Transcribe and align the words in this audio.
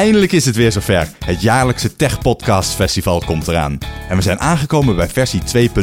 Eindelijk 0.00 0.32
is 0.32 0.44
het 0.44 0.56
weer 0.56 0.72
zover. 0.72 1.08
Het 1.24 1.42
jaarlijkse 1.42 1.96
Tech 1.96 2.18
Podcast 2.18 2.72
Festival 2.72 3.22
komt 3.26 3.48
eraan. 3.48 3.78
En 4.08 4.16
we 4.16 4.22
zijn 4.22 4.40
aangekomen 4.40 4.96
bij 4.96 5.08
versie 5.08 5.40
2.0. 5.70 5.78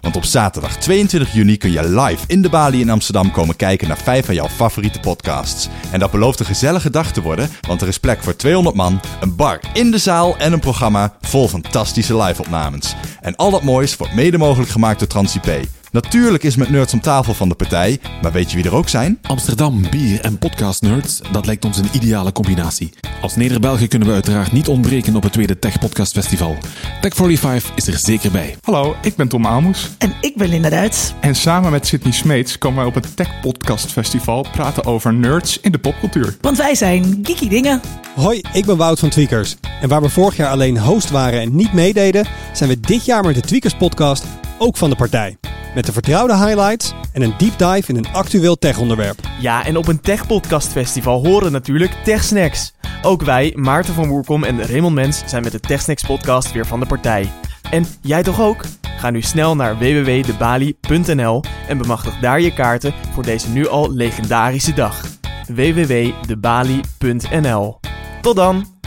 Want 0.00 0.16
op 0.16 0.24
zaterdag 0.24 0.76
22 0.76 1.32
juni 1.32 1.56
kun 1.56 1.70
je 1.70 2.00
live 2.00 2.24
in 2.26 2.42
de 2.42 2.48
Bali 2.48 2.80
in 2.80 2.90
Amsterdam 2.90 3.30
komen 3.30 3.56
kijken 3.56 3.88
naar 3.88 3.98
vijf 3.98 4.26
van 4.26 4.34
jouw 4.34 4.48
favoriete 4.48 5.00
podcasts. 5.00 5.68
En 5.92 5.98
dat 5.98 6.10
belooft 6.10 6.40
een 6.40 6.46
gezellige 6.46 6.90
dag 6.90 7.12
te 7.12 7.22
worden, 7.22 7.50
want 7.60 7.80
er 7.80 7.88
is 7.88 7.98
plek 7.98 8.22
voor 8.22 8.36
200 8.36 8.76
man, 8.76 9.00
een 9.20 9.36
bar 9.36 9.60
in 9.72 9.90
de 9.90 9.98
zaal 9.98 10.36
en 10.36 10.52
een 10.52 10.60
programma 10.60 11.16
vol 11.20 11.48
fantastische 11.48 12.16
live-opnames. 12.16 12.94
En 13.20 13.36
al 13.36 13.50
dat 13.50 13.62
moois 13.62 13.96
wordt 13.96 14.14
mede 14.14 14.38
mogelijk 14.38 14.70
gemaakt 14.70 14.98
door 14.98 15.08
TransIP. 15.08 15.68
Natuurlijk 15.92 16.42
is 16.42 16.56
met 16.56 16.70
Nerds 16.70 16.92
om 16.92 17.00
tafel 17.00 17.34
van 17.34 17.48
de 17.48 17.54
partij, 17.54 18.00
maar 18.22 18.32
weet 18.32 18.50
je 18.50 18.56
wie 18.56 18.64
er 18.64 18.74
ook 18.74 18.88
zijn? 18.88 19.18
Amsterdam, 19.22 19.90
bier 19.90 20.20
en 20.20 20.38
podcast 20.38 20.82
nerds, 20.82 21.20
dat 21.32 21.46
lijkt 21.46 21.64
ons 21.64 21.78
een 21.78 21.88
ideale 21.92 22.32
combinatie. 22.32 22.92
Als 23.20 23.36
Neder-Belgen 23.36 23.88
kunnen 23.88 24.08
we 24.08 24.14
uiteraard 24.14 24.52
niet 24.52 24.68
ontbreken 24.68 25.16
op 25.16 25.22
het 25.22 25.32
tweede 25.32 25.58
Tech 25.58 25.78
Podcast 25.78 26.12
Festival. 26.12 26.56
Tech45 26.96 27.74
is 27.74 27.86
er 27.86 27.98
zeker 27.98 28.30
bij. 28.30 28.56
Hallo, 28.62 28.96
ik 29.02 29.16
ben 29.16 29.28
Tom 29.28 29.46
Aalmoes. 29.46 29.90
En 29.98 30.14
ik 30.20 30.36
ben 30.36 30.48
Linda 30.48 30.68
Duits. 30.68 31.12
En 31.20 31.34
samen 31.34 31.70
met 31.70 31.86
Sydney 31.86 32.12
Smeets 32.12 32.58
komen 32.58 32.78
wij 32.78 32.86
op 32.86 32.94
het 32.94 33.16
Tech 33.16 33.40
Podcast 33.40 33.92
Festival 33.92 34.46
praten 34.52 34.84
over 34.84 35.14
nerds 35.14 35.60
in 35.60 35.72
de 35.72 35.78
popcultuur. 35.78 36.36
Want 36.40 36.56
wij 36.56 36.74
zijn 36.74 37.18
geeky 37.22 37.48
dingen. 37.48 37.80
Hoi, 38.14 38.40
ik 38.52 38.64
ben 38.64 38.76
Wout 38.76 38.98
van 38.98 39.08
Tweakers. 39.08 39.56
En 39.80 39.88
waar 39.88 40.02
we 40.02 40.08
vorig 40.08 40.36
jaar 40.36 40.50
alleen 40.50 40.78
host 40.78 41.10
waren 41.10 41.40
en 41.40 41.56
niet 41.56 41.72
meededen, 41.72 42.26
zijn 42.52 42.68
we 42.68 42.80
dit 42.80 43.04
jaar 43.04 43.24
met 43.24 43.34
de 43.34 43.40
Tweakers 43.40 43.74
podcast 43.74 44.24
ook 44.62 44.76
van 44.76 44.90
de 44.90 44.96
partij. 44.96 45.36
Met 45.74 45.86
de 45.86 45.92
vertrouwde 45.92 46.36
highlights 46.36 46.92
en 47.12 47.22
een 47.22 47.34
deep 47.38 47.58
dive 47.58 47.92
in 47.92 47.96
een 47.96 48.12
actueel 48.12 48.58
tech-onderwerp. 48.58 49.18
Ja, 49.40 49.64
en 49.64 49.76
op 49.76 49.88
een 49.88 50.00
Tech 50.00 50.26
Podcast 50.26 50.68
Festival 50.68 51.26
horen 51.26 51.52
natuurlijk 51.52 51.92
Tech 52.04 52.24
Snacks. 52.24 52.72
Ook 53.02 53.22
wij, 53.22 53.52
Maarten 53.56 53.94
van 53.94 54.08
Woerkom 54.08 54.44
en 54.44 54.66
Raymond 54.66 54.94
Mens, 54.94 55.22
zijn 55.26 55.42
met 55.42 55.52
de 55.52 55.60
Tech 55.60 55.80
Snacks 55.80 56.02
podcast 56.02 56.52
weer 56.52 56.66
van 56.66 56.80
de 56.80 56.86
partij. 56.86 57.30
En 57.70 57.86
jij 58.00 58.22
toch 58.22 58.40
ook? 58.40 58.64
Ga 58.98 59.10
nu 59.10 59.22
snel 59.22 59.56
naar 59.56 59.78
www.debali.nl 59.78 61.42
en 61.68 61.78
bemachtig 61.78 62.18
daar 62.18 62.40
je 62.40 62.54
kaarten 62.54 62.94
voor 63.12 63.22
deze 63.22 63.48
nu 63.48 63.68
al 63.68 63.92
legendarische 63.92 64.72
dag. 64.72 65.00
www.debali.nl 65.46 67.80
Tot 68.20 68.36
dan! 68.36 68.81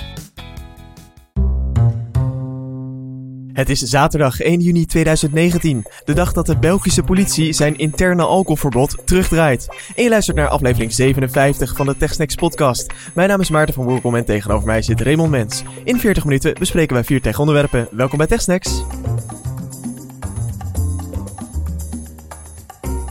Het 3.56 3.70
is 3.70 3.80
zaterdag 3.80 4.40
1 4.40 4.60
juni 4.60 4.86
2019, 4.86 5.86
de 6.06 6.14
dag 6.14 6.34
dat 6.34 6.46
de 6.46 6.58
Belgische 6.58 7.04
politie 7.04 7.54
zijn 7.54 7.78
interne 7.78 8.24
alcoholverbod 8.24 8.98
terugdraait. 9.06 9.68
En 9.96 10.04
je 10.04 10.10
luistert 10.10 10.38
naar 10.38 10.48
aflevering 10.48 10.94
57 10.94 11.76
van 11.76 11.86
de 11.86 11.98
TechSnacks 11.98 12.36
podcast. 12.36 12.94
Mijn 13.14 13.30
naam 13.30 13.42
is 13.42 13.50
Maarten 13.50 13.74
van 13.74 13.86
Woerkom 13.86 14.16
en 14.16 14.26
tegenover 14.26 14.68
mij 14.68 14.82
zit 14.82 15.02
Raymond 15.02 15.30
Mens. 15.30 15.64
In 15.84 16.00
40 16.00 16.24
minuten 16.24 16.54
bespreken 16.60 16.94
wij 16.94 17.04
vier 17.04 17.22
tech-onderwerpen. 17.22 17.88
Welkom 17.92 18.18
bij 18.18 18.28
TechSnacks. 18.28 18.84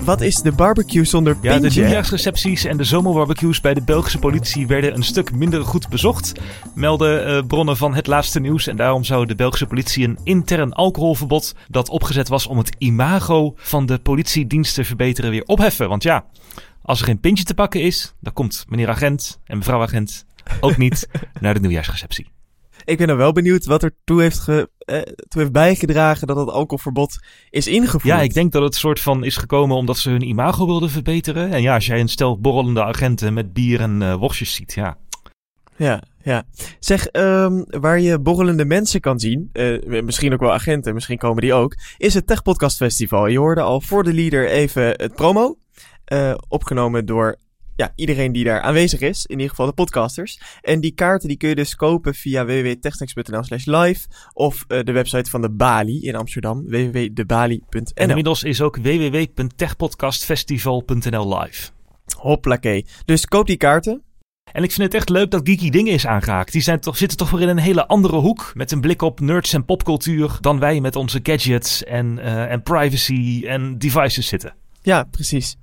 Wat 0.05 0.21
is 0.21 0.37
de 0.37 0.53
barbecue 0.53 1.05
zonder 1.05 1.37
Ja, 1.41 1.55
de 1.55 1.61
pintje? 1.61 1.81
nieuwjaarsrecepties 1.81 2.65
en 2.65 2.77
de 2.77 2.85
zomerbarbecues 2.85 3.61
bij 3.61 3.75
de 3.75 3.83
Belgische 3.83 4.19
politie 4.19 4.67
werden 4.67 4.95
een 4.95 5.03
stuk 5.03 5.33
minder 5.33 5.65
goed 5.65 5.89
bezocht, 5.89 6.33
melden 6.75 7.27
eh, 7.27 7.47
bronnen 7.47 7.77
van 7.77 7.95
het 7.95 8.07
laatste 8.07 8.41
nieuws. 8.41 8.67
En 8.67 8.77
daarom 8.77 9.05
zou 9.05 9.27
de 9.27 9.35
Belgische 9.35 9.67
politie 9.67 10.07
een 10.07 10.19
intern 10.25 10.73
alcoholverbod 10.73 11.55
dat 11.69 11.89
opgezet 11.89 12.29
was 12.29 12.47
om 12.47 12.59
het 12.59 12.75
imago 12.79 13.55
van 13.57 13.87
de 13.87 13.99
politiedienst 13.99 14.75
te 14.75 14.85
verbeteren 14.85 15.31
weer 15.31 15.45
opheffen. 15.45 15.89
Want 15.89 16.03
ja, 16.03 16.25
als 16.83 17.01
er 17.01 17.07
geen 17.07 17.21
pintje 17.21 17.45
te 17.45 17.55
pakken 17.55 17.83
is, 17.83 18.15
dan 18.21 18.33
komt 18.33 18.65
meneer 18.69 18.89
agent 18.89 19.39
en 19.45 19.59
mevrouw 19.59 19.83
agent 19.83 20.25
ook 20.61 20.77
niet 20.77 21.09
naar 21.41 21.55
de 21.55 21.61
nieuwjaarsreceptie. 21.61 22.34
Ik 22.85 22.99
ben 22.99 23.07
dan 23.07 23.17
wel 23.17 23.33
benieuwd 23.33 23.65
wat 23.65 23.83
er 23.83 23.95
toe 24.05 24.21
heeft, 24.21 24.39
ge, 24.39 24.71
eh, 24.79 25.01
toe 25.03 25.41
heeft 25.41 25.53
bijgedragen 25.53 26.27
dat 26.27 26.37
het 26.37 26.49
alcoholverbod 26.49 27.19
is 27.51 27.67
ingevoerd. 27.67 28.05
Ja, 28.05 28.21
ik 28.21 28.35
denk 28.35 28.53
dat 28.53 28.63
het 28.63 28.75
soort 28.75 29.01
van 29.01 29.25
is 29.25 29.37
gekomen 29.37 29.77
omdat 29.77 29.99
ze 29.99 30.11
hun 30.11 30.23
imago 30.23 30.67
wilden 30.67 30.91
verbeteren. 30.91 31.51
En 31.51 31.63
ja, 31.63 31.75
als 31.75 31.87
jij 31.87 32.01
een 32.01 32.09
stel 32.09 32.41
borrelende 32.41 32.85
agenten 32.85 33.35
met 33.35 33.53
bier 33.53 33.81
en 33.81 34.03
eh, 34.03 34.15
worstjes 34.15 34.55
ziet, 34.55 34.73
ja, 34.73 34.97
Ja, 35.77 36.03
ja. 36.23 36.45
Zeg, 36.79 37.07
ehm, 37.07 37.63
waar 37.67 38.01
je 38.01 38.19
borrelende 38.19 38.65
mensen 38.65 39.01
kan 39.01 39.21
zien, 39.21 39.51
eh, 39.53 40.03
misschien 40.03 40.33
ook 40.33 40.41
wel 40.41 40.53
agenten, 40.53 40.95
misschien 40.95 41.19
komen 41.19 41.43
die 41.43 41.55
ook, 41.55 41.77
is 41.97 42.15
het 42.15 42.27
Tech 42.27 42.43
Podcast 42.43 42.77
Festival. 42.77 43.27
Je 43.27 43.39
hoorde 43.39 43.61
al 43.61 43.81
voor 43.81 44.05
de 44.05 44.13
leader 44.13 44.49
even 44.49 44.85
het 44.85 45.15
promo, 45.15 45.59
eh, 46.05 46.35
opgenomen 46.49 47.07
door 47.07 47.37
ja, 47.77 47.93
iedereen 47.95 48.33
die 48.33 48.45
daar 48.45 48.61
aanwezig 48.61 49.01
is, 49.01 49.27
in 49.27 49.35
ieder 49.35 49.51
geval 49.51 49.67
de 49.67 49.73
podcasters. 49.73 50.41
En 50.61 50.81
die 50.81 50.95
kaarten 50.95 51.29
die 51.29 51.37
kun 51.37 51.49
je 51.49 51.55
dus 51.55 51.75
kopen 51.75 52.15
via 52.15 52.45
www.technex.nl 52.45 53.45
slash 53.45 53.65
live 53.65 54.09
of 54.33 54.65
eh, 54.69 54.83
de 54.83 54.93
website 54.93 55.31
van 55.31 55.41
de 55.41 55.51
Bali 55.51 56.03
in 56.03 56.17
Amsterdam, 56.17 56.59
En 56.59 56.91
www.debali.nl. 56.91 57.93
inmiddels 57.95 58.43
is 58.43 58.61
ook 58.61 58.77
www.techpodcastfestival.nl 58.77 61.39
live. 61.39 61.71
Hoppakee. 62.17 62.87
Dus 63.05 63.27
koop 63.27 63.47
die 63.47 63.57
kaarten. 63.57 64.03
En 64.53 64.63
ik 64.63 64.73
vind 64.73 64.87
het 64.87 64.95
echt 64.95 65.09
leuk 65.09 65.31
dat 65.31 65.49
Geeky 65.49 65.71
Dingen 65.71 65.93
is 65.93 66.07
aangehaakt. 66.07 66.53
Die 66.53 66.63
zijn 66.63 66.81
toch, 66.81 66.97
zitten 66.97 67.19
toch 67.19 67.31
weer 67.31 67.41
in 67.41 67.49
een 67.49 67.59
hele 67.59 67.87
andere 67.87 68.17
hoek. 68.17 68.53
Met 68.55 68.73
een 68.73 68.81
blik 68.81 69.03
op 69.03 69.21
nerds 69.21 69.53
en 69.53 69.65
popcultuur. 69.65 70.39
dan 70.41 70.59
wij 70.59 70.81
met 70.81 70.97
onze 70.97 71.21
gadgets 71.23 71.85
en, 71.85 72.19
eh, 72.19 72.51
en 72.51 72.63
privacy 72.63 73.43
en 73.47 73.79
devices 73.79 74.27
zitten. 74.27 74.55
Ja, 74.83 75.05
precies. 75.11 75.57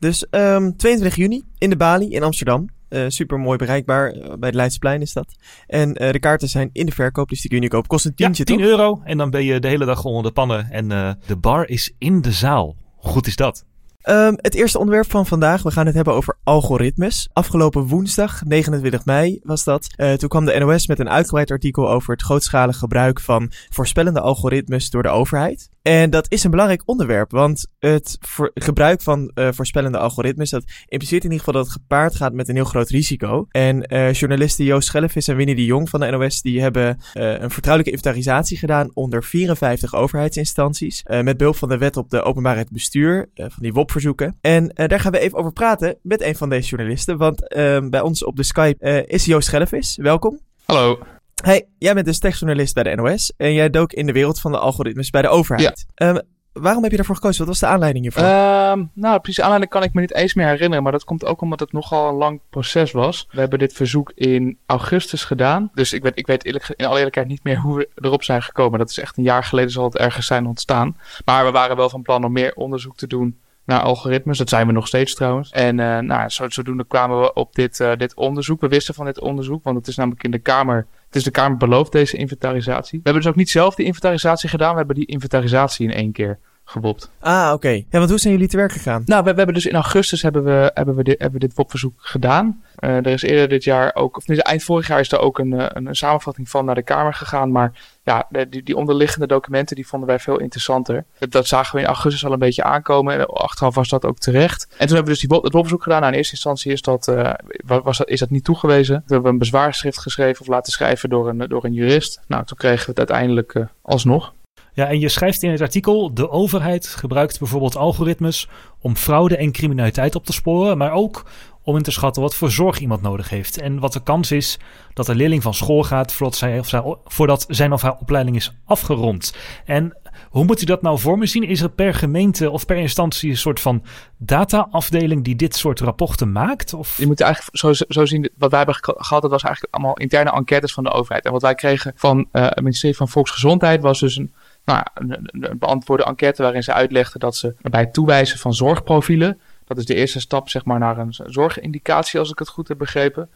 Dus 0.00 0.26
ehm 0.30 0.70
22 0.76 1.16
juni 1.16 1.42
in 1.58 1.70
de 1.70 1.76
Bali 1.76 2.08
in 2.10 2.22
Amsterdam. 2.22 2.68
super 3.08 3.38
mooi 3.40 3.58
bereikbaar. 3.58 4.10
eh, 4.10 4.20
bij 4.28 4.48
het 4.48 4.54
Leidseplein 4.54 5.00
is 5.00 5.12
dat. 5.12 5.34
En 5.66 5.94
eh, 5.94 6.12
de 6.12 6.18
kaarten 6.18 6.48
zijn 6.48 6.70
in 6.72 6.86
de 6.86 6.92
verkoop, 6.92 7.28
dus 7.28 7.40
die 7.40 7.50
kun 7.50 7.60
je 7.62 7.68
kopen. 7.68 7.88
Kost 7.88 8.04
een 8.04 8.12
Ja, 8.16 8.24
tientje, 8.24 8.44
10 8.44 8.56
toch? 8.58 8.66
euro. 8.66 9.00
En 9.04 9.18
dan 9.18 9.30
ben 9.30 9.44
je 9.44 9.60
de 9.60 9.68
hele 9.68 9.84
dag 9.84 10.04
onder 10.04 10.22
de 10.22 10.30
pannen. 10.32 10.70
En 10.70 10.92
eh, 10.92 11.10
de 11.26 11.36
bar 11.36 11.68
is 11.68 11.92
in 11.98 12.20
de 12.22 12.32
zaal. 12.32 12.76
Hoe 12.96 13.10
goed 13.10 13.26
is 13.26 13.36
dat? 13.36 13.64
Ehm, 14.00 14.32
het 14.36 14.54
eerste 14.54 14.78
onderwerp 14.78 15.10
van 15.10 15.26
vandaag. 15.26 15.62
We 15.62 15.70
gaan 15.70 15.86
het 15.86 15.94
hebben 15.94 16.14
over 16.14 16.36
algoritmes. 16.44 17.28
Afgelopen 17.32 17.86
woensdag, 17.86 18.44
29 18.44 19.04
mei 19.04 19.40
was 19.42 19.64
dat. 19.64 19.86
Eh, 19.96 20.12
toen 20.12 20.28
kwam 20.28 20.44
de 20.44 20.58
NOS 20.58 20.86
met 20.86 20.98
een 20.98 21.08
uitgebreid 21.10 21.50
artikel 21.50 21.90
over 21.90 22.12
het 22.12 22.22
grootschalig 22.22 22.76
gebruik 22.76 23.20
van 23.20 23.50
voorspellende 23.68 24.20
algoritmes 24.20 24.90
door 24.90 25.02
de 25.02 25.08
overheid. 25.08 25.68
En 25.82 26.10
dat 26.10 26.26
is 26.28 26.44
een 26.44 26.50
belangrijk 26.50 26.82
onderwerp, 26.84 27.30
want 27.30 27.66
het 27.78 28.18
gebruik 28.54 29.02
van 29.02 29.30
eh, 29.34 29.48
voorspellende 29.52 29.98
algoritmes, 29.98 30.50
dat 30.50 30.64
impliceert 30.86 31.24
in 31.24 31.30
ieder 31.30 31.44
geval 31.44 31.62
dat 31.62 31.72
het 31.72 31.80
gepaard 31.80 32.14
gaat 32.14 32.32
met 32.32 32.48
een 32.48 32.54
heel 32.54 32.64
groot 32.64 32.88
risico. 32.88 33.46
En 33.50 33.82
eh, 33.82 34.12
journalisten 34.12 34.64
Joost 34.64 34.86
Schellevis 34.86 35.28
en 35.28 35.36
Winnie 35.36 35.54
de 35.54 35.64
Jong 35.64 35.88
van 35.88 36.00
de 36.00 36.10
NOS, 36.10 36.42
die 36.42 36.60
hebben 36.60 36.98
eh, 37.12 37.40
een 37.40 37.50
vertrouwelijke 37.50 37.96
inventarisatie 37.96 38.58
gedaan 38.58 38.90
onder 38.94 39.24
54 39.24 39.94
overheidsinstanties. 39.94 41.02
met 41.04 41.36
behulp 41.36 41.56
van 41.56 41.68
de 41.68 41.78
wet 41.78 41.96
op 41.96 42.10
de 42.10 42.22
openbaarheid 42.22 42.70
bestuur, 42.70 43.30
van 43.34 43.62
die 43.62 43.72
WOP-verzoeken. 43.72 44.38
En 44.40 44.72
daar 44.74 45.00
gaan 45.00 45.12
we 45.12 45.18
even 45.18 45.38
over 45.38 45.52
praten 45.52 45.98
met 46.02 46.22
een 46.22 46.36
van 46.36 46.48
deze 46.48 46.68
journalisten, 46.68 47.16
want 47.16 47.48
eh, 47.48 47.78
bij 47.88 48.00
ons 48.00 48.24
op 48.24 48.36
de 48.36 48.42
Skype 48.42 49.04
is 49.06 49.24
Joost 49.24 49.46
Schellevis. 49.46 49.96
Welkom. 49.96 50.40
Hallo. 50.64 50.98
Hey, 51.42 51.66
jij 51.78 51.94
bent 51.94 52.06
dus 52.06 52.18
techjournalist 52.18 52.74
bij 52.74 52.82
de 52.82 52.94
NOS 52.94 53.32
en 53.36 53.52
jij 53.52 53.70
dook 53.70 53.92
in 53.92 54.06
de 54.06 54.12
wereld 54.12 54.40
van 54.40 54.52
de 54.52 54.58
algoritmes 54.58 55.10
bij 55.10 55.22
de 55.22 55.28
overheid. 55.28 55.86
Ehm, 55.94 56.18
waarom 56.52 56.82
heb 56.82 56.90
je 56.90 56.96
daarvoor 56.96 57.14
gekozen? 57.14 57.38
Wat 57.38 57.48
was 57.48 57.58
de 57.58 57.66
aanleiding 57.66 58.04
hiervoor? 58.04 58.22
Ehm, 58.22 58.84
nou, 58.94 59.14
de 59.14 59.20
precieze 59.20 59.42
aanleiding 59.42 59.70
kan 59.70 59.82
ik 59.82 59.92
me 59.92 60.00
niet 60.00 60.14
eens 60.14 60.34
meer 60.34 60.46
herinneren, 60.46 60.82
maar 60.82 60.92
dat 60.92 61.04
komt 61.04 61.24
ook 61.24 61.40
omdat 61.40 61.60
het 61.60 61.72
nogal 61.72 62.08
een 62.08 62.14
lang 62.14 62.40
proces 62.50 62.92
was. 62.92 63.28
We 63.30 63.40
hebben 63.40 63.58
dit 63.58 63.72
verzoek 63.72 64.12
in 64.14 64.58
augustus 64.66 65.24
gedaan, 65.24 65.70
dus 65.74 65.92
ik 65.92 66.02
weet, 66.02 66.18
ik 66.18 66.26
weet 66.26 66.44
eerlijk, 66.44 66.72
in 66.76 66.86
alle 66.86 66.96
eerlijkheid 66.96 67.28
niet 67.28 67.44
meer 67.44 67.58
hoe 67.58 67.76
we 67.76 67.88
erop 67.94 68.22
zijn 68.22 68.42
gekomen. 68.42 68.78
Dat 68.78 68.90
is 68.90 68.98
echt 68.98 69.16
een 69.16 69.24
jaar 69.24 69.44
geleden 69.44 69.70
zal 69.70 69.84
het 69.84 69.96
ergens 69.96 70.26
zijn 70.26 70.46
ontstaan. 70.46 70.96
Maar 71.24 71.44
we 71.44 71.50
waren 71.50 71.76
wel 71.76 71.90
van 71.90 72.02
plan 72.02 72.24
om 72.24 72.32
meer 72.32 72.54
onderzoek 72.54 72.96
te 72.96 73.06
doen 73.06 73.38
naar 73.64 73.80
algoritmes. 73.80 74.38
Dat 74.38 74.48
zijn 74.48 74.66
we 74.66 74.72
nog 74.72 74.86
steeds 74.86 75.14
trouwens. 75.14 75.50
En 75.50 75.80
eh, 75.80 75.98
nou, 75.98 76.28
zo, 76.28 76.48
zodoende 76.48 76.84
kwamen 76.84 77.20
we 77.20 77.32
op 77.32 77.54
dit, 77.54 77.80
eh, 77.80 77.96
dit 77.96 78.14
onderzoek. 78.14 78.60
We 78.60 78.68
wisten 78.68 78.94
van 78.94 79.04
dit 79.04 79.20
onderzoek, 79.20 79.64
want 79.64 79.76
het 79.76 79.86
is 79.86 79.96
namelijk 79.96 80.24
in 80.24 80.30
de 80.30 80.38
Kamer 80.38 80.86
het 81.10 81.18
is 81.18 81.24
de 81.24 81.30
Kamer 81.30 81.56
beloofd, 81.58 81.92
deze 81.92 82.16
inventarisatie. 82.16 82.98
We 82.98 83.04
hebben 83.04 83.22
dus 83.22 83.30
ook 83.30 83.38
niet 83.38 83.50
zelf 83.50 83.74
die 83.74 83.86
inventarisatie 83.86 84.48
gedaan. 84.48 84.70
We 84.70 84.78
hebben 84.78 84.96
die 84.96 85.06
inventarisatie 85.06 85.88
in 85.88 85.94
één 85.94 86.12
keer 86.12 86.38
gewopt. 86.70 87.10
ah, 87.20 87.50
oké. 87.54 87.68
Ja, 87.68 87.84
want 87.90 88.08
hoe 88.10 88.18
zijn 88.18 88.32
jullie 88.32 88.48
te 88.48 88.56
werk 88.56 88.72
gegaan? 88.72 89.02
Nou, 89.06 89.24
we, 89.24 89.30
we 89.30 89.36
hebben 89.36 89.54
dus 89.54 89.66
in 89.66 89.74
augustus 89.74 90.22
hebben 90.22 90.44
we, 90.44 90.70
hebben 90.74 90.94
we 90.94 91.02
dit, 91.02 91.18
hebben 91.20 91.40
we 91.40 91.46
dit 91.46 91.56
WOP-verzoek 91.56 91.92
gedaan. 91.96 92.62
Eh, 92.76 92.96
er 92.96 93.06
is 93.06 93.22
eerder 93.22 93.48
dit 93.48 93.64
jaar 93.64 93.94
ook, 93.94 94.16
of 94.16 94.26
nee, 94.26 94.42
eind 94.42 94.62
vorig 94.62 94.86
jaar 94.88 95.00
is 95.00 95.12
er 95.12 95.18
ook 95.18 95.38
een, 95.38 95.52
eh, 95.60 95.66
een, 95.68 95.86
een 95.86 95.94
samenvatting 95.96 96.48
van 96.48 96.64
naar 96.64 96.74
de 96.74 96.82
Kamer 96.82 97.14
gegaan. 97.14 97.52
Maar 97.52 97.72
ja, 98.04 98.28
die, 98.48 98.62
die 98.62 98.76
onderliggende 98.76 99.26
documenten 99.26 99.76
die 99.76 99.86
vonden 99.86 100.08
wij 100.08 100.18
veel 100.18 100.38
interessanter. 100.40 101.04
Dat, 101.18 101.30
dat 101.30 101.46
zagen 101.46 101.74
we 101.74 101.80
in 101.80 101.86
augustus 101.86 102.24
al 102.24 102.32
een 102.32 102.38
beetje 102.38 102.62
aankomen. 102.62 103.14
En 103.18 103.26
achteraf 103.26 103.74
was 103.74 103.88
dat 103.88 104.04
ook 104.04 104.18
terecht. 104.18 104.62
En 104.70 104.86
toen 104.86 104.96
hebben 104.96 105.04
we 105.04 105.10
dus 105.10 105.20
die, 105.20 105.28
WOP 105.28 105.42
het 105.42 105.52
WOP-verzoek 105.52 105.82
gedaan. 105.82 106.00
Nou, 106.00 106.12
in 106.12 106.18
eerste 106.18 106.34
instantie 106.34 106.72
is 106.72 106.82
dat, 106.82 107.08
eh, 107.08 107.32
wa- 107.66 107.82
was 107.82 107.98
dat, 107.98 108.08
is 108.08 108.20
dat 108.20 108.30
niet 108.30 108.44
toegewezen. 108.44 108.94
Toen 108.94 109.04
hebben 109.06 109.22
we 109.22 109.28
een 109.32 109.38
bezwaarschrift 109.38 109.98
geschreven 109.98 110.40
of 110.40 110.46
laten 110.46 110.72
schrijven 110.72 111.08
door 111.08 111.28
een, 111.28 111.38
door 111.48 111.64
een 111.64 111.72
jurist. 111.72 112.20
Nou, 112.26 112.44
toen 112.44 112.56
kregen 112.56 112.84
we 112.84 112.90
het 112.90 112.98
uiteindelijk 112.98 113.66
alsnog. 113.82 114.32
Ja, 114.72 114.88
en 114.88 114.98
je 114.98 115.08
schrijft 115.08 115.42
in 115.42 115.50
het 115.50 115.60
artikel: 115.60 116.14
de 116.14 116.30
overheid 116.30 116.86
gebruikt 116.86 117.38
bijvoorbeeld 117.38 117.76
algoritmes 117.76 118.48
om 118.80 118.96
fraude 118.96 119.36
en 119.36 119.52
criminaliteit 119.52 120.14
op 120.14 120.24
te 120.24 120.32
sporen, 120.32 120.78
maar 120.78 120.92
ook 120.92 121.24
om 121.62 121.76
in 121.76 121.82
te 121.82 121.90
schatten 121.90 122.22
wat 122.22 122.34
voor 122.34 122.50
zorg 122.50 122.78
iemand 122.78 123.02
nodig 123.02 123.28
heeft. 123.28 123.58
En 123.58 123.78
wat 123.78 123.92
de 123.92 124.02
kans 124.02 124.30
is 124.30 124.58
dat 124.94 125.08
een 125.08 125.16
leerling 125.16 125.42
van 125.42 125.54
school 125.54 125.82
gaat 125.82 126.12
voordat, 126.12 126.36
zij 126.36 126.58
of 126.58 126.68
zij, 126.68 126.96
voordat 127.04 127.44
zijn 127.48 127.72
of 127.72 127.82
haar 127.82 127.96
opleiding 128.00 128.36
is 128.36 128.52
afgerond. 128.64 129.34
En 129.64 129.96
hoe 130.30 130.44
moet 130.44 130.62
u 130.62 130.64
dat 130.64 130.82
nou 130.82 130.98
voor 130.98 131.18
me 131.18 131.26
zien? 131.26 131.42
Is 131.42 131.60
er 131.60 131.70
per 131.70 131.94
gemeente 131.94 132.50
of 132.50 132.66
per 132.66 132.76
instantie 132.76 133.30
een 133.30 133.36
soort 133.36 133.60
van 133.60 133.82
data-afdeling 134.16 135.24
die 135.24 135.36
dit 135.36 135.56
soort 135.56 135.80
rapporten 135.80 136.32
maakt? 136.32 136.74
Of? 136.74 136.98
Je 136.98 137.06
moet 137.06 137.20
eigenlijk 137.20 137.56
zo, 137.56 137.72
zo 137.88 138.04
zien, 138.04 138.30
wat 138.38 138.50
wij 138.50 138.58
hebben 138.58 138.76
gehad, 138.80 139.22
dat 139.22 139.30
was 139.30 139.42
eigenlijk 139.42 139.74
allemaal 139.74 139.96
interne 139.96 140.30
enquêtes 140.30 140.72
van 140.72 140.84
de 140.84 140.90
overheid. 140.90 141.24
En 141.24 141.32
wat 141.32 141.42
wij 141.42 141.54
kregen 141.54 141.92
van 141.96 142.18
uh, 142.18 142.42
het 142.42 142.62
ministerie 142.62 142.96
van 142.96 143.08
Volksgezondheid 143.08 143.82
was 143.82 144.00
dus 144.00 144.16
een, 144.16 144.32
nou, 144.72 144.86
een, 144.94 145.28
een 145.30 145.58
beantwoorde 145.58 146.04
enquête 146.04 146.42
waarin 146.42 146.62
ze 146.62 146.72
uitlegden 146.72 147.20
dat 147.20 147.36
ze 147.36 147.54
bij 147.60 147.80
het 147.80 147.92
toewijzen 147.92 148.38
van 148.38 148.54
zorgprofielen, 148.54 149.40
dat 149.64 149.78
is 149.78 149.84
de 149.84 149.94
eerste 149.94 150.20
stap 150.20 150.48
zeg 150.48 150.64
maar 150.64 150.78
naar 150.78 150.98
een 150.98 151.14
zorgindicatie 151.26 152.18
als 152.18 152.30
ik 152.30 152.38
het 152.38 152.48
goed 152.48 152.68
heb 152.68 152.78
begrepen. 152.78 153.28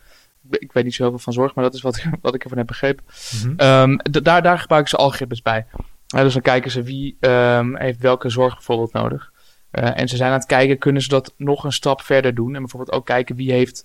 Ik 0.50 0.72
weet 0.72 0.84
niet 0.84 0.94
zoveel 0.94 1.18
van 1.18 1.32
zorg, 1.32 1.54
maar 1.54 1.64
dat 1.64 1.74
is 1.74 1.82
wat, 1.82 1.96
ik, 1.96 2.04
wat 2.20 2.34
ik 2.34 2.42
ervan 2.42 2.58
heb 2.58 2.66
begrepen. 2.66 3.04
Mm 3.44 3.56
-hmm. 3.56 3.90
um, 3.90 4.00
daar, 4.22 4.42
daar 4.42 4.58
gebruiken 4.58 4.90
ze 4.90 4.96
algoritmes 4.96 5.42
bij. 5.42 5.66
Uh, 6.14 6.20
dus 6.20 6.32
dan 6.32 6.42
kijken 6.42 6.70
ze 6.70 6.82
wie 6.82 7.16
um, 7.20 7.76
heeft 7.76 8.00
welke 8.00 8.28
zorg 8.28 8.54
bijvoorbeeld 8.54 8.92
nodig. 8.92 9.32
Uh, 9.72 10.00
en 10.00 10.08
ze 10.08 10.16
zijn 10.16 10.30
aan 10.30 10.38
het 10.38 10.46
kijken, 10.46 10.78
kunnen 10.78 11.02
ze 11.02 11.08
dat 11.08 11.34
nog 11.36 11.64
een 11.64 11.72
stap 11.72 12.00
verder 12.00 12.34
doen? 12.34 12.54
En 12.54 12.60
bijvoorbeeld 12.60 12.92
ook 12.92 13.06
kijken 13.06 13.36
wie 13.36 13.52
heeft 13.52 13.84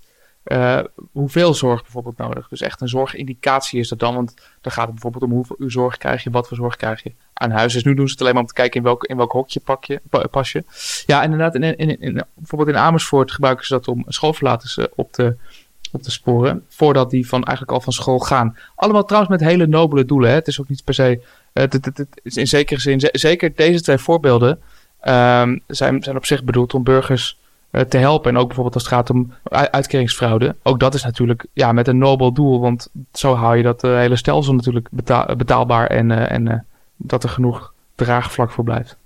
uh, 0.51 0.79
hoeveel 1.11 1.53
zorg 1.53 1.81
bijvoorbeeld 1.81 2.17
nodig. 2.17 2.47
Dus 2.47 2.61
echt 2.61 2.81
een 2.81 2.87
zorgindicatie 2.87 3.79
is 3.79 3.87
dat 3.89 3.99
dan. 3.99 4.15
Want 4.15 4.33
dan 4.61 4.71
gaat 4.71 4.85
het 4.85 4.93
bijvoorbeeld 4.93 5.23
om 5.23 5.31
hoeveel 5.31 5.55
uur 5.59 5.71
zorg 5.71 5.97
krijg 5.97 6.23
je, 6.23 6.29
wat 6.29 6.47
voor 6.47 6.57
zorg 6.57 6.75
krijg 6.75 7.03
je 7.03 7.11
aan 7.33 7.51
huis. 7.51 7.73
Dus 7.73 7.83
nu 7.83 7.93
doen 7.93 8.05
ze 8.05 8.11
het 8.11 8.21
alleen 8.21 8.33
maar 8.33 8.41
om 8.41 8.47
te 8.47 8.53
kijken 8.53 8.77
in 8.77 8.83
welk, 8.83 9.03
in 9.03 9.17
welk 9.17 9.31
hokje 9.31 9.59
pak 9.59 9.85
je, 9.85 10.01
pas 10.31 10.51
je. 10.51 10.63
Ja, 11.05 11.23
inderdaad. 11.23 11.55
In, 11.55 11.77
in, 11.77 11.99
in, 12.01 12.23
bijvoorbeeld 12.33 12.69
in 12.69 12.83
Amersfoort 12.83 13.31
gebruiken 13.31 13.65
ze 13.65 13.73
dat 13.73 13.87
om 13.87 14.03
schoolverlaters 14.07 14.77
op 14.95 15.11
te, 15.11 15.35
op 15.91 16.01
te 16.01 16.11
sporen. 16.11 16.65
Voordat 16.67 17.09
die 17.09 17.27
van, 17.27 17.43
eigenlijk 17.43 17.77
al 17.77 17.83
van 17.83 17.93
school 17.93 18.19
gaan. 18.19 18.57
Allemaal 18.75 19.05
trouwens 19.05 19.31
met 19.31 19.49
hele 19.49 19.67
nobele 19.67 20.05
doelen. 20.05 20.29
Hè. 20.29 20.35
Het 20.35 20.47
is 20.47 20.61
ook 20.61 20.69
niet 20.69 20.83
per 20.83 20.93
se... 20.93 21.21
Het, 21.53 21.73
het, 21.73 21.85
het, 21.85 22.07
is 22.23 22.37
in 22.37 22.47
zekere 22.47 22.79
zin... 22.79 23.09
Zeker 23.11 23.55
deze 23.55 23.81
twee 23.81 23.97
voorbeelden 23.97 24.49
um, 25.03 25.61
zijn, 25.67 26.03
zijn 26.03 26.15
op 26.15 26.25
zich 26.25 26.43
bedoeld 26.43 26.73
om 26.73 26.83
burgers 26.83 27.37
te 27.87 27.97
helpen. 27.97 28.31
En 28.31 28.37
ook 28.37 28.47
bijvoorbeeld 28.47 28.75
als 28.75 28.83
het 28.83 28.93
gaat 28.93 29.09
om 29.09 29.33
uitkeringsfraude. 29.49 30.55
Ook 30.63 30.79
dat 30.79 30.93
is 30.93 31.03
natuurlijk 31.03 31.45
ja, 31.53 31.71
met 31.71 31.87
een 31.87 31.97
nobel 31.97 32.33
doel. 32.33 32.59
Want 32.59 32.89
zo 33.13 33.35
hou 33.35 33.57
je 33.57 33.63
dat 33.63 33.83
uh, 33.83 33.95
hele 33.95 34.15
stelsel 34.15 34.53
natuurlijk 34.53 34.87
betaal, 34.91 35.35
betaalbaar. 35.35 35.87
En, 35.87 36.09
uh, 36.09 36.31
en 36.31 36.65
dat 36.95 37.23
er 37.23 37.29
genoeg 37.29 37.73
draagvlak 37.95 38.51
voor 38.51 38.63
blijft. 38.63 38.97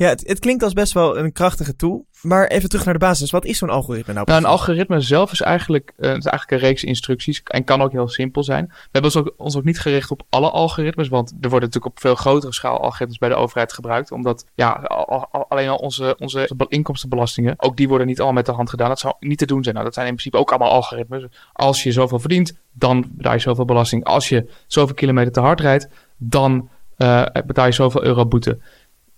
Ja, 0.00 0.08
het, 0.08 0.26
het, 0.26 0.38
klinkt 0.38 0.62
als 0.62 0.72
best 0.72 0.92
wel 0.92 1.18
een 1.18 1.32
krachtige 1.32 1.76
tool. 1.76 2.06
Maar 2.22 2.46
even 2.46 2.68
terug 2.68 2.84
naar 2.84 2.94
de 2.94 3.00
basis. 3.00 3.30
Wat 3.30 3.44
is 3.44 3.58
zo'n 3.58 3.70
algoritme 3.70 4.12
nou? 4.12 4.26
Nou, 4.26 4.38
een 4.38 4.46
algoritme 4.46 5.00
zelf 5.00 5.32
is 5.32 5.40
eigenlijk, 5.40 5.92
uh, 5.98 6.08
is 6.08 6.24
eigenlijk 6.24 6.50
een 6.50 6.68
reeks 6.68 6.84
instructies 6.84 7.42
en 7.44 7.64
kan 7.64 7.82
ook 7.82 7.92
heel 7.92 8.08
simpel 8.08 8.44
zijn. 8.44 8.66
We 8.66 8.88
hebben 8.90 9.14
ons 9.14 9.16
ook, 9.16 9.34
ons 9.36 9.56
ook 9.56 9.64
niet 9.64 9.80
gericht 9.80 10.10
op 10.10 10.22
alle 10.28 10.50
algoritmes, 10.50 11.08
want 11.08 11.30
er 11.30 11.48
worden 11.48 11.68
natuurlijk 11.68 11.94
op 11.96 12.00
veel 12.00 12.14
grotere 12.14 12.52
schaal 12.52 12.80
algoritmes 12.80 13.18
bij 13.18 13.28
de 13.28 13.34
overheid 13.34 13.72
gebruikt. 13.72 14.12
Omdat 14.12 14.46
ja, 14.54 14.70
al, 14.70 15.28
al, 15.30 15.46
alleen 15.48 15.68
al 15.68 15.76
onze, 15.76 16.16
onze 16.18 16.50
inkomstenbelastingen, 16.68 17.54
ook 17.56 17.76
die 17.76 17.88
worden 17.88 18.06
niet 18.06 18.18
allemaal 18.18 18.36
met 18.36 18.46
de 18.46 18.52
hand 18.52 18.70
gedaan. 18.70 18.88
Dat 18.88 18.98
zou 18.98 19.14
niet 19.20 19.38
te 19.38 19.46
doen 19.46 19.62
zijn. 19.62 19.74
Nou, 19.74 19.86
dat 19.86 19.94
zijn 19.94 20.06
in 20.06 20.14
principe 20.14 20.38
ook 20.38 20.50
allemaal 20.50 20.70
algoritmes. 20.70 21.24
Als 21.52 21.82
je 21.82 21.92
zoveel 21.92 22.18
verdient, 22.18 22.60
dan 22.72 23.10
betaal 23.10 23.32
je 23.32 23.38
zoveel 23.38 23.64
belasting. 23.64 24.04
Als 24.04 24.28
je 24.28 24.50
zoveel 24.66 24.94
kilometer 24.94 25.32
te 25.32 25.40
hard 25.40 25.60
rijdt, 25.60 25.88
dan 26.16 26.68
uh, 27.02 27.24
betaal 27.46 27.66
je 27.66 27.72
zoveel 27.72 28.04
euro 28.04 28.26
boete. 28.26 28.58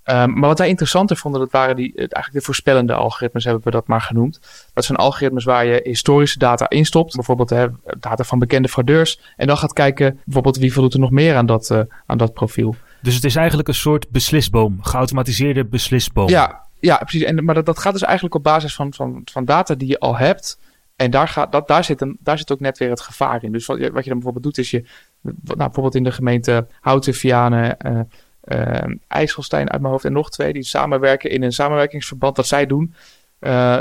Um, 0.04 0.38
maar 0.38 0.49
wat 0.49 0.58
wij 0.58 0.69
interessanter 0.69 1.16
vonden, 1.16 1.40
dat 1.40 1.50
waren 1.50 1.76
die, 1.76 1.94
eigenlijk 1.96 2.32
de 2.32 2.40
voorspellende 2.40 2.94
algoritmes, 2.94 3.44
hebben 3.44 3.62
we 3.64 3.70
dat 3.70 3.87
maar 3.87 4.00
genoemd. 4.00 4.40
Dat 4.75 4.84
zijn 4.84 4.99
algoritmes 4.99 5.44
waar 5.44 5.66
je 5.66 5.81
historische 5.82 6.38
data 6.38 6.69
instopt, 6.69 7.14
bijvoorbeeld 7.14 7.50
hè, 7.50 7.66
data 7.99 8.25
van 8.25 8.38
bekende 8.38 8.69
fraudeurs. 8.69 9.20
En 9.37 9.46
dan 9.46 9.56
gaat 9.56 9.72
kijken, 9.72 10.20
bijvoorbeeld 10.25 10.56
wie 10.56 10.72
voldoet 10.72 10.94
er 10.94 11.00
nog 11.00 11.10
meer 11.10 11.37
aan 11.37 11.46
dat, 11.46 11.70
uh, 11.70 11.81
aan 12.06 12.19
dat 12.19 12.32
profiel. 12.32 12.75
Dus 13.02 13.14
het 13.14 13.25
is 13.25 13.37
eigenlijk 13.37 13.69
een 13.69 13.75
soort 13.75 14.10
beslisboom, 14.10 14.78
geautomatiseerde 14.82 15.64
beslisboom. 15.64 16.28
Ja, 16.28 16.66
ja 16.81 16.96
precies. 16.96 17.22
En, 17.22 17.44
maar 17.44 17.54
dat, 17.54 17.66
dat 17.66 17.78
gaat 17.78 17.93
dus 17.93 18.02
eigenlijk 18.02 18.34
op 18.34 18.43
basis 18.43 18.75
van, 18.75 18.94
van, 18.94 19.22
van 19.25 19.44
data 19.44 19.75
die 19.75 19.88
je 19.88 19.99
al 19.99 20.16
hebt. 20.16 20.58
En 20.96 21.10
daar, 21.10 21.28
gaat, 21.28 21.52
dat, 21.52 21.69
daar, 21.69 21.84
zit 21.84 22.00
een, 22.00 22.19
daar 22.20 22.38
zit 22.38 22.52
ook 22.52 22.60
net 22.60 22.78
weer 22.78 22.90
het 22.90 23.00
gevaar 23.00 23.44
in. 23.44 23.52
Dus 23.52 23.66
wat, 23.66 23.78
wat 23.78 24.04
je 24.04 24.10
dan 24.10 24.20
bijvoorbeeld 24.20 24.44
doet, 24.44 24.58
is 24.58 24.70
je, 24.70 24.84
nou, 25.20 25.56
bijvoorbeeld 25.56 25.94
in 25.94 26.04
de 26.04 26.12
gemeente 26.12 26.66
Houten, 26.81 27.14
Vianen, 27.14 27.76
uh, 27.87 28.00
uh, 28.44 28.94
IJsselstein 29.08 29.70
uit 29.70 29.80
mijn 29.80 29.92
hoofd 29.92 30.04
en 30.04 30.12
nog 30.12 30.30
twee 30.30 30.52
die 30.52 30.62
samenwerken 30.62 31.30
in 31.30 31.42
een 31.42 31.52
samenwerkingsverband. 31.52 32.36
Dat 32.36 32.46
zij 32.46 32.66
doen. 32.66 32.94
Uh, 33.40 33.78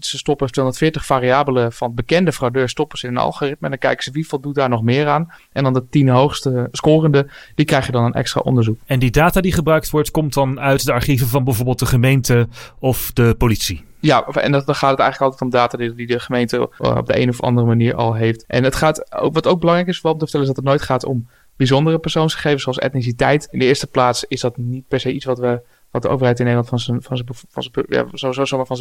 ze 0.00 0.18
stoppen 0.18 0.46
240 0.46 1.06
variabelen 1.06 1.72
van 1.72 1.94
bekende 1.94 2.32
fraudeurs 2.32 2.70
stoppen 2.70 2.98
ze 2.98 3.06
in 3.06 3.12
een 3.12 3.20
algoritme. 3.20 3.60
En 3.60 3.70
dan 3.70 3.78
kijken 3.78 4.04
ze 4.04 4.10
wie 4.10 4.28
voldoet 4.28 4.54
daar 4.54 4.68
nog 4.68 4.82
meer 4.82 5.08
aan. 5.08 5.32
En 5.52 5.64
dan 5.64 5.72
de 5.72 5.88
tien 5.88 6.08
hoogste 6.08 6.68
scorende, 6.72 7.26
die 7.54 7.66
krijgen 7.66 7.92
dan 7.92 8.04
een 8.04 8.12
extra 8.12 8.40
onderzoek. 8.40 8.78
En 8.86 8.98
die 8.98 9.10
data 9.10 9.40
die 9.40 9.52
gebruikt 9.52 9.90
wordt, 9.90 10.10
komt 10.10 10.34
dan 10.34 10.60
uit 10.60 10.84
de 10.84 10.92
archieven 10.92 11.26
van 11.26 11.44
bijvoorbeeld 11.44 11.78
de 11.78 11.86
gemeente 11.86 12.48
of 12.78 13.12
de 13.12 13.34
politie? 13.38 13.84
Ja, 14.00 14.26
en 14.26 14.52
dan 14.52 14.62
gaat 14.62 14.90
het 14.90 15.00
eigenlijk 15.00 15.20
altijd 15.20 15.40
om 15.40 15.50
data 15.50 15.78
die, 15.78 15.94
die 15.94 16.06
de 16.06 16.20
gemeente 16.20 16.60
op 16.78 17.06
de 17.06 17.20
een 17.20 17.28
of 17.28 17.40
andere 17.40 17.66
manier 17.66 17.94
al 17.94 18.14
heeft. 18.14 18.44
En 18.46 18.64
het 18.64 18.74
gaat, 18.74 19.14
ook, 19.14 19.34
wat 19.34 19.46
ook 19.46 19.60
belangrijk 19.60 19.88
is, 19.88 20.00
wat 20.00 20.18
vertellen, 20.18 20.40
is 20.40 20.54
dat 20.54 20.56
het 20.56 20.72
nooit 20.72 20.82
gaat 20.82 21.04
om 21.04 21.26
bijzondere 21.56 21.98
persoonsgegevens 21.98 22.62
zoals 22.62 22.78
etniciteit. 22.78 23.48
In 23.50 23.58
de 23.58 23.64
eerste 23.64 23.86
plaats 23.86 24.24
is 24.24 24.40
dat 24.40 24.56
niet 24.56 24.88
per 24.88 25.00
se 25.00 25.12
iets 25.12 25.24
wat, 25.24 25.38
we, 25.38 25.60
wat 25.90 26.02
de 26.02 26.08
overheid 26.08 26.38
in 26.38 26.44
Nederland 26.44 26.70
van 26.70 26.78
zijn, 26.78 27.02
van 27.02 27.36
van 27.48 27.86
ja, 27.88 28.04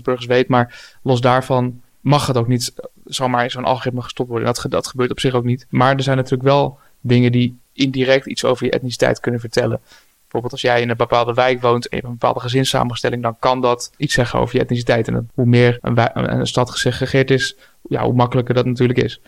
burgers 0.03 0.25
weet. 0.25 0.47
Maar 0.47 0.97
los 1.03 1.21
daarvan 1.21 1.81
mag 1.99 2.27
het 2.27 2.37
ook 2.37 2.47
niet 2.47 2.73
zomaar 3.05 3.43
in 3.43 3.51
zo'n 3.51 3.65
algoritme 3.65 4.01
gestopt 4.01 4.29
worden. 4.29 4.47
Dat, 4.47 4.65
dat 4.69 4.87
gebeurt 4.87 5.11
op 5.11 5.19
zich 5.19 5.33
ook 5.33 5.43
niet. 5.43 5.65
Maar 5.69 5.95
er 5.95 6.03
zijn 6.03 6.17
natuurlijk 6.17 6.49
wel 6.49 6.79
dingen 7.01 7.31
die 7.31 7.57
indirect 7.73 8.25
iets 8.25 8.43
over 8.43 8.65
je 8.65 8.71
etniciteit 8.71 9.19
kunnen 9.19 9.39
vertellen. 9.39 9.79
Bijvoorbeeld 10.21 10.51
als 10.51 10.61
jij 10.61 10.81
in 10.81 10.89
een 10.89 10.97
bepaalde 10.97 11.33
wijk 11.33 11.61
woont 11.61 11.83
en 11.83 11.89
je 11.89 11.95
hebt 11.95 12.07
een 12.07 12.19
bepaalde 12.19 12.39
gezinssamenstelling, 12.39 13.21
dan 13.21 13.39
kan 13.39 13.61
dat 13.61 13.91
iets 13.97 14.13
zeggen 14.13 14.39
over 14.39 14.55
je 14.55 14.61
etniciteit. 14.61 15.07
En 15.07 15.29
hoe 15.33 15.45
meer 15.45 15.77
een, 15.81 16.39
een 16.39 16.47
stad 16.47 16.69
gesegregeerd 16.69 17.31
is, 17.31 17.55
ja, 17.81 18.03
hoe 18.03 18.13
makkelijker 18.13 18.53
dat 18.53 18.65
natuurlijk 18.65 18.99
is. 18.99 19.21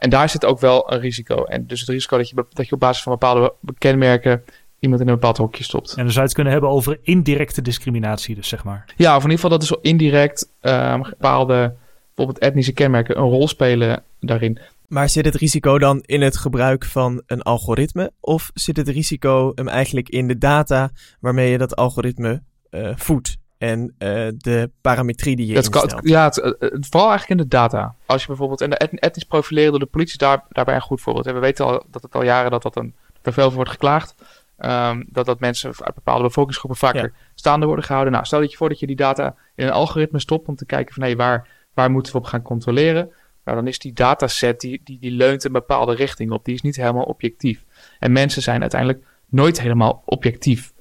En 0.00 0.10
daar 0.10 0.28
zit 0.28 0.44
ook 0.44 0.60
wel 0.60 0.92
een 0.92 1.00
risico. 1.00 1.44
En 1.44 1.66
dus 1.66 1.80
het 1.80 1.88
risico 1.88 2.16
dat 2.16 2.28
je, 2.28 2.44
dat 2.52 2.66
je 2.66 2.74
op 2.74 2.80
basis 2.80 3.02
van 3.02 3.12
bepaalde 3.12 3.54
kenmerken 3.78 4.44
iemand 4.78 5.00
in 5.00 5.08
een 5.08 5.14
bepaald 5.14 5.36
hokje 5.36 5.64
stopt. 5.64 5.90
En 5.90 6.02
dan 6.02 6.06
zou 6.06 6.18
je 6.18 6.20
het 6.20 6.34
kunnen 6.34 6.52
hebben 6.52 6.70
over 6.70 6.98
indirecte 7.02 7.62
discriminatie, 7.62 8.34
dus 8.34 8.48
zeg 8.48 8.64
maar. 8.64 8.84
Ja, 8.96 9.16
of 9.16 9.24
in 9.24 9.30
ieder 9.30 9.44
geval 9.44 9.58
dat 9.58 9.62
is 9.62 9.76
indirect 9.90 10.52
um, 10.60 11.02
bepaalde, 11.02 11.74
bijvoorbeeld 12.06 12.38
etnische 12.38 12.72
kenmerken, 12.72 13.18
een 13.18 13.28
rol 13.28 13.48
spelen 13.48 14.02
daarin. 14.20 14.58
Maar 14.86 15.08
zit 15.08 15.24
het 15.24 15.34
risico 15.34 15.78
dan 15.78 16.02
in 16.06 16.22
het 16.22 16.36
gebruik 16.36 16.84
van 16.84 17.22
een 17.26 17.42
algoritme? 17.42 18.12
Of 18.20 18.50
zit 18.54 18.76
het 18.76 18.88
risico 18.88 19.52
hem 19.54 19.68
eigenlijk 19.68 20.08
in 20.08 20.28
de 20.28 20.38
data 20.38 20.90
waarmee 21.20 21.50
je 21.50 21.58
dat 21.58 21.76
algoritme 21.76 22.42
uh, 22.70 22.92
voedt? 22.96 23.38
En 23.60 23.80
uh, 23.80 24.28
de 24.36 24.70
parametrie 24.80 25.36
die 25.36 25.46
je 25.46 25.54
het 25.54 25.64
instelt. 25.64 25.92
Kan, 25.92 26.00
ja, 26.02 26.24
het, 26.24 26.36
het, 26.58 26.86
vooral 26.90 27.08
eigenlijk 27.08 27.40
in 27.40 27.48
de 27.48 27.56
data. 27.56 27.94
Als 28.06 28.20
je 28.20 28.26
bijvoorbeeld, 28.26 28.60
en 28.60 28.70
de 28.70 28.76
etnisch 28.76 29.24
profileren 29.24 29.70
door 29.70 29.80
de 29.80 29.86
politie 29.86 30.18
daar, 30.18 30.44
daarbij 30.48 30.74
een 30.74 30.80
goed 30.80 31.00
voorbeeld. 31.00 31.26
En 31.26 31.34
we 31.34 31.40
weten 31.40 31.64
al 31.64 31.84
dat 31.90 32.02
het 32.02 32.14
al 32.14 32.24
jaren 32.24 32.50
dat 32.50 32.62
dat 32.62 32.76
een, 32.76 32.94
er 33.22 33.32
veel 33.32 33.52
wordt 33.52 33.70
geklaagd. 33.70 34.14
Um, 34.58 35.06
dat 35.08 35.26
dat 35.26 35.40
mensen 35.40 35.72
uit 35.78 35.94
bepaalde 35.94 36.22
bevolkingsgroepen 36.22 36.78
vaker 36.78 37.02
ja. 37.02 37.10
staande 37.34 37.66
worden 37.66 37.84
gehouden. 37.84 38.12
Nou, 38.12 38.24
stel 38.24 38.40
dat 38.40 38.50
je 38.50 38.56
voor 38.56 38.68
dat 38.68 38.78
je 38.78 38.86
die 38.86 38.96
data 38.96 39.34
in 39.54 39.66
een 39.66 39.72
algoritme 39.72 40.18
stopt 40.18 40.48
om 40.48 40.56
te 40.56 40.66
kijken 40.66 40.94
van 40.94 41.02
hé, 41.02 41.08
hey, 41.08 41.18
waar, 41.18 41.48
waar 41.74 41.90
moeten 41.90 42.12
we 42.12 42.18
op 42.18 42.24
gaan 42.24 42.42
controleren. 42.42 43.10
Nou, 43.44 43.56
dan 43.56 43.66
is 43.66 43.78
die 43.78 43.92
dataset, 43.92 44.60
die, 44.60 44.80
die, 44.84 44.98
die 45.00 45.10
leunt 45.10 45.44
een 45.44 45.52
bepaalde 45.52 45.94
richting 45.94 46.30
op. 46.30 46.44
Die 46.44 46.54
is 46.54 46.62
niet 46.62 46.76
helemaal 46.76 47.04
objectief. 47.04 47.64
En 47.98 48.12
mensen 48.12 48.42
zijn 48.42 48.60
uiteindelijk 48.60 49.04
nooit 49.26 49.60
helemaal 49.60 50.02
objectief. 50.04 50.72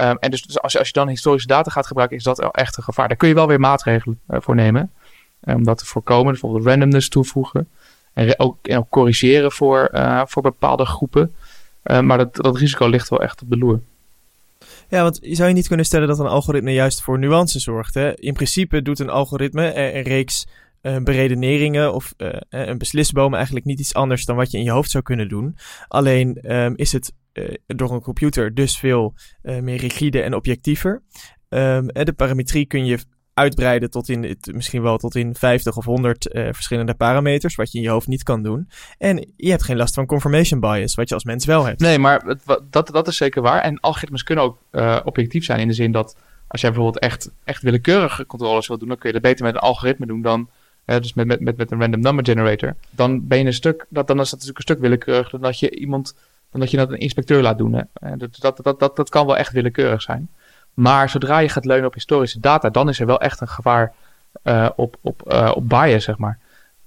Um, 0.00 0.16
en 0.18 0.30
dus, 0.30 0.42
dus 0.42 0.60
als, 0.60 0.72
je, 0.72 0.78
als 0.78 0.86
je 0.86 0.92
dan 0.92 1.08
historische 1.08 1.48
data 1.48 1.70
gaat 1.70 1.86
gebruiken, 1.86 2.16
is 2.16 2.22
dat 2.22 2.54
echt 2.54 2.76
een 2.76 2.82
gevaar. 2.82 3.08
Daar 3.08 3.16
kun 3.16 3.28
je 3.28 3.34
wel 3.34 3.46
weer 3.46 3.60
maatregelen 3.60 4.20
uh, 4.30 4.38
voor 4.40 4.54
nemen. 4.54 4.92
Um, 5.44 5.54
om 5.54 5.64
dat 5.64 5.78
te 5.78 5.86
voorkomen. 5.86 6.32
Bijvoorbeeld 6.32 6.64
randomness 6.64 7.08
toevoegen. 7.08 7.68
En 8.12 8.38
ook, 8.38 8.66
en 8.66 8.78
ook 8.78 8.88
corrigeren 8.88 9.52
voor, 9.52 9.88
uh, 9.92 10.22
voor 10.26 10.42
bepaalde 10.42 10.86
groepen. 10.86 11.34
Uh, 11.84 12.00
maar 12.00 12.18
dat, 12.18 12.36
dat 12.36 12.56
risico 12.56 12.86
ligt 12.86 13.08
wel 13.08 13.22
echt 13.22 13.42
op 13.42 13.50
de 13.50 13.56
loer. 13.56 13.80
Ja, 14.88 15.02
want 15.02 15.18
zou 15.22 15.48
je 15.48 15.54
niet 15.54 15.68
kunnen 15.68 15.86
stellen 15.86 16.08
dat 16.08 16.18
een 16.18 16.26
algoritme 16.26 16.72
juist 16.72 17.02
voor 17.02 17.18
nuance 17.18 17.58
zorgt? 17.58 17.94
Hè? 17.94 18.14
In 18.14 18.34
principe 18.34 18.82
doet 18.82 18.98
een 18.98 19.10
algoritme 19.10 19.94
een 19.94 20.02
reeks 20.02 20.46
beredeneringen 20.80 21.94
of 21.94 22.14
een 22.48 22.78
beslisboom 22.78 23.34
eigenlijk 23.34 23.64
niet 23.64 23.80
iets 23.80 23.94
anders 23.94 24.24
dan 24.24 24.36
wat 24.36 24.50
je 24.50 24.58
in 24.58 24.64
je 24.64 24.70
hoofd 24.70 24.90
zou 24.90 25.04
kunnen 25.04 25.28
doen. 25.28 25.56
Alleen 25.88 26.34
is 26.76 26.92
het 26.92 27.12
door 27.66 27.92
een 27.92 28.00
computer 28.00 28.54
dus 28.54 28.78
veel 28.78 29.14
meer 29.42 29.76
rigide 29.76 30.20
en 30.22 30.34
objectiever. 30.34 31.02
Um, 31.48 31.86
de 31.86 32.12
parametrie 32.16 32.66
kun 32.66 32.86
je 32.86 32.98
uitbreiden 33.34 33.90
tot 33.90 34.08
in 34.08 34.38
misschien 34.52 34.82
wel 34.82 34.96
tot 34.98 35.14
in 35.14 35.34
50 35.34 35.76
of 35.76 35.84
100 35.84 36.34
uh, 36.34 36.48
verschillende 36.52 36.94
parameters, 36.94 37.54
wat 37.54 37.72
je 37.72 37.78
in 37.78 37.84
je 37.84 37.90
hoofd 37.90 38.06
niet 38.06 38.22
kan 38.22 38.42
doen. 38.42 38.68
En 38.98 39.32
je 39.36 39.50
hebt 39.50 39.64
geen 39.64 39.76
last 39.76 39.94
van 39.94 40.06
confirmation 40.06 40.60
bias, 40.60 40.94
wat 40.94 41.08
je 41.08 41.14
als 41.14 41.24
mens 41.24 41.44
wel 41.44 41.64
hebt. 41.64 41.80
Nee, 41.80 41.98
maar 41.98 42.22
het, 42.24 42.60
dat, 42.70 42.86
dat 42.86 43.08
is 43.08 43.16
zeker 43.16 43.42
waar. 43.42 43.60
En 43.60 43.80
algoritmes 43.80 44.22
kunnen 44.22 44.44
ook 44.44 44.58
objectief 45.04 45.44
zijn 45.44 45.60
in 45.60 45.68
de 45.68 45.74
zin 45.74 45.92
dat 45.92 46.16
als 46.48 46.60
jij 46.60 46.70
bijvoorbeeld 46.70 47.02
echt, 47.02 47.30
echt 47.44 47.62
willekeurige 47.62 48.26
controles 48.26 48.66
wil 48.66 48.78
doen, 48.78 48.88
dan 48.88 48.98
kun 48.98 49.08
je 49.08 49.20
dat 49.20 49.30
beter 49.30 49.44
met 49.44 49.54
een 49.54 49.60
algoritme 49.60 50.06
doen 50.06 50.22
dan 50.22 50.50
dus 50.84 51.14
met, 51.14 51.26
met, 51.26 51.40
met, 51.40 51.56
met 51.56 51.70
een 51.70 51.80
random 51.80 52.00
number 52.00 52.24
generator, 52.24 52.76
dan 52.90 53.26
ben 53.26 53.38
je 53.38 53.44
een 53.44 53.52
stuk, 53.52 53.86
dat, 53.88 54.06
dan 54.06 54.20
is 54.20 54.30
dat 54.30 54.32
natuurlijk 54.32 54.58
een 54.58 54.74
stuk 54.74 54.78
willekeurig 54.78 55.30
dan 55.30 55.40
dat 55.40 55.58
je 55.58 55.70
iemand, 55.70 56.16
dat 56.50 56.70
je 56.70 56.76
dat 56.76 56.90
een 56.90 56.98
inspecteur 56.98 57.42
laat 57.42 57.58
doen. 57.58 57.88
Dat, 58.16 58.36
dat, 58.40 58.60
dat, 58.62 58.80
dat, 58.80 58.96
dat 58.96 59.08
kan 59.08 59.26
wel 59.26 59.36
echt 59.36 59.52
willekeurig 59.52 60.02
zijn. 60.02 60.30
Maar 60.74 61.10
zodra 61.10 61.38
je 61.38 61.48
gaat 61.48 61.64
leunen 61.64 61.86
op 61.86 61.94
historische 61.94 62.40
data, 62.40 62.70
dan 62.70 62.88
is 62.88 63.00
er 63.00 63.06
wel 63.06 63.20
echt 63.20 63.40
een 63.40 63.48
gevaar 63.48 63.94
eh, 64.42 64.68
op, 64.76 64.96
op, 65.00 65.22
eh, 65.30 65.52
op 65.54 65.68
bias, 65.68 66.04
zeg 66.04 66.18
maar. 66.18 66.38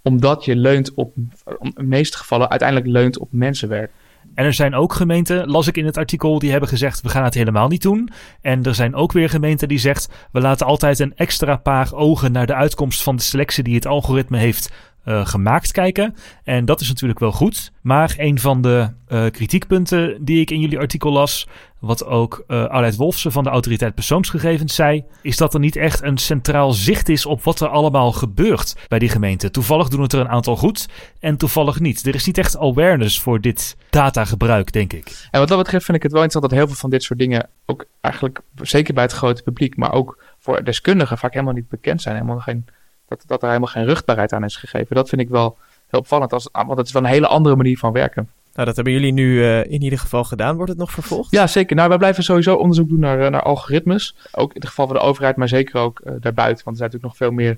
Omdat 0.01 0.45
je 0.45 0.55
leunt 0.55 0.93
op, 0.93 1.15
in 1.15 1.71
de 1.75 1.83
meeste 1.83 2.17
gevallen 2.17 2.49
uiteindelijk 2.49 2.89
leunt 2.89 3.17
op 3.17 3.27
mensenwerk. 3.31 3.91
En 4.33 4.45
er 4.45 4.53
zijn 4.53 4.75
ook 4.75 4.93
gemeenten, 4.93 5.49
las 5.49 5.67
ik 5.67 5.77
in 5.77 5.85
het 5.85 5.97
artikel, 5.97 6.39
die 6.39 6.51
hebben 6.51 6.69
gezegd: 6.69 7.01
we 7.01 7.09
gaan 7.09 7.23
het 7.23 7.33
helemaal 7.33 7.67
niet 7.67 7.81
doen. 7.81 8.09
En 8.41 8.63
er 8.63 8.75
zijn 8.75 8.95
ook 8.95 9.11
weer 9.11 9.29
gemeenten 9.29 9.67
die 9.67 9.79
zegt: 9.79 10.09
we 10.31 10.39
laten 10.41 10.65
altijd 10.65 10.99
een 10.99 11.15
extra 11.15 11.55
paar 11.55 11.93
ogen 11.93 12.31
naar 12.31 12.47
de 12.47 12.55
uitkomst 12.55 13.03
van 13.03 13.15
de 13.15 13.21
selectie 13.21 13.63
die 13.63 13.75
het 13.75 13.87
algoritme 13.87 14.37
heeft 14.37 14.71
uh, 15.05 15.25
gemaakt 15.25 15.71
kijken. 15.71 16.15
En 16.43 16.65
dat 16.65 16.81
is 16.81 16.87
natuurlijk 16.87 17.19
wel 17.19 17.31
goed. 17.31 17.71
Maar 17.81 18.13
een 18.17 18.39
van 18.39 18.61
de 18.61 18.89
uh, 19.09 19.25
kritiekpunten 19.29 20.25
die 20.25 20.41
ik 20.41 20.51
in 20.51 20.59
jullie 20.59 20.79
artikel 20.79 21.11
las, 21.11 21.47
wat 21.79 22.05
ook 22.05 22.43
uh, 22.47 22.65
Arleid 22.65 22.95
Wolfsen 22.95 23.31
van 23.31 23.43
de 23.43 23.49
Autoriteit 23.49 23.95
Persoonsgegevens 23.95 24.75
zei, 24.75 25.03
is 25.21 25.37
dat 25.37 25.53
er 25.53 25.59
niet 25.59 25.75
echt 25.75 26.03
een 26.03 26.17
centraal 26.17 26.71
zicht 26.71 27.09
is 27.09 27.25
op 27.25 27.43
wat 27.43 27.59
er 27.59 27.67
allemaal 27.67 28.11
gebeurt 28.11 28.75
bij 28.87 28.99
die 28.99 29.09
gemeente. 29.09 29.51
Toevallig 29.51 29.87
doen 29.87 30.01
het 30.01 30.13
er 30.13 30.19
een 30.19 30.29
aantal 30.29 30.57
goed 30.57 30.87
en 31.19 31.37
toevallig 31.37 31.79
niet. 31.79 32.05
Er 32.05 32.15
is 32.15 32.25
niet 32.25 32.37
echt 32.37 32.57
awareness 32.57 33.19
voor 33.19 33.41
dit 33.41 33.77
datagebruik, 33.89 34.71
denk 34.71 34.93
ik. 34.93 35.27
En 35.31 35.39
wat 35.39 35.49
dat 35.49 35.57
betreft 35.57 35.85
vind 35.85 35.97
ik 35.97 36.03
het 36.03 36.11
wel 36.11 36.23
interessant 36.23 36.51
dat 36.51 36.61
heel 36.61 36.73
veel 36.73 36.81
van 36.81 36.89
dit 36.89 37.03
soort 37.03 37.19
dingen 37.19 37.49
ook 37.65 37.85
eigenlijk, 38.01 38.41
zeker 38.55 38.93
bij 38.93 39.03
het 39.03 39.13
grote 39.13 39.43
publiek, 39.43 39.77
maar 39.77 39.93
ook 39.93 40.23
voor 40.39 40.63
deskundigen 40.63 41.17
vaak 41.17 41.33
helemaal 41.33 41.53
niet 41.53 41.69
bekend 41.69 42.01
zijn. 42.01 42.15
Helemaal 42.15 42.39
geen 42.39 42.65
dat, 43.11 43.23
dat 43.27 43.41
er 43.41 43.47
helemaal 43.47 43.69
geen 43.69 43.85
rugbaarheid 43.85 44.33
aan 44.33 44.43
is 44.43 44.55
gegeven. 44.55 44.95
Dat 44.95 45.09
vind 45.09 45.21
ik 45.21 45.29
wel 45.29 45.57
heel 45.87 45.99
opvallend, 45.99 46.33
als, 46.33 46.49
want 46.51 46.77
het 46.77 46.87
is 46.87 46.93
wel 46.93 47.03
een 47.03 47.09
hele 47.09 47.27
andere 47.27 47.55
manier 47.55 47.77
van 47.77 47.91
werken. 47.91 48.29
Nou, 48.53 48.65
dat 48.65 48.75
hebben 48.75 48.93
jullie 48.93 49.13
nu 49.13 49.33
uh, 49.33 49.63
in 49.63 49.81
ieder 49.81 49.99
geval 49.99 50.23
gedaan. 50.23 50.55
Wordt 50.55 50.71
het 50.71 50.79
nog 50.79 50.91
vervolgd? 50.91 51.31
Ja, 51.31 51.47
zeker. 51.47 51.75
Nou, 51.75 51.89
wij 51.89 51.97
blijven 51.97 52.23
sowieso 52.23 52.55
onderzoek 52.55 52.89
doen 52.89 52.99
naar, 52.99 53.31
naar 53.31 53.41
algoritmes. 53.41 54.15
Ook 54.31 54.53
in 54.53 54.59
het 54.59 54.69
geval 54.69 54.87
van 54.87 54.95
de 54.95 55.01
overheid, 55.01 55.35
maar 55.35 55.47
zeker 55.47 55.79
ook 55.79 56.01
uh, 56.03 56.13
daarbuiten. 56.19 56.65
Want 56.65 56.79
er 56.79 56.83
zijn 56.83 56.91
natuurlijk 56.91 57.03
nog 57.03 57.17
veel 57.17 57.31
meer 57.31 57.57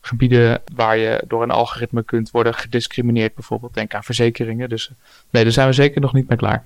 gebieden 0.00 0.62
waar 0.74 0.96
je 0.96 1.24
door 1.26 1.42
een 1.42 1.50
algoritme 1.50 2.02
kunt 2.02 2.30
worden 2.30 2.54
gediscrimineerd. 2.54 3.34
Bijvoorbeeld, 3.34 3.74
denk 3.74 3.94
aan 3.94 4.04
verzekeringen. 4.04 4.68
Dus 4.68 4.90
nee, 5.30 5.42
daar 5.42 5.52
zijn 5.52 5.66
we 5.66 5.72
zeker 5.72 6.00
nog 6.00 6.12
niet 6.12 6.28
mee 6.28 6.38
klaar. 6.38 6.64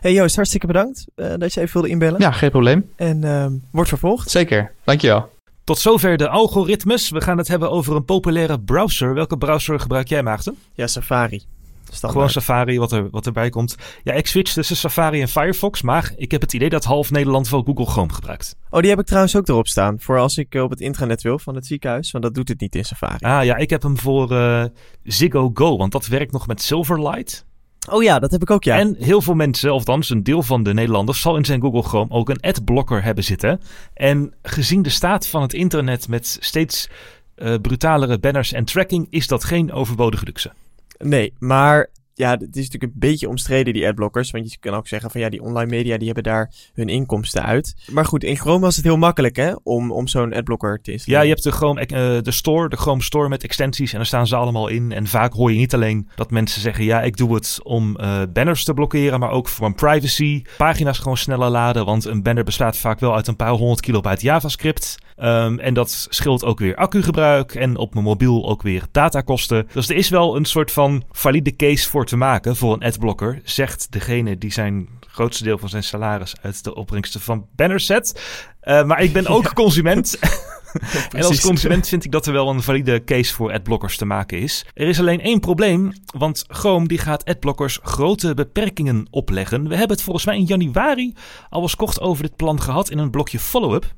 Hey 0.00 0.12
Joost, 0.12 0.36
hartstikke 0.36 0.66
bedankt 0.66 1.06
dat 1.14 1.54
je 1.54 1.60
even 1.60 1.72
wilde 1.72 1.88
inbellen. 1.88 2.20
Ja, 2.20 2.32
geen 2.32 2.50
probleem. 2.50 2.90
En 2.96 3.24
ehm, 3.24 3.52
wordt 3.70 3.88
vervolgd. 3.88 4.30
Zeker, 4.30 4.72
dankjewel. 4.84 5.36
Tot 5.68 5.78
zover 5.78 6.16
de 6.16 6.28
algoritmes. 6.28 7.10
We 7.10 7.20
gaan 7.20 7.38
het 7.38 7.48
hebben 7.48 7.70
over 7.70 7.96
een 7.96 8.04
populaire 8.04 8.60
browser. 8.60 9.14
Welke 9.14 9.38
browser 9.38 9.80
gebruik 9.80 10.08
jij, 10.08 10.22
Maarten? 10.22 10.56
Ja, 10.72 10.86
Safari. 10.86 11.42
Standaard. 11.82 12.12
Gewoon 12.12 12.30
Safari, 12.30 12.78
wat, 12.78 12.92
er, 12.92 13.10
wat 13.10 13.26
erbij 13.26 13.50
komt. 13.50 13.76
Ja, 14.02 14.12
ik 14.12 14.26
switch 14.26 14.52
tussen 14.52 14.76
Safari 14.76 15.20
en 15.20 15.28
Firefox, 15.28 15.82
maar 15.82 16.12
ik 16.16 16.30
heb 16.30 16.40
het 16.40 16.52
idee 16.52 16.68
dat 16.68 16.84
half 16.84 17.10
Nederland 17.10 17.48
wel 17.48 17.62
Google 17.62 17.86
Chrome 17.86 18.12
gebruikt. 18.12 18.56
Oh, 18.70 18.80
die 18.80 18.90
heb 18.90 18.98
ik 18.98 19.06
trouwens 19.06 19.36
ook 19.36 19.48
erop 19.48 19.66
staan. 19.66 20.00
Voor 20.00 20.18
als 20.18 20.38
ik 20.38 20.54
op 20.54 20.70
het 20.70 20.80
intranet 20.80 21.22
wil 21.22 21.38
van 21.38 21.54
het 21.54 21.66
ziekenhuis, 21.66 22.10
want 22.10 22.24
dat 22.24 22.34
doet 22.34 22.48
het 22.48 22.60
niet 22.60 22.74
in 22.74 22.84
Safari. 22.84 23.24
Ah 23.24 23.44
ja, 23.44 23.56
ik 23.56 23.70
heb 23.70 23.82
hem 23.82 23.98
voor 23.98 24.32
uh, 24.32 24.64
Ziggo 25.02 25.50
Go, 25.54 25.76
want 25.76 25.92
dat 25.92 26.06
werkt 26.06 26.32
nog 26.32 26.46
met 26.46 26.62
Silverlight. 26.62 27.46
Oh 27.90 28.02
ja, 28.02 28.18
dat 28.18 28.30
heb 28.30 28.42
ik 28.42 28.50
ook, 28.50 28.64
ja. 28.64 28.78
En 28.78 28.96
heel 28.98 29.22
veel 29.22 29.34
mensen, 29.34 29.72
of 29.72 29.78
althans 29.78 30.10
een 30.10 30.22
deel 30.22 30.42
van 30.42 30.62
de 30.62 30.74
Nederlanders, 30.74 31.20
zal 31.20 31.36
in 31.36 31.44
zijn 31.44 31.60
Google 31.60 31.82
Chrome 31.82 32.10
ook 32.10 32.28
een 32.28 32.40
adblocker 32.40 33.02
hebben 33.04 33.24
zitten. 33.24 33.60
En 33.94 34.34
gezien 34.42 34.82
de 34.82 34.90
staat 34.90 35.26
van 35.26 35.42
het 35.42 35.52
internet 35.52 36.08
met 36.08 36.36
steeds 36.40 36.88
uh, 37.36 37.54
brutalere 37.62 38.18
banners 38.18 38.52
en 38.52 38.64
tracking, 38.64 39.06
is 39.10 39.26
dat 39.26 39.44
geen 39.44 39.72
overbodige 39.72 40.24
luxe. 40.24 40.52
Nee, 40.98 41.32
maar 41.38 41.88
ja, 42.18 42.30
het 42.30 42.56
is 42.56 42.64
natuurlijk 42.64 42.82
een 42.82 43.08
beetje 43.08 43.28
omstreden, 43.28 43.72
die 43.72 43.88
adblockers. 43.88 44.30
Want 44.30 44.52
je 44.52 44.58
kan 44.58 44.74
ook 44.74 44.88
zeggen 44.88 45.10
van 45.10 45.20
ja, 45.20 45.28
die 45.28 45.42
online 45.42 45.70
media 45.70 45.96
die 45.96 46.06
hebben 46.06 46.24
daar 46.24 46.52
hun 46.74 46.88
inkomsten 46.88 47.44
uit. 47.44 47.74
Maar 47.90 48.04
goed, 48.04 48.24
in 48.24 48.36
Chrome 48.36 48.60
was 48.60 48.76
het 48.76 48.84
heel 48.84 48.96
makkelijk 48.96 49.36
hè, 49.36 49.52
om, 49.62 49.92
om 49.92 50.08
zo'n 50.08 50.34
adblocker 50.34 50.80
te 50.82 50.92
installeren. 50.92 51.24
Ja, 51.24 51.28
je 51.28 51.34
hebt 51.34 51.42
de 51.44 51.56
Chrome, 51.56 51.80
uh, 51.80 52.22
de 52.22 52.30
store, 52.30 52.68
de 52.68 52.76
Chrome 52.76 53.02
Store 53.02 53.28
met 53.28 53.42
extensies 53.42 53.90
en 53.90 53.96
daar 53.96 54.06
staan 54.06 54.26
ze 54.26 54.36
allemaal 54.36 54.68
in. 54.68 54.92
En 54.92 55.06
vaak 55.06 55.32
hoor 55.32 55.52
je 55.52 55.58
niet 55.58 55.74
alleen 55.74 56.08
dat 56.14 56.30
mensen 56.30 56.60
zeggen 56.60 56.84
ja, 56.84 57.02
ik 57.02 57.16
doe 57.16 57.34
het 57.34 57.58
om 57.62 57.96
uh, 58.00 58.22
banners 58.32 58.64
te 58.64 58.74
blokkeren, 58.74 59.20
maar 59.20 59.30
ook 59.30 59.48
voor 59.48 59.66
een 59.66 59.74
privacy. 59.74 60.42
Pagina's 60.56 60.98
gewoon 60.98 61.16
sneller 61.16 61.50
laden, 61.50 61.84
want 61.84 62.04
een 62.04 62.22
banner 62.22 62.44
bestaat 62.44 62.76
vaak 62.76 63.00
wel 63.00 63.14
uit 63.14 63.26
een 63.26 63.36
paar 63.36 63.50
honderd 63.50 63.80
kilobyte 63.80 64.24
JavaScript. 64.24 64.96
Um, 65.20 65.58
en 65.58 65.74
dat 65.74 66.06
scheelt 66.10 66.44
ook 66.44 66.58
weer 66.58 66.76
accugebruik 66.76 67.54
en 67.54 67.76
op 67.76 67.92
mijn 67.92 68.04
mobiel 68.04 68.48
ook 68.48 68.62
weer 68.62 68.82
datakosten. 68.92 69.68
Dus 69.72 69.88
er 69.88 69.96
is 69.96 70.08
wel 70.08 70.36
een 70.36 70.44
soort 70.44 70.72
van 70.72 71.02
valide 71.10 71.56
case 71.56 71.88
voor 71.88 72.06
te 72.06 72.16
maken 72.16 72.56
voor 72.56 72.72
een 72.72 72.82
adblocker, 72.82 73.40
zegt 73.44 73.92
degene 73.92 74.38
die 74.38 74.52
zijn 74.52 74.88
grootste 75.00 75.44
deel 75.44 75.58
van 75.58 75.68
zijn 75.68 75.82
salaris 75.82 76.34
uit 76.42 76.64
de 76.64 76.74
opbrengsten 76.74 77.20
van 77.20 77.46
banners 77.56 77.86
zet. 77.86 78.22
Uh, 78.62 78.84
maar 78.84 79.02
ik 79.02 79.12
ben 79.12 79.26
ook 79.36 79.42
ja. 79.42 79.52
consument. 79.52 80.18
en 81.10 81.24
als 81.24 81.40
consument 81.40 81.88
vind 81.88 82.04
ik 82.04 82.12
dat 82.12 82.26
er 82.26 82.32
wel 82.32 82.48
een 82.48 82.62
valide 82.62 83.04
case 83.04 83.34
voor 83.34 83.52
adblockers 83.52 83.96
te 83.96 84.04
maken 84.04 84.38
is. 84.38 84.64
Er 84.74 84.88
is 84.88 85.00
alleen 85.00 85.20
één 85.20 85.40
probleem, 85.40 85.92
want 86.18 86.44
Chrome 86.48 86.86
die 86.86 86.98
gaat 86.98 87.24
adblockers 87.24 87.78
grote 87.82 88.34
beperkingen 88.34 89.06
opleggen. 89.10 89.68
We 89.68 89.76
hebben 89.76 89.96
het 89.96 90.04
volgens 90.04 90.26
mij 90.26 90.36
in 90.36 90.44
januari 90.44 91.14
al 91.48 91.62
eens 91.62 91.76
kort 91.76 92.00
over 92.00 92.22
dit 92.22 92.36
plan 92.36 92.60
gehad 92.60 92.90
in 92.90 92.98
een 92.98 93.10
blokje 93.10 93.38
follow-up. 93.38 93.96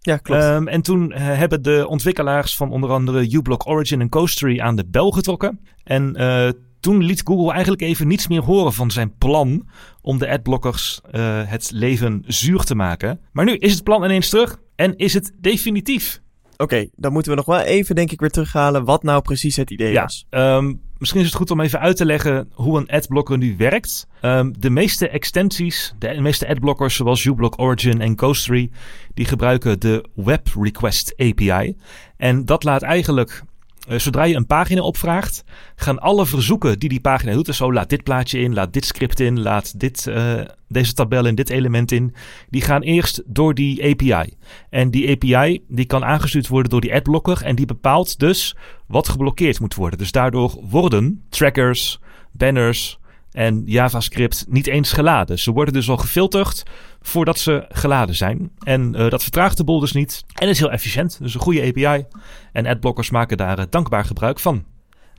Ja, 0.00 0.16
klopt. 0.16 0.44
Um, 0.44 0.68
en 0.68 0.82
toen 0.82 1.10
uh, 1.10 1.16
hebben 1.18 1.62
de 1.62 1.86
ontwikkelaars 1.88 2.56
van 2.56 2.70
onder 2.70 2.90
andere 2.90 3.34
uBlock 3.34 3.66
Origin 3.66 4.00
en 4.00 4.08
Coastery 4.08 4.60
aan 4.60 4.76
de 4.76 4.86
bel 4.86 5.10
getrokken. 5.10 5.60
En 5.84 6.14
uh, 6.16 6.48
toen 6.80 7.04
liet 7.04 7.22
Google 7.24 7.52
eigenlijk 7.52 7.82
even 7.82 8.08
niets 8.08 8.28
meer 8.28 8.42
horen 8.42 8.72
van 8.72 8.90
zijn 8.90 9.16
plan 9.18 9.68
om 10.02 10.18
de 10.18 10.28
adblockers 10.28 11.00
uh, 11.12 11.40
het 11.44 11.70
leven 11.74 12.22
zuur 12.26 12.64
te 12.64 12.74
maken. 12.74 13.20
Maar 13.32 13.44
nu 13.44 13.56
is 13.56 13.72
het 13.72 13.84
plan 13.84 14.04
ineens 14.04 14.28
terug 14.28 14.60
en 14.74 14.96
is 14.96 15.14
het 15.14 15.32
definitief. 15.40 16.20
Oké, 16.52 16.62
okay, 16.62 16.90
dan 16.96 17.12
moeten 17.12 17.30
we 17.30 17.36
nog 17.36 17.46
wel 17.46 17.60
even, 17.60 17.94
denk 17.94 18.12
ik, 18.12 18.20
weer 18.20 18.30
terughalen 18.30 18.84
wat 18.84 19.02
nou 19.02 19.22
precies 19.22 19.56
het 19.56 19.70
idee 19.70 19.92
ja, 19.92 20.02
was. 20.02 20.26
Um, 20.30 20.80
misschien 20.98 21.20
is 21.20 21.26
het 21.26 21.36
goed 21.36 21.50
om 21.50 21.60
even 21.60 21.80
uit 21.80 21.96
te 21.96 22.04
leggen 22.04 22.50
hoe 22.52 22.78
een 22.78 22.88
adblocker 22.88 23.38
nu 23.38 23.56
werkt. 23.56 24.06
Um, 24.22 24.60
de 24.60 24.70
meeste 24.70 25.08
extensies, 25.08 25.94
de 25.98 26.20
meeste 26.20 26.48
adblockers 26.48 26.94
zoals 26.94 27.24
uBlock 27.24 27.58
Origin 27.60 28.00
en 28.00 28.16
Coastery, 28.16 28.70
die 29.14 29.24
gebruiken 29.24 29.80
de 29.80 30.04
Web 30.14 30.48
Request 30.60 31.14
API. 31.16 31.76
En 32.16 32.44
dat 32.44 32.64
laat 32.64 32.82
eigenlijk 32.82 33.42
uh, 33.88 33.98
zodra 33.98 34.24
je 34.24 34.34
een 34.34 34.46
pagina 34.46 34.80
opvraagt, 34.80 35.44
gaan 35.76 35.98
alle 35.98 36.26
verzoeken 36.26 36.78
die 36.78 36.88
die 36.88 37.00
pagina 37.00 37.32
doet, 37.32 37.46
dus 37.46 37.56
zo 37.56 37.72
laat 37.72 37.88
dit 37.88 38.02
plaatje 38.02 38.38
in, 38.38 38.54
laat 38.54 38.72
dit 38.72 38.84
script 38.84 39.20
in, 39.20 39.40
laat 39.40 39.80
dit, 39.80 40.06
uh, 40.08 40.40
deze 40.68 40.92
tabel 40.92 41.26
in, 41.26 41.34
dit 41.34 41.50
element 41.50 41.92
in, 41.92 42.14
die 42.50 42.62
gaan 42.62 42.82
eerst 42.82 43.22
door 43.26 43.54
die 43.54 43.84
API. 43.84 44.36
En 44.70 44.90
die 44.90 45.10
API 45.10 45.64
die 45.68 45.86
kan 45.86 46.04
aangestuurd 46.04 46.48
worden 46.48 46.70
door 46.70 46.80
die 46.80 46.94
adblocker 46.94 47.42
en 47.42 47.56
die 47.56 47.66
bepaalt 47.66 48.18
dus 48.18 48.56
wat 48.86 49.08
geblokkeerd 49.08 49.60
moet 49.60 49.74
worden. 49.74 49.98
Dus 49.98 50.12
daardoor 50.12 50.58
worden 50.70 51.24
trackers, 51.28 52.00
banners 52.32 52.98
en 53.38 53.62
JavaScript 53.64 54.46
niet 54.48 54.66
eens 54.66 54.92
geladen. 54.92 55.38
Ze 55.38 55.52
worden 55.52 55.74
dus 55.74 55.90
al 55.90 55.96
gefilterd 55.96 56.62
voordat 57.00 57.38
ze 57.38 57.64
geladen 57.68 58.14
zijn. 58.14 58.50
En 58.58 58.94
uh, 58.96 59.08
dat 59.08 59.22
vertraagt 59.22 59.56
de 59.56 59.64
boel 59.64 59.80
dus 59.80 59.92
niet. 59.92 60.24
En 60.34 60.48
is 60.48 60.58
heel 60.58 60.70
efficiënt. 60.70 61.18
Dus 61.22 61.34
een 61.34 61.40
goede 61.40 61.66
API. 61.66 62.04
En 62.52 62.66
adblockers 62.66 63.10
maken 63.10 63.36
daar 63.36 63.58
uh, 63.58 63.64
dankbaar 63.70 64.04
gebruik 64.04 64.38
van. 64.38 64.64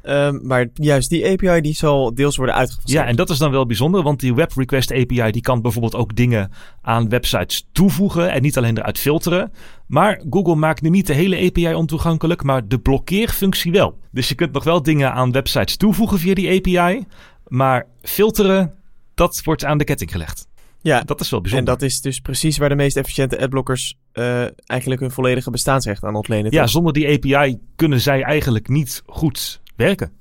Um, 0.03 0.39
maar 0.43 0.67
juist 0.73 1.09
die 1.09 1.31
API 1.31 1.61
die 1.61 1.73
zal 1.73 2.13
deels 2.13 2.35
worden 2.35 2.55
uitgefaseerd. 2.55 3.03
Ja, 3.03 3.05
en 3.05 3.15
dat 3.15 3.29
is 3.29 3.37
dan 3.37 3.51
wel 3.51 3.65
bijzonder, 3.65 4.03
want 4.03 4.19
die 4.19 4.35
Web 4.35 4.51
Request 4.55 4.91
API 4.91 5.31
die 5.31 5.41
kan 5.41 5.61
bijvoorbeeld 5.61 5.95
ook 5.95 6.15
dingen 6.15 6.51
aan 6.81 7.09
websites 7.09 7.67
toevoegen 7.71 8.31
en 8.31 8.41
niet 8.41 8.57
alleen 8.57 8.77
eruit 8.77 8.99
filteren. 8.99 9.51
Maar 9.87 10.21
Google 10.29 10.55
maakt 10.55 10.81
nu 10.81 10.89
niet 10.89 11.07
de 11.07 11.13
hele 11.13 11.45
API 11.45 11.73
ontoegankelijk, 11.73 12.43
maar 12.43 12.67
de 12.67 12.79
blokkeerfunctie 12.79 13.71
wel. 13.71 13.97
Dus 14.11 14.29
je 14.29 14.35
kunt 14.35 14.51
nog 14.51 14.63
wel 14.63 14.81
dingen 14.81 15.13
aan 15.13 15.31
websites 15.31 15.77
toevoegen 15.77 16.19
via 16.19 16.33
die 16.33 16.57
API, 16.57 17.05
maar 17.49 17.87
filteren, 18.01 18.73
dat 19.13 19.41
wordt 19.43 19.65
aan 19.65 19.77
de 19.77 19.83
ketting 19.83 20.11
gelegd. 20.11 20.47
Ja, 20.81 21.01
dat 21.01 21.21
is 21.21 21.29
wel 21.29 21.41
bijzonder. 21.41 21.73
En 21.73 21.79
dat 21.79 21.89
is 21.89 22.01
dus 22.01 22.19
precies 22.19 22.57
waar 22.57 22.69
de 22.69 22.75
meest 22.75 22.97
efficiënte 22.97 23.39
adblockers 23.39 23.97
uh, 24.13 24.41
eigenlijk 24.65 25.01
hun 25.01 25.11
volledige 25.11 25.51
bestaansrecht 25.51 26.03
aan 26.03 26.15
ontlenen. 26.15 26.51
Ja, 26.51 26.67
zonder 26.67 26.93
die 26.93 27.07
API 27.07 27.59
kunnen 27.75 28.01
zij 28.01 28.23
eigenlijk 28.23 28.67
niet 28.67 29.03
goed 29.05 29.61
werken. 29.75 30.11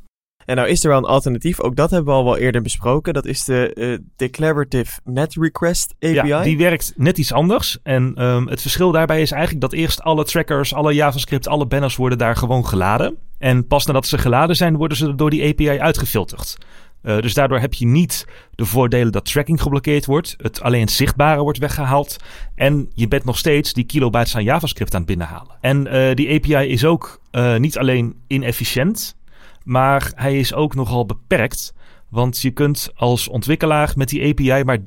En 0.44 0.56
nou 0.56 0.68
is 0.68 0.85
er 0.85 0.88
wel 0.88 0.99
een 0.99 1.04
alternatief, 1.04 1.61
ook 1.61 1.76
dat 1.76 1.90
hebben 1.90 2.12
we 2.12 2.18
al 2.18 2.25
wel 2.25 2.37
eerder 2.37 2.62
besproken. 2.62 3.14
Dat 3.14 3.26
is 3.26 3.44
de 3.44 3.73
uh, 3.75 3.99
Declarative 4.16 5.00
Net 5.04 5.35
Request 5.35 5.94
API. 5.99 6.12
Ja, 6.12 6.42
die 6.42 6.58
werkt 6.58 6.92
net 6.97 7.18
iets 7.18 7.32
anders. 7.32 7.78
En 7.82 8.25
um, 8.25 8.49
het 8.49 8.61
verschil 8.61 8.90
daarbij 8.92 9.20
is 9.20 9.30
eigenlijk 9.30 9.61
dat 9.61 9.73
eerst 9.73 10.02
alle 10.02 10.25
trackers, 10.25 10.75
alle 10.75 10.94
JavaScript, 10.94 11.49
alle 11.49 11.66
banners 11.66 11.97
worden 11.97 12.18
daar 12.18 12.37
gewoon 12.37 12.66
geladen. 12.66 13.16
En 13.38 13.66
pas 13.66 13.87
nadat 13.87 14.06
ze 14.06 14.18
geladen 14.18 14.56
zijn, 14.56 14.76
worden 14.76 14.97
ze 14.97 15.14
door 15.14 15.30
die 15.30 15.49
API 15.49 15.80
uitgefilterd. 15.80 16.58
Uh, 17.02 17.19
dus 17.19 17.35
daardoor 17.35 17.59
heb 17.59 17.75
je 17.75 17.87
niet 17.87 18.26
de 18.55 18.64
voordelen 18.64 19.12
dat 19.12 19.25
tracking 19.25 19.62
geblokkeerd 19.62 20.07
wordt. 20.07 20.35
Het 20.38 20.61
alleen 20.61 20.88
zichtbare 20.88 21.43
wordt 21.43 21.59
weggehaald. 21.59 22.17
En 22.55 22.90
je 22.95 23.09
bent 23.09 23.25
nog 23.25 23.38
steeds 23.38 23.73
die 23.73 23.85
kilobytes 23.85 24.37
aan 24.37 24.45
JavaScript 24.45 24.95
aan 24.95 25.00
het 25.00 25.09
binnenhalen. 25.09 25.57
En 25.61 25.87
uh, 25.87 26.14
die 26.14 26.35
API 26.35 26.69
is 26.69 26.85
ook 26.85 27.21
uh, 27.33 27.57
niet 27.57 27.78
alleen 27.78 28.14
inefficiënt, 28.26 29.17
maar 29.64 30.12
hij 30.14 30.38
is 30.38 30.55
ook 30.55 30.75
nogal 30.75 31.07
beperkt. 31.07 31.75
Want 32.09 32.40
je 32.40 32.50
kunt 32.50 32.90
als 32.95 33.28
ontwikkelaar 33.28 33.93
met 33.97 34.09
die 34.09 34.28
API 34.28 34.64
maar 34.64 34.78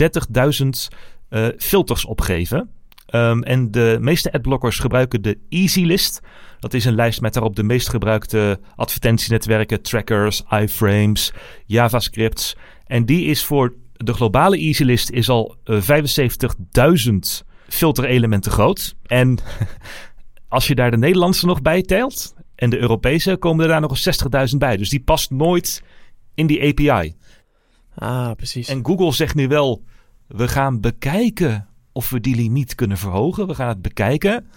30.000 1.32 1.48
filters 1.58 2.06
opgeven. 2.06 2.70
Um, 3.12 3.44
en 3.44 3.72
de 3.72 3.98
meeste 4.01 4.32
adblockers 4.32 4.80
gebruiken 4.80 5.22
de 5.22 5.38
Easy 5.50 5.82
List. 5.82 6.22
Dat 6.60 6.74
is 6.74 6.86
een 6.86 6.96
lijst 6.96 7.22
met 7.22 7.34
daarop 7.34 7.56
de 7.56 7.63
meest 7.63 7.89
gebruikte 7.89 8.60
advertentienetwerken, 8.75 9.82
trackers, 9.82 10.44
iframes, 10.50 11.34
JavaScripts. 11.65 12.56
En 12.86 13.06
die 13.06 13.25
is 13.25 13.44
voor 13.44 13.74
de 13.94 14.13
globale 14.13 14.58
Easy 14.58 14.84
List 14.84 15.10
is 15.10 15.30
al 15.30 15.56
uh, 15.65 15.89
eh, 15.89 16.03
75.000 17.10 17.48
filterelementen 17.68 18.51
groot. 18.51 18.96
En 19.06 19.38
als 20.48 20.68
je 20.68 20.75
daar 20.75 20.91
de 20.91 20.98
Nederlandse 20.98 21.46
nog 21.46 21.62
bij 21.62 21.82
telt 21.82 22.36
en 22.56 22.70
de 22.70 22.80
Europese, 22.80 23.38
komen 23.38 23.63
er 23.63 23.72
daar 23.72 23.82
nog 23.82 23.91
eens 23.91 24.51
60.000 24.51 24.58
bij. 24.58 24.77
Dus 24.77 24.89
die 24.89 25.03
past 25.03 25.32
nooit 25.32 25.84
in 26.34 26.48
die 26.48 26.62
API. 26.68 27.15
Ah, 27.96 28.32
precies. 28.32 28.68
En 28.68 28.86
Google 28.86 29.12
zegt 29.13 29.36
nu 29.36 29.48
wel, 29.48 29.84
we 30.27 30.48
gaan 30.48 30.80
bekijken 30.80 31.68
of 31.91 32.10
we 32.10 32.19
die 32.19 32.36
limiet 32.36 32.75
kunnen 32.75 32.98
verhogen. 32.98 33.48
We 33.48 33.55
gaan 33.55 33.67
het 33.67 33.81
bekijken, 33.81 34.48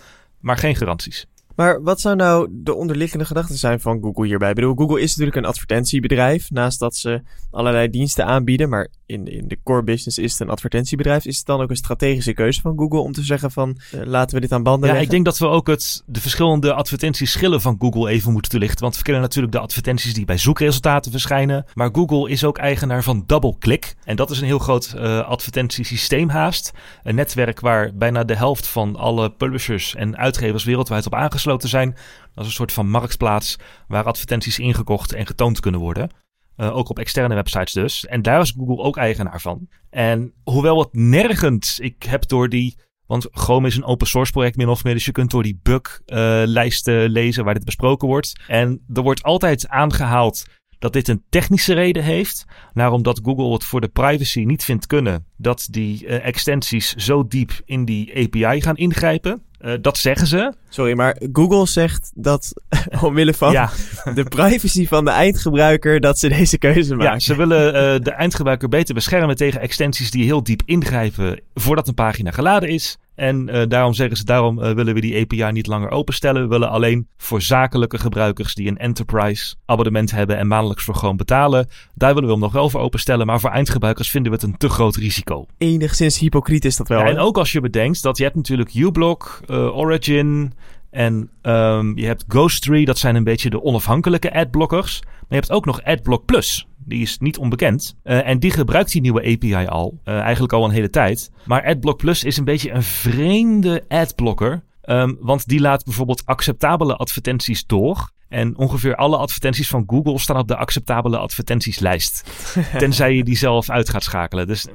maar 0.40 0.56
geen 0.56 0.76
garanties. 0.76 1.26
Maar 1.56 1.82
wat 1.82 2.00
zou 2.00 2.16
nou 2.16 2.48
de 2.50 2.74
onderliggende 2.74 3.24
gedachte 3.24 3.56
zijn 3.56 3.80
van 3.80 4.02
Google 4.02 4.26
hierbij? 4.26 4.48
Ik 4.48 4.54
bedoel, 4.54 4.74
Google 4.74 5.00
is 5.00 5.10
natuurlijk 5.10 5.36
een 5.36 5.44
advertentiebedrijf. 5.44 6.50
Naast 6.50 6.78
dat 6.78 6.96
ze 6.96 7.22
allerlei 7.50 7.90
diensten 7.90 8.26
aanbieden. 8.26 8.68
Maar 8.68 8.88
in, 9.06 9.26
in 9.26 9.48
de 9.48 9.58
core 9.64 9.82
business 9.82 10.18
is 10.18 10.32
het 10.32 10.40
een 10.40 10.48
advertentiebedrijf. 10.48 11.24
Is 11.24 11.36
het 11.36 11.46
dan 11.46 11.60
ook 11.60 11.70
een 11.70 11.76
strategische 11.76 12.32
keuze 12.32 12.60
van 12.60 12.78
Google 12.78 12.98
om 12.98 13.12
te 13.12 13.22
zeggen 13.22 13.50
van 13.50 13.76
uh, 13.94 14.00
laten 14.04 14.34
we 14.34 14.40
dit 14.40 14.52
aan 14.52 14.62
banden 14.62 14.88
Ja, 14.88 14.94
leggen? 14.94 15.04
ik 15.04 15.10
denk 15.10 15.24
dat 15.24 15.38
we 15.38 15.46
ook 15.56 15.66
het, 15.66 16.02
de 16.06 16.20
verschillende 16.20 16.72
advertentieschillen 16.72 17.60
van 17.60 17.76
Google 17.78 18.10
even 18.10 18.32
moeten 18.32 18.50
toelichten. 18.50 18.80
Want 18.80 18.96
we 18.96 19.02
kennen 19.02 19.22
natuurlijk 19.22 19.52
de 19.52 19.60
advertenties 19.60 20.14
die 20.14 20.24
bij 20.24 20.38
zoekresultaten 20.38 21.10
verschijnen. 21.10 21.64
Maar 21.74 21.88
Google 21.92 22.30
is 22.30 22.44
ook 22.44 22.58
eigenaar 22.58 23.02
van 23.02 23.24
DoubleClick. 23.26 23.94
En 24.04 24.16
dat 24.16 24.30
is 24.30 24.40
een 24.40 24.46
heel 24.46 24.58
groot 24.58 24.94
uh, 24.96 25.28
advertentiesysteem 25.28 26.28
haast. 26.28 26.72
Een 27.02 27.14
netwerk 27.14 27.60
waar 27.60 27.90
bijna 27.94 28.24
de 28.24 28.36
helft 28.36 28.66
van 28.66 28.96
alle 28.96 29.30
publishers 29.30 29.94
en 29.94 30.16
uitgevers 30.16 30.64
wereldwijd 30.64 31.06
op 31.06 31.14
aangesloten 31.14 31.42
zijn. 31.58 31.94
Is 32.34 32.46
een 32.46 32.50
soort 32.50 32.72
van 32.72 32.90
marktplaats 32.90 33.56
waar 33.88 34.04
advertenties 34.04 34.58
ingekocht 34.58 35.12
en 35.12 35.26
getoond 35.26 35.60
kunnen 35.60 35.80
worden. 35.80 36.10
Uh, 36.56 36.76
ook 36.76 36.88
op 36.88 36.98
externe 36.98 37.34
websites 37.34 37.72
dus. 37.72 38.06
En 38.06 38.22
daar 38.22 38.40
is 38.40 38.54
Google 38.58 38.84
ook 38.84 38.96
eigenaar 38.96 39.40
van. 39.40 39.68
En 39.90 40.32
hoewel 40.44 40.78
het 40.78 40.92
nergens, 40.92 41.78
ik 41.78 42.02
heb 42.02 42.28
door 42.28 42.48
die. 42.48 42.76
Want 43.06 43.28
Chrome 43.30 43.66
is 43.66 43.76
een 43.76 43.84
open 43.84 44.06
source 44.06 44.32
project 44.32 44.56
min 44.56 44.68
of 44.68 44.84
meer. 44.84 44.94
Dus 44.94 45.04
je 45.04 45.12
kunt 45.12 45.30
door 45.30 45.42
die 45.42 45.60
buglijsten 45.62 47.02
uh, 47.02 47.08
lezen 47.08 47.44
waar 47.44 47.54
dit 47.54 47.64
besproken 47.64 48.08
wordt. 48.08 48.32
En 48.48 48.84
er 48.92 49.02
wordt 49.02 49.22
altijd 49.22 49.68
aangehaald 49.68 50.44
dat 50.78 50.92
dit 50.92 51.08
een 51.08 51.24
technische 51.28 51.74
reden 51.74 52.02
heeft. 52.02 52.44
Nou, 52.72 52.92
omdat 52.92 53.20
Google 53.22 53.52
het 53.52 53.64
voor 53.64 53.80
de 53.80 53.88
privacy 53.88 54.40
niet 54.40 54.64
vindt 54.64 54.86
kunnen 54.86 55.26
dat 55.36 55.68
die 55.70 56.06
uh, 56.06 56.26
extensies 56.26 56.94
zo 56.94 57.26
diep 57.26 57.60
in 57.64 57.84
die 57.84 58.16
API 58.16 58.60
gaan 58.60 58.76
ingrijpen. 58.76 59.42
Uh, 59.64 59.72
dat 59.80 59.98
zeggen 59.98 60.26
ze. 60.26 60.52
Sorry, 60.68 60.94
maar 60.94 61.16
Google 61.32 61.66
zegt 61.66 62.10
dat 62.14 62.52
omwille 63.00 63.34
van 63.34 63.52
ja. 63.52 63.70
de 64.14 64.24
privacy 64.24 64.86
van 64.86 65.04
de 65.04 65.10
eindgebruiker 65.10 66.00
dat 66.00 66.18
ze 66.18 66.28
deze 66.28 66.58
keuze 66.58 66.94
maken. 66.94 67.12
Ja, 67.12 67.18
ze 67.18 67.36
willen 67.36 67.66
uh, 67.66 68.04
de 68.04 68.10
eindgebruiker 68.10 68.68
beter 68.68 68.94
beschermen 68.94 69.36
tegen 69.36 69.60
extensies 69.60 70.10
die 70.10 70.24
heel 70.24 70.42
diep 70.42 70.62
ingrijpen 70.64 71.40
voordat 71.54 71.88
een 71.88 71.94
pagina 71.94 72.30
geladen 72.30 72.68
is. 72.68 72.98
En 73.14 73.48
uh, 73.48 73.62
daarom 73.68 73.94
zeggen 73.94 74.16
ze, 74.16 74.24
daarom 74.24 74.58
uh, 74.58 74.70
willen 74.70 74.94
we 74.94 75.00
die 75.00 75.20
API 75.20 75.52
niet 75.52 75.66
langer 75.66 75.90
openstellen. 75.90 76.42
We 76.42 76.48
willen 76.48 76.68
alleen 76.68 77.08
voor 77.16 77.42
zakelijke 77.42 77.98
gebruikers 77.98 78.54
die 78.54 78.68
een 78.68 78.78
enterprise 78.78 79.54
abonnement 79.66 80.10
hebben 80.10 80.36
en 80.36 80.46
maandelijks 80.46 80.84
voor 80.84 80.94
gewoon 80.94 81.16
betalen. 81.16 81.68
Daar 81.94 82.14
willen 82.14 82.28
we 82.28 82.34
hem 82.34 82.42
nog 82.42 82.52
wel 82.52 82.70
voor 82.70 82.80
openstellen. 82.80 83.26
Maar 83.26 83.40
voor 83.40 83.50
eindgebruikers 83.50 84.10
vinden 84.10 84.32
we 84.32 84.38
het 84.38 84.46
een 84.46 84.56
te 84.56 84.68
groot 84.68 84.96
risico. 84.96 85.46
Enigszins 85.58 86.18
hypocriet 86.18 86.64
is 86.64 86.76
dat 86.76 86.88
wel. 86.88 86.98
Ja, 86.98 87.06
en 87.06 87.18
ook 87.18 87.38
als 87.38 87.52
je 87.52 87.60
bedenkt 87.60 88.02
dat 88.02 88.16
je 88.16 88.24
hebt 88.24 88.36
natuurlijk 88.36 88.74
uBlock, 88.74 89.40
uh, 89.46 89.76
Origin 89.76 90.52
en 90.90 91.30
um, 91.42 91.98
je 91.98 92.06
hebt 92.06 92.24
Ghost3. 92.24 92.82
Dat 92.82 92.98
zijn 92.98 93.14
een 93.14 93.24
beetje 93.24 93.50
de 93.50 93.62
onafhankelijke 93.62 94.34
adblockers. 94.34 95.00
Maar 95.02 95.12
je 95.28 95.34
hebt 95.34 95.50
ook 95.50 95.64
nog 95.64 95.82
AdBlock 95.82 96.24
Plus. 96.24 96.66
Die 96.84 97.02
is 97.02 97.18
niet 97.18 97.38
onbekend. 97.38 97.96
Uh, 98.04 98.28
en 98.28 98.38
die 98.38 98.50
gebruikt 98.50 98.92
die 98.92 99.00
nieuwe 99.00 99.20
API 99.20 99.66
al. 99.66 100.00
Uh, 100.04 100.18
eigenlijk 100.18 100.52
al 100.52 100.64
een 100.64 100.70
hele 100.70 100.90
tijd. 100.90 101.30
Maar 101.44 101.64
AdBlock 101.64 101.98
Plus 101.98 102.24
is 102.24 102.36
een 102.36 102.44
beetje 102.44 102.70
een 102.70 102.82
vreemde 102.82 103.84
adblocker. 103.88 104.62
Um, 104.84 105.16
want 105.20 105.48
die 105.48 105.60
laat 105.60 105.84
bijvoorbeeld 105.84 106.26
acceptabele 106.26 106.96
advertenties 106.96 107.66
door. 107.66 108.10
En 108.28 108.56
ongeveer 108.56 108.96
alle 108.96 109.16
advertenties 109.16 109.68
van 109.68 109.84
Google 109.86 110.18
staan 110.18 110.36
op 110.36 110.48
de 110.48 110.56
acceptabele 110.56 111.18
advertentieslijst. 111.18 112.24
tenzij 112.78 113.14
je 113.14 113.24
die 113.24 113.36
zelf 113.36 113.70
uit 113.70 113.88
gaat 113.88 114.02
schakelen. 114.02 114.46
Dus. 114.46 114.66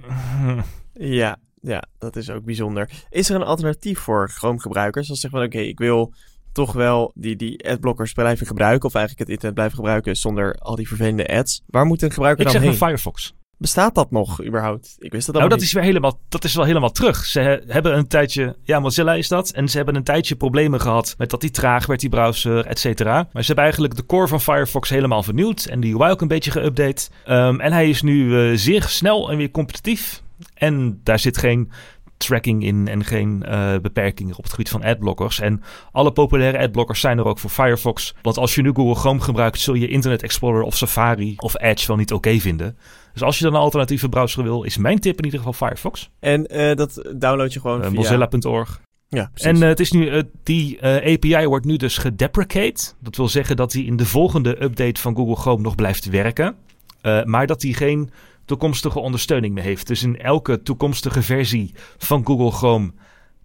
ja, 0.94 1.38
ja, 1.62 1.84
dat 1.98 2.16
is 2.16 2.30
ook 2.30 2.44
bijzonder. 2.44 2.90
Is 3.10 3.30
er 3.30 3.36
een 3.36 3.44
alternatief 3.44 4.00
voor 4.00 4.30
Chrome-gebruikers? 4.30 5.10
Als 5.10 5.20
ze 5.20 5.28
zeggen 5.28 5.40
van 5.40 5.48
oké, 5.48 5.58
okay, 5.58 5.70
ik 5.70 5.80
wil 5.80 6.14
toch 6.66 6.74
wel 6.74 7.12
die, 7.16 7.36
die 7.36 7.70
adblockers 7.70 8.14
blijven 8.14 8.48
gebruiken. 8.48 8.88
Of 8.88 8.96
eigenlijk 8.96 9.24
het 9.24 9.30
internet 9.30 9.56
blijven 9.56 9.78
gebruiken 9.78 10.16
zonder 10.16 10.56
al 10.60 10.76
die 10.76 10.88
vervelende 10.88 11.28
ads. 11.28 11.62
Waar 11.66 11.86
moet 11.86 12.02
een 12.02 12.12
gebruiker 12.12 12.46
ik 12.46 12.52
dan 12.52 12.62
zeg 12.62 12.72
heen? 12.72 12.80
een 12.80 12.88
Firefox. 12.88 13.34
Bestaat 13.58 13.96
dat 13.96 14.12
nog 14.12 14.44
überhaupt? 14.44 14.96
Ik 15.00 15.12
wist 15.12 15.26
dat 15.26 15.36
nou, 15.36 15.44
al 15.46 15.50
dat 15.50 15.60
niet. 15.60 15.68
is 15.68 15.74
weer 15.74 15.84
helemaal, 15.84 16.20
dat 16.30 16.44
is 16.44 16.56
wel 16.56 16.66
helemaal 16.66 16.92
terug. 16.92 17.26
Ze 17.26 17.40
he, 17.40 17.58
hebben 17.68 17.98
een 17.98 18.08
tijdje, 18.08 18.56
ja, 18.64 18.80
Mozilla 18.80 19.14
is 19.14 19.28
dat. 19.28 19.50
En 19.50 19.70
ze 19.70 19.78
hebben 19.78 19.96
een 19.96 20.04
tijdje 20.04 20.36
problemen 20.36 20.82
gehad 20.82 21.16
met 21.18 21.30
dat 21.30 21.42
die 21.42 21.52
traag 21.52 21.86
werd, 21.86 22.00
die 22.00 22.10
browser, 22.10 22.66
et 22.66 22.80
cetera. 22.80 23.16
Maar 23.16 23.42
ze 23.42 23.46
hebben 23.46 23.64
eigenlijk 23.64 23.96
de 23.96 24.06
core 24.06 24.28
van 24.28 24.42
Firefox 24.42 24.90
helemaal 24.90 25.24
vernieuwd. 25.24 25.66
En 25.66 25.80
die 25.80 26.02
UI 26.02 26.12
ook 26.12 26.22
een 26.22 26.28
beetje 26.28 26.52
geüpdate. 26.52 27.32
Um, 27.32 27.60
en 27.60 27.72
hij 27.72 27.90
is 27.90 28.02
nu 28.02 28.26
uh, 28.26 28.58
zeer 28.58 28.84
snel 28.84 29.32
en 29.32 29.38
weer 29.38 29.52
competitief. 29.52 30.22
En 30.54 31.00
daar 31.04 31.20
zit 31.20 31.38
geen 31.38 31.72
tracking 32.20 32.64
in 32.64 32.88
en 32.88 33.04
geen 33.04 33.44
uh, 33.50 33.78
beperkingen 33.82 34.38
op 34.38 34.44
het 34.44 34.52
gebied 34.52 34.70
van 34.70 34.84
adblockers. 34.84 35.40
En 35.40 35.64
alle 35.92 36.12
populaire 36.12 36.60
adblockers 36.60 37.00
zijn 37.00 37.18
er 37.18 37.26
ook 37.26 37.40
voor 37.40 37.50
Firefox. 37.50 38.16
Want 38.22 38.38
als 38.38 38.56
je 38.56 38.62
nu 38.62 38.72
Google 38.74 38.96
Chrome 38.96 39.20
gebruikt, 39.20 39.60
zul 39.60 39.74
je 39.74 39.88
Internet 39.88 40.24
Explorer 40.24 40.62
of 40.62 40.78
Safari 40.78 41.34
of 41.38 41.62
Edge 41.62 41.88
wel 41.88 41.96
niet 41.96 42.14
oké 42.14 42.28
okay 42.28 42.40
vinden. 42.40 42.78
Dus 43.14 43.24
als 43.24 43.38
je 43.38 43.44
dan 43.44 43.54
een 43.54 43.60
alternatieve 43.60 44.10
browser 44.10 44.44
wil, 44.44 44.64
is 44.64 44.78
mijn 44.78 45.00
tip 45.00 45.18
in 45.18 45.26
ieder 45.26 45.40
geval 45.40 45.68
Firefox. 45.68 46.10
En 46.20 46.56
uh, 46.56 46.76
dat 46.76 47.12
download 47.16 47.54
je 47.54 47.60
gewoon 47.60 47.80
uh, 47.80 47.88
via... 47.88 47.96
Mozilla.org. 47.96 48.82
Ja, 49.08 49.32
en 49.34 49.56
uh, 49.56 49.62
het 49.62 49.80
is 49.80 49.92
nu, 49.92 50.24
die 50.44 50.86
API 50.86 51.46
wordt 51.46 51.66
nu 51.66 51.78
dus 51.78 51.98
gedeprecate. 51.98 52.94
Dat 53.00 53.16
wil 53.16 53.28
zeggen 53.28 53.56
dat 53.56 53.72
die 53.72 53.86
in 53.86 53.98
de 53.98 54.06
volgende 54.06 54.64
update 54.64 55.02
van 55.02 55.16
Google 55.16 55.36
Chrome 55.36 55.62
nog 55.62 55.76
blijft 55.76 56.10
werken. 56.10 56.56
maar 57.24 57.48
dat 57.48 57.62
die 57.62 57.74
geen 57.74 58.10
toekomstige 58.50 59.00
ondersteuning 59.00 59.54
meer 59.54 59.64
heeft. 59.64 59.88
Dus 59.88 60.04
in 60.04 60.18
elke 60.18 60.62
toekomstige 60.62 61.22
versie 61.22 61.74
van 61.98 62.26
Google 62.26 62.52
Chrome 62.52 62.92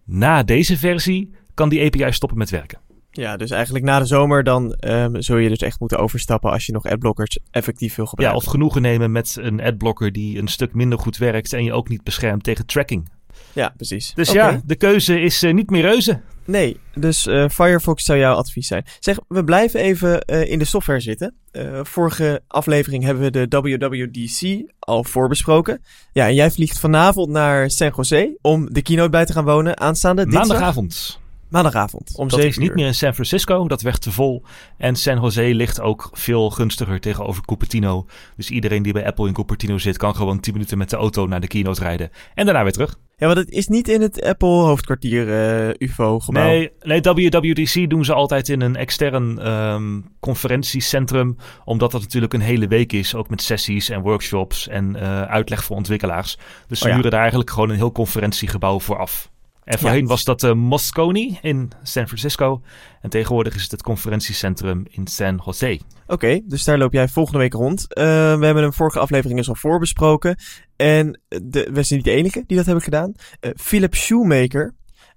na 0.05 0.43
deze 0.43 0.79
versie 0.79 1.35
kan 1.55 1.69
die 1.69 1.85
API 1.85 2.13
stoppen 2.13 2.39
met 2.39 2.51
werken. 2.51 2.79
Ja, 3.11 3.37
dus 3.37 3.51
eigenlijk 3.51 3.85
na 3.85 3.99
de 3.99 4.05
zomer 4.05 4.45
dan 4.45 4.77
um, 4.81 5.23
zul 5.23 5.37
je 5.37 5.49
dus 5.49 5.59
echt 5.59 5.81
moeten 5.81 5.99
overstappen 5.99 6.51
als 6.51 6.67
je 6.67 6.73
nog 6.73 6.85
adblockers 6.85 7.39
effectief 7.51 7.95
wil 7.95 8.07
gebruiken. 8.07 8.39
Ja, 8.39 8.45
of 8.45 8.53
genoegen 8.53 8.83
nemen 8.83 9.13
met 9.13 9.37
een 9.41 9.61
adblocker 9.61 10.13
die 10.13 10.39
een 10.39 10.49
stuk 10.49 10.75
minder 10.75 10.99
goed 10.99 11.17
werkt 11.17 11.53
en 11.53 11.65
je 11.65 11.73
ook 11.73 11.89
niet 11.89 12.03
beschermt 12.03 12.43
tegen 12.43 12.67
tracking. 12.67 13.09
Ja, 13.55 13.73
precies. 13.77 14.13
Dus 14.15 14.31
okay. 14.31 14.53
ja, 14.53 14.61
de 14.65 14.77
keuze 14.77 15.21
is 15.21 15.43
uh, 15.43 15.55
niet 15.55 15.71
meer 15.71 15.83
reuze. 15.83 16.21
Nee, 16.47 16.81
dus 16.95 17.27
uh, 17.27 17.49
Firefox 17.49 18.05
zou 18.05 18.19
jouw 18.19 18.35
advies 18.35 18.67
zijn. 18.67 18.85
Zeg, 18.99 19.19
we 19.29 19.45
blijven 19.45 19.81
even 19.81 20.25
uh, 20.27 20.51
in 20.51 20.59
de 20.59 20.65
software 20.65 21.01
zitten. 21.01 21.35
Uh, 21.53 21.81
vorige 21.83 22.43
aflevering 22.47 23.05
hebben 23.05 23.23
we 23.23 23.47
de 23.47 23.61
WWDC 23.61 24.71
al 24.79 25.05
voorbesproken. 25.05 25.83
Ja, 26.13 26.27
en 26.27 26.35
jij 26.35 26.51
vliegt 26.51 26.79
vanavond 26.79 27.29
naar 27.29 27.71
San 27.71 27.93
Jose 27.97 28.39
om 28.41 28.73
de 28.73 28.83
keynote 28.83 29.11
bij 29.11 29.25
te 29.25 29.33
gaan 29.33 29.45
wonen 29.45 29.81
aanstaande 29.81 30.23
dinsdag. 30.23 30.47
Maandagavond. 30.47 31.23
Maandagavond 31.49 32.13
om 32.17 32.29
dat 32.29 32.41
7 32.41 32.51
is 32.51 32.59
niet 32.59 32.75
meer 32.75 32.87
in 32.87 32.95
San 32.95 33.15
Francisco, 33.15 33.69
dat 33.69 33.83
werd 33.83 34.01
te 34.01 34.13
vol. 34.13 34.43
En 34.79 34.97
San 34.97 35.21
Jose 35.21 35.55
ligt 35.55 35.81
ook 35.81 36.11
veel 36.13 36.51
gunstiger 36.51 37.01
tegenover 37.01 37.45
Cupertino. 37.45 38.07
Dus 38.37 38.51
iedereen 38.51 38.83
die 38.83 38.93
bij 38.93 39.07
Apple 39.07 39.27
in 39.27 39.33
Cupertino 39.33 39.79
zit, 39.79 39.97
kan 39.97 40.17
gewoon 40.17 40.41
10 40.41 40.53
minuten 40.53 40.79
met 40.79 40.91
de 40.91 40.97
auto 40.97 41.27
naar 41.27 41.41
de 41.41 41.47
keynote 41.47 41.81
rijden. 41.81 42.11
En 42.35 42.45
daarna 42.45 42.63
weer 42.63 42.73
terug. 42.73 42.99
Ja, 43.17 43.27
want 43.27 43.39
het 43.39 43.51
is 43.51 43.69
niet 43.69 43.89
in 43.89 44.01
het 44.01 44.23
Apple 44.23 44.49
hoofdkwartier 44.49 45.27
uh, 45.27 45.89
UFO-gebouw. 45.89 46.45
Nee, 46.45 46.73
nee, 46.81 47.01
WWDC 47.01 47.91
doen 47.91 48.05
ze 48.05 48.15
altijd 48.15 48.49
in 48.49 48.61
een 48.61 48.77
extern 48.77 49.53
um, 49.53 50.05
conferentiecentrum. 50.21 51.37
Omdat 51.65 51.91
dat 51.91 52.01
natuurlijk 52.01 52.33
een 52.33 52.41
hele 52.41 52.69
week 52.69 52.93
is. 52.93 53.15
Ook 53.15 53.29
met 53.31 53.43
sessies 53.43 53.89
en 53.89 54.01
workshops 54.01 54.69
en 54.69 54.97
uh, 54.97 55.23
uitleg 55.23 55.65
voor 55.65 55.77
ontwikkelaars. 55.77 56.39
Dus 56.67 56.79
ze 56.79 56.85
oh 56.85 56.91
ja. 56.91 56.97
huren 56.97 57.11
daar 57.11 57.21
eigenlijk 57.21 57.51
gewoon 57.51 57.71
een 57.71 57.77
heel 57.77 57.93
conferentiegebouw 57.93 58.81
voor 58.81 58.99
af. 58.99 59.33
En 59.65 59.79
voorheen 59.79 60.07
was 60.07 60.25
dat 60.25 60.41
de 60.41 60.55
Moscone 60.55 61.39
in 61.43 61.71
San 61.83 62.07
Francisco. 62.07 62.63
En 63.01 63.11
tegenwoordig 63.11 63.55
is 63.55 63.63
het 63.63 63.71
het 63.71 63.83
conferentiecentrum 63.83 64.85
in 64.91 65.07
San 65.07 65.43
Jose. 65.45 65.81
Oké, 66.07 66.41
dus 66.45 66.65
daar 66.65 66.79
loop 66.79 66.93
jij 66.93 67.09
volgende 67.09 67.39
week 67.39 67.53
rond. 67.53 67.81
Uh, 67.81 68.05
we 68.39 68.45
hebben 68.45 68.63
hem 68.63 68.73
vorige 68.73 68.99
aflevering 68.99 69.39
eens 69.39 69.49
al 69.49 69.55
voorbesproken. 69.55 70.37
En 70.77 71.21
de, 71.29 71.69
we 71.73 71.83
zijn 71.83 71.99
niet 71.99 72.09
de 72.09 72.15
enige 72.15 72.45
die 72.47 72.57
dat 72.57 72.67
hebben 72.67 72.85
gedaan. 72.85 73.13
Uh, 73.41 73.51
Philip 73.57 73.95
Shoemaker, 73.95 74.75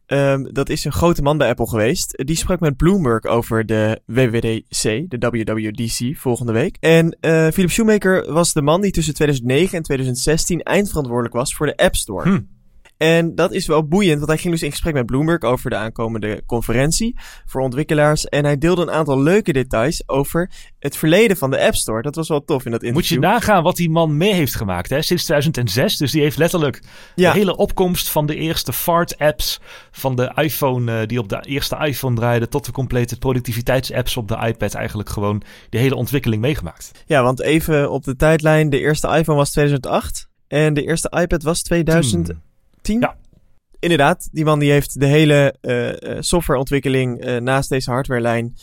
um, 0.07 0.53
dat 0.53 0.69
is 0.69 0.85
een 0.85 0.91
grote 0.91 1.21
man 1.21 1.37
bij 1.37 1.49
Apple 1.49 1.67
geweest. 1.67 2.23
Die 2.25 2.35
sprak 2.35 2.59
met 2.59 2.77
Bloomberg 2.77 3.25
over 3.25 3.65
de 3.65 4.01
WWDC, 4.05 5.09
de 5.09 5.17
WWDC, 5.19 6.17
volgende 6.17 6.51
week. 6.51 6.77
En 6.79 7.17
uh, 7.21 7.47
Philip 7.47 7.69
Shoemaker 7.69 8.33
was 8.33 8.53
de 8.53 8.61
man 8.61 8.81
die 8.81 8.91
tussen 8.91 9.13
2009 9.13 9.77
en 9.77 9.83
2016 9.83 10.61
eindverantwoordelijk 10.61 11.35
was 11.35 11.55
voor 11.55 11.65
de 11.65 11.77
App 11.77 11.95
Store. 11.95 12.29
Hm. 12.29 12.39
En 12.97 13.35
dat 13.35 13.53
is 13.53 13.67
wel 13.67 13.87
boeiend, 13.87 14.15
want 14.17 14.27
hij 14.29 14.37
ging 14.37 14.53
dus 14.53 14.63
in 14.63 14.71
gesprek 14.71 14.93
met 14.93 15.05
Bloomberg 15.05 15.41
over 15.41 15.69
de 15.69 15.75
aankomende 15.75 16.43
conferentie 16.45 17.15
voor 17.45 17.61
ontwikkelaars. 17.61 18.25
En 18.25 18.45
hij 18.45 18.57
deelde 18.57 18.81
een 18.81 18.91
aantal 18.91 19.21
leuke 19.21 19.53
details 19.53 20.03
over 20.05 20.51
het 20.79 20.97
verleden 20.97 21.37
van 21.37 21.49
de 21.51 21.59
App 21.65 21.75
Store. 21.75 22.01
Dat 22.01 22.15
was 22.15 22.27
wel 22.27 22.43
tof 22.43 22.65
in 22.65 22.71
dat 22.71 22.83
interview. 22.83 23.17
Moet 23.19 23.23
je 23.29 23.33
nagaan 23.33 23.63
wat 23.63 23.75
die 23.75 23.89
man 23.89 24.17
mee 24.17 24.33
heeft 24.33 24.55
gemaakt, 24.55 24.89
hè? 24.89 25.01
Sinds 25.01 25.23
2006. 25.23 25.97
Dus 25.97 26.11
die 26.11 26.21
heeft 26.21 26.37
letterlijk 26.37 26.81
Ja. 27.15 27.31
de 27.31 27.37
hele 27.37 27.55
opkomst 27.55 28.09
van 28.09 28.25
de 28.25 28.35
eerste 28.35 28.73
fart-apps 28.73 29.59
van 29.91 30.15
de 30.15 30.31
iPhone, 30.35 30.99
eh, 31.01 31.07
die 31.07 31.19
op 31.19 31.29
de 31.29 31.39
eerste 31.45 31.77
iPhone 31.77 32.15
draaiden, 32.15 32.49
tot 32.49 32.65
de 32.65 32.71
complete 32.71 33.17
productiviteitsapps 33.17 34.17
op 34.17 34.27
de 34.27 34.37
iPad. 34.45 34.73
Eigenlijk 34.73 35.09
gewoon 35.09 35.41
de 35.69 35.77
hele 35.77 35.95
ontwikkeling 35.95 36.41
meegemaakt. 36.41 36.91
Ja, 37.05 37.23
want 37.23 37.41
even 37.41 37.91
op 37.91 38.03
de 38.03 38.15
tijdlijn. 38.15 38.69
De 38.69 38.79
eerste 38.79 39.07
iPhone 39.07 39.37
was 39.37 39.51
2008 39.51 40.27
en 40.47 40.73
de 40.73 40.83
eerste 40.83 41.11
iPad 41.21 41.43
was 41.43 41.61
2010. 42.87 42.99
Ja. 42.99 43.25
Inderdaad, 43.79 44.29
die 44.31 44.45
man 44.45 44.59
die 44.59 44.71
heeft 44.71 44.99
de 44.99 45.05
hele 45.05 45.55
eh, 45.61 45.89
eh, 45.89 46.17
softwareontwikkeling 46.21 47.19
eh, 47.21 47.37
naast 47.37 47.69
deze 47.69 47.91
hardwarelijn 47.91 48.55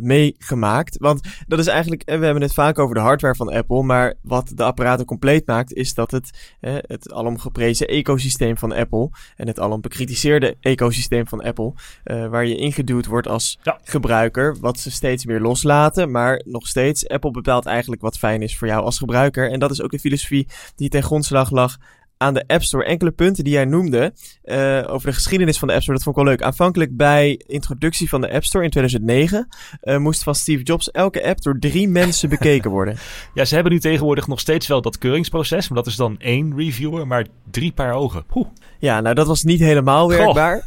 meegemaakt. 0.00 0.96
Want 0.98 1.20
dat 1.46 1.58
is 1.58 1.66
eigenlijk, 1.66 2.02
we 2.04 2.12
hebben 2.12 2.42
het 2.42 2.54
vaak 2.54 2.78
over 2.78 2.94
de 2.94 3.00
hardware 3.00 3.34
van 3.34 3.52
Apple, 3.52 3.82
maar 3.82 4.14
wat 4.22 4.52
de 4.54 4.62
apparaten 4.62 5.06
compleet 5.06 5.46
maakt, 5.46 5.72
is 5.72 5.94
dat 5.94 6.10
het 6.10 6.56
het 6.60 7.12
alom 7.12 7.38
geprezen 7.38 7.86
ecosysteem 7.86 8.56
van 8.56 8.72
Apple 8.72 9.10
en 9.36 9.46
het 9.46 9.60
alom 9.60 9.80
bekritiseerde 9.80 10.56
ecosysteem 10.60 11.26
van 11.26 11.42
Apple, 11.42 11.72
waar 12.04 12.46
je 12.46 12.56
ingeduwd 12.56 13.06
wordt 13.06 13.28
als 13.28 13.58
Ja. 13.62 13.78
gebruiker, 13.84 14.56
wat 14.60 14.78
ze 14.78 14.90
steeds 14.90 15.24
meer 15.24 15.40
loslaten, 15.40 16.10
maar 16.10 16.42
nog 16.44 16.66
steeds, 16.66 17.08
Apple 17.08 17.30
bepaalt 17.30 17.66
eigenlijk 17.66 18.02
wat 18.02 18.18
fijn 18.18 18.42
is 18.42 18.56
voor 18.56 18.68
jou 18.68 18.84
als 18.84 18.98
gebruiker. 18.98 19.50
En 19.50 19.58
dat 19.58 19.70
is 19.70 19.82
ook 19.82 19.90
de 19.90 19.98
filosofie 19.98 20.48
die 20.76 20.88
ten 20.88 21.02
grondslag 21.02 21.50
lag 21.50 21.76
aan 22.18 22.34
de 22.34 22.44
App 22.46 22.62
Store. 22.62 22.84
Enkele 22.84 23.10
punten 23.10 23.44
die 23.44 23.52
jij 23.52 23.64
noemde 23.64 24.12
eh, 24.42 24.84
over 24.86 25.08
de 25.08 25.14
geschiedenis 25.14 25.58
van 25.58 25.68
de 25.68 25.74
App 25.74 25.82
Store, 25.82 25.96
dat 25.96 26.06
vond 26.06 26.16
ik 26.16 26.22
wel 26.24 26.32
leuk. 26.32 26.42
Aanvankelijk 26.42 26.96
bij 26.96 27.40
introductie 27.46 28.08
van 28.08 28.20
de 28.20 28.32
App 28.32 28.44
Store 28.44 28.64
in 28.64 28.70
2009 28.70 29.48
eh, 29.80 29.96
moest 29.96 30.22
van 30.22 30.34
Steve 30.34 30.62
Jobs 30.62 30.90
elke 30.90 31.24
app 31.24 31.42
door 31.42 31.58
drie 31.58 31.88
mensen 32.00 32.28
bekeken 32.28 32.70
worden. 32.70 32.96
Ja, 33.34 33.44
ze 33.44 33.54
hebben 33.54 33.72
nu 33.72 33.80
tegenwoordig 33.80 34.26
nog 34.26 34.40
steeds 34.40 34.66
wel 34.66 34.82
dat 34.82 34.98
keuringsproces, 34.98 35.68
maar 35.68 35.78
dat 35.78 35.86
is 35.86 35.96
dan 35.96 36.18
één 36.18 36.56
reviewer, 36.56 37.06
maar 37.06 37.26
drie 37.50 37.72
paar 37.72 37.92
ogen. 37.92 38.24
Ja, 38.78 39.00
nou 39.00 39.14
dat 39.14 39.26
was 39.26 39.42
niet 39.42 39.60
helemaal 39.60 40.08
werkbaar. 40.08 40.64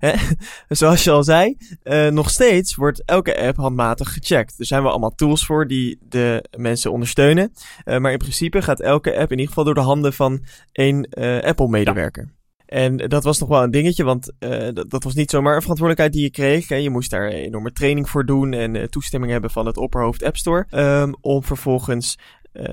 Zoals 0.68 1.04
je 1.04 1.10
al 1.10 1.24
zei, 1.24 1.56
eh, 1.82 2.06
nog 2.06 2.30
steeds 2.30 2.74
wordt 2.74 3.02
elke 3.04 3.40
app 3.40 3.56
handmatig 3.56 4.12
gecheckt. 4.12 4.58
Er 4.58 4.66
zijn 4.66 4.82
wel 4.82 4.90
allemaal 4.90 5.14
tools 5.14 5.46
voor 5.46 5.66
die 5.66 5.98
de 6.08 6.44
mensen 6.56 6.92
ondersteunen. 6.92 7.52
Maar 7.84 8.12
in 8.12 8.18
principe 8.18 8.62
gaat 8.62 8.80
elke 8.80 9.16
app 9.16 9.32
in 9.32 9.38
ieder 9.38 9.46
geval 9.46 9.64
door 9.64 9.74
de 9.74 9.80
handen 9.80 10.12
van 10.12 10.44
één 10.72 11.04
eh, 11.04 11.42
Apple-medewerker. 11.42 12.34
En 12.66 12.96
dat 12.96 13.24
was 13.24 13.38
nog 13.38 13.48
wel 13.48 13.62
een 13.62 13.70
dingetje, 13.70 14.04
want 14.04 14.32
eh, 14.38 14.68
dat, 14.72 14.90
dat 14.90 15.04
was 15.04 15.14
niet 15.14 15.30
zomaar 15.30 15.54
een 15.54 15.60
verantwoordelijkheid 15.60 16.12
die 16.12 16.22
je 16.22 16.30
kreeg. 16.30 16.68
Hè. 16.68 16.76
Je 16.76 16.90
moest 16.90 17.10
daar 17.10 17.26
een 17.26 17.32
enorme 17.32 17.72
training 17.72 18.08
voor 18.08 18.26
doen 18.26 18.52
en 18.52 18.76
eh, 18.76 18.84
toestemming 18.84 19.32
hebben 19.32 19.50
van 19.50 19.66
het 19.66 19.76
opperhoofd 19.76 20.22
App 20.22 20.36
Store. 20.36 20.66
ehm, 20.70 21.12
om 21.20 21.42
vervolgens 21.44 22.18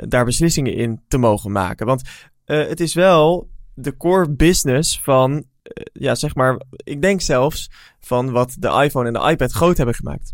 daar 0.08 0.26
beslissingen 0.26 0.74
in 0.74 1.02
te 1.08 1.18
mogen 1.18 1.52
maken. 1.52 1.86
Want 1.86 2.02
het 2.46 2.80
is 2.80 2.94
wel 2.94 3.50
de 3.74 3.98
core 3.98 4.30
business 4.30 5.00
van, 5.00 5.46
ja, 5.94 6.16
zeg 6.16 6.36
maar, 6.36 6.62
ik 6.84 7.02
denk 7.02 7.22
zelfs 7.22 7.72
van 8.00 8.32
wat 8.32 8.56
de 8.60 8.68
iPhone 8.84 9.08
en 9.08 9.14
de 9.14 9.30
iPad 9.30 9.52
groot 9.52 9.78
hebben 9.78 9.96
gemaakt. 9.96 10.34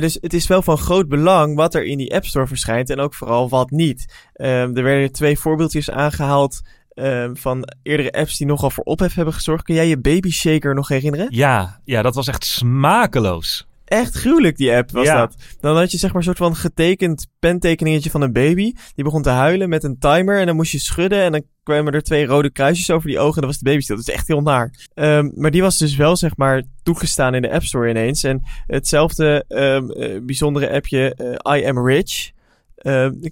Dus 0.00 0.18
het 0.20 0.32
is 0.32 0.46
wel 0.46 0.62
van 0.62 0.78
groot 0.78 1.08
belang 1.08 1.56
wat 1.56 1.74
er 1.74 1.84
in 1.84 1.98
die 1.98 2.14
App 2.14 2.24
Store 2.24 2.46
verschijnt 2.46 2.90
en 2.90 3.00
ook 3.00 3.14
vooral 3.14 3.48
wat 3.48 3.70
niet. 3.70 4.28
Ehm, 4.32 4.76
er 4.76 4.82
werden 4.82 5.12
twee 5.12 5.38
voorbeeldjes 5.38 5.90
aangehaald 5.90 6.60
ehm, 6.94 7.34
van 7.34 7.68
eerdere 7.82 8.12
apps 8.12 8.36
die 8.36 8.46
nogal 8.46 8.70
voor 8.70 8.84
ophef 8.84 9.14
hebben 9.14 9.34
gezorgd. 9.34 9.64
Kun 9.64 9.74
jij 9.74 9.88
je 9.88 9.98
Baby 9.98 10.30
Shaker 10.30 10.74
nog 10.74 10.88
herinneren? 10.88 11.26
Ja, 11.30 11.80
ja, 11.84 12.02
dat 12.02 12.14
was 12.14 12.28
echt 12.28 12.44
smakeloos. 12.44 13.66
Echt 13.94 14.14
gruwelijk, 14.14 14.56
die 14.56 14.72
app 14.72 14.90
was 14.90 15.06
Ja. 15.06 15.18
dat. 15.18 15.34
Dan 15.60 15.76
had 15.76 15.90
je 15.90 15.98
zeg 15.98 16.08
maar 16.08 16.18
een 16.18 16.24
soort 16.26 16.38
van 16.38 16.56
getekend 16.56 17.26
pentekeningetje 17.38 18.10
van 18.10 18.22
een 18.22 18.32
baby. 18.32 18.72
Die 18.94 19.04
begon 19.04 19.22
te 19.22 19.28
huilen 19.30 19.68
met 19.68 19.84
een 19.84 19.98
timer 19.98 20.38
en 20.40 20.46
dan 20.46 20.56
moest 20.56 20.72
je 20.72 20.78
schudden 20.78 21.22
en 21.22 21.32
dan 21.32 21.42
kwamen 21.62 21.92
er 21.92 22.02
twee 22.02 22.26
rode 22.26 22.50
kruisjes 22.50 22.90
over 22.90 23.08
die 23.08 23.18
ogen 23.18 23.34
en 23.34 23.40
dan 23.40 23.50
was 23.50 23.58
de 23.58 23.64
baby 23.64 23.80
stil. 23.80 23.96
Dat 23.96 24.08
is 24.08 24.14
echt 24.14 24.26
heel 24.28 24.40
naar. 24.40 24.74
Ehm, 24.94 25.30
maar 25.34 25.50
die 25.50 25.62
was 25.62 25.78
dus 25.78 25.96
wel 25.96 26.16
zeg 26.16 26.36
maar 26.36 26.62
toegestaan 26.82 27.34
in 27.34 27.42
de 27.42 27.50
App 27.52 27.62
Store 27.62 27.88
ineens. 27.88 28.22
En 28.22 28.42
hetzelfde 28.66 29.44
ehm, 29.48 29.90
eh, 29.90 30.20
bijzondere 30.22 30.70
appje 30.70 31.14
eh, 31.14 31.56
I 31.58 31.66
Am 31.66 31.86
Rich. 31.86 32.32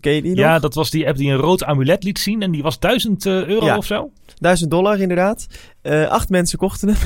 Ken 0.01 0.13
je 0.15 0.23
die 0.23 0.31
nog? 0.31 0.39
Ja, 0.39 0.59
dat 0.59 0.75
was 0.75 0.91
die 0.91 1.09
app 1.09 1.17
die 1.17 1.31
een 1.31 1.37
rood 1.37 1.65
amulet 1.65 2.05
liet 2.05 2.19
zien 2.19 2.43
en 2.43 2.51
die 2.51 2.63
was 2.63 2.79
1000 2.79 3.27
eh, 3.27 3.47
euro 3.47 3.65
Ja. 3.65 3.77
of 3.77 3.85
zo. 3.87 4.11
1000 4.39 4.71
dollar 4.71 5.01
inderdaad. 5.01 5.47
Eh, 5.83 6.09
acht 6.09 6.29
mensen 6.29 6.59
kochten 6.59 6.89
hem. 6.89 6.97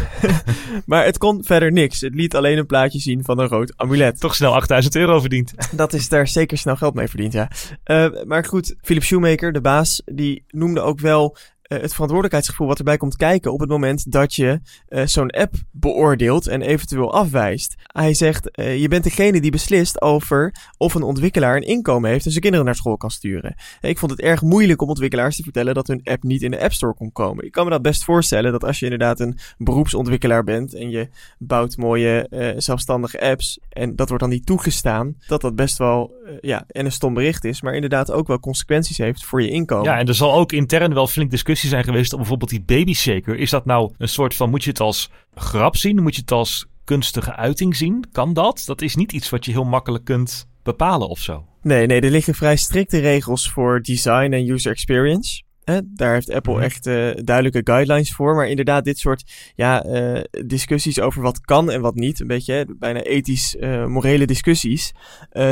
maar 0.87 1.05
het 1.05 1.19
kon 1.19 1.45
verder 1.45 1.73
niks. 1.73 2.01
Het 2.01 2.15
liet 2.15 2.35
alleen 2.37 2.59
een 2.59 2.67
plaatje 2.67 2.99
zien 2.99 3.25
van 3.25 3.39
een 3.39 3.49
rood 3.49 3.73
amulet. 3.77 4.21
Toch 4.21 4.35
snel 4.35 4.55
8000 4.55 4.97
euro 4.97 5.21
verdiend. 5.21 5.53
Dat 5.77 5.93
is 5.93 6.09
daar 6.09 6.29
zeker 6.29 6.59
snel 6.59 6.77
geld 6.77 6.95
mee 6.95 7.09
verdiend, 7.09 7.33
ja. 7.33 7.49
Eh, 7.85 8.07
maar 8.25 8.45
goed, 8.45 8.75
Philip 8.83 9.03
Shoemaker, 9.03 9.53
de 9.53 9.61
baas, 9.61 10.03
die 10.05 10.45
noemde 10.51 10.81
ook 10.81 11.01
wel 11.01 11.37
eh, 11.37 11.43
het 11.69 11.93
verantwoordelijkheidsgevoel 11.93 12.67
wat 12.67 12.79
erbij 12.79 12.97
komt 12.97 13.17
kijken 13.17 13.53
op 13.53 13.61
het 13.61 13.69
moment 13.69 14.13
dat 14.13 14.35
je 14.35 14.61
eh, 14.89 15.07
zo'n 15.07 15.31
app 15.31 15.55
beoordeelt 15.71 16.47
en 16.47 16.63
eventueel 16.63 17.13
afwijst. 17.13 17.75
Hij 17.87 18.15
zegt, 18.15 18.51
eh, 18.51 18.81
je 18.81 18.89
bent 18.89 19.05
degene 19.05 19.41
die 19.41 19.51
beslist 19.51 20.03
over 20.03 20.55
of 20.77 20.95
een 20.95 21.03
ontwikkelaar 21.03 21.57
een 21.57 21.63
inkomen 21.63 22.11
heeft 22.11 22.25
en 22.25 22.31
zijn 22.31 22.43
kinderen 22.43 22.67
naar 22.67 22.75
school 22.75 22.97
kan 22.97 23.11
sturen. 23.11 23.55
Eh, 23.81 23.91
Ik 23.91 23.99
vond 23.99 24.11
het 24.11 24.21
erg 24.21 24.43
moeilijk 24.43 24.83
om 24.83 24.89
ontwikkelaars 24.89 25.37
te 25.37 25.43
vertellen 25.43 25.75
dat 25.75 25.87
hun 25.87 26.01
app 26.05 26.23
niet 26.23 26.43
in 26.43 26.51
de 26.51 26.61
App 26.61 26.73
Store 26.73 26.95
kon 26.95 27.13
komen. 27.13 27.45
Ik 27.45 27.53
kan 27.53 27.65
me 27.65 27.71
dat 27.71 27.83
best 27.83 28.05
voorstellen 28.05 28.53
dat 28.53 28.65
als 28.65 28.79
je 28.79 28.85
inderdaad 28.85 29.21
een 29.21 29.39
beroepsontwikkelaar 29.59 30.45
bent 30.45 30.75
en 30.75 30.91
je 30.91 31.09
bouwt 31.39 31.77
mooie 31.77 32.29
eh, 32.29 32.49
zelfstandige 32.57 33.21
apps 33.21 33.59
en 33.69 33.97
dat 33.97 34.09
wordt 34.09 34.23
dan 34.23 34.33
niet 34.33 34.47
toegestaan, 34.47 35.17
dat 35.27 35.41
dat 35.41 35.55
best 35.57 35.79
wel 35.79 36.15
eh, 36.27 36.33
ja, 36.41 36.65
en 36.69 36.85
een 36.85 36.93
stom 36.93 37.15
bericht 37.15 37.45
is, 37.45 37.63
maar 37.63 37.75
inderdaad 37.75 38.11
ook 38.11 38.27
wel 38.27 38.41
consequenties 38.41 38.99
heeft 38.99 39.25
voor 39.25 39.43
je 39.43 39.51
inkomen. 39.51 39.85
Ja, 39.85 39.99
en 39.99 40.07
er 40.09 40.15
zal 40.15 40.35
ook 40.35 40.53
intern 40.53 40.95
wel 40.95 41.07
flink 41.07 41.31
discussie 41.31 41.55
zijn 41.57 41.85
geweest 41.85 42.13
op 42.13 42.19
bijvoorbeeld 42.19 42.51
die 42.51 42.63
baby 42.63 42.95
shaker. 42.95 43.37
Is 43.37 43.51
dat 43.51 43.65
nou 43.65 43.93
een 43.99 44.09
soort 44.09 44.35
van, 44.35 44.51
moet 44.51 44.65
je 44.65 44.71
het 44.71 44.81
als 44.81 45.11
grap 45.35 45.77
zien? 45.77 46.03
Moet 46.03 46.15
je 46.15 46.21
het 46.21 46.33
als 46.33 46.67
kunstige 46.85 47.37
uiting 47.37 47.77
zien? 47.77 48.05
Kan 48.13 48.33
dat? 48.33 48.63
Dat 48.67 48.83
is 48.83 48.97
niet 48.97 49.13
iets 49.13 49.31
wat 49.31 49.45
je 49.45 49.51
heel 49.51 49.65
makkelijk 49.65 50.05
kunt 50.05 50.49
bepalen 50.63 51.09
of 51.09 51.19
zo. 51.19 51.45
Nee, 51.63 51.87
nee, 51.87 52.01
er 52.01 52.11
liggen 52.11 52.35
vrij 52.35 52.57
strikte 52.57 52.99
regels 52.99 53.51
voor 53.51 53.83
design 53.83 54.33
en 54.33 54.49
user 54.49 54.71
experience. 54.73 55.43
Hè, 55.65 55.81
daar 55.85 56.13
heeft 56.13 56.31
Apple 56.31 56.53
Mhm. 56.53 56.63
echt 56.63 56.87
eh, 56.87 57.11
duidelijke 57.15 57.61
guidelines 57.73 58.13
voor. 58.13 58.35
Maar 58.35 58.49
inderdaad, 58.49 58.85
dit 58.85 58.99
soort 58.99 59.53
ja, 59.55 59.83
eh, 59.85 60.23
discussies 60.47 61.01
over 61.01 61.23
wat 61.23 61.41
kan 61.41 61.71
en 61.71 61.81
wat 61.81 61.95
niet, 61.95 62.21
een 62.21 62.27
beetje 62.27 62.53
hè, 62.53 62.65
bijna 62.79 63.03
ethisch, 63.03 63.57
eh, 63.57 63.87
morele 63.87 64.27
discussies, 64.27 64.93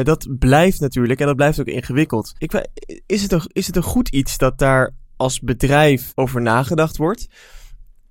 dat 0.03 0.27
blijft 0.39 0.81
natuurlijk 0.81 1.21
en 1.21 1.27
dat 1.27 1.37
blijft 1.37 1.61
ook 1.61 1.67
ingewikkeld. 1.67 2.33
Ik, 2.39 2.67
is, 3.07 3.23
het 3.23 3.33
een, 3.33 3.43
is 3.53 3.67
het 3.67 3.77
een 3.77 3.83
goed 3.83 4.09
iets 4.09 4.39
dat 4.39 4.59
daar 4.59 4.93
als 5.17 5.41
bedrijf 5.41 6.13
over 6.15 6.43
nagedacht 6.43 6.97
wordt? 6.97 7.29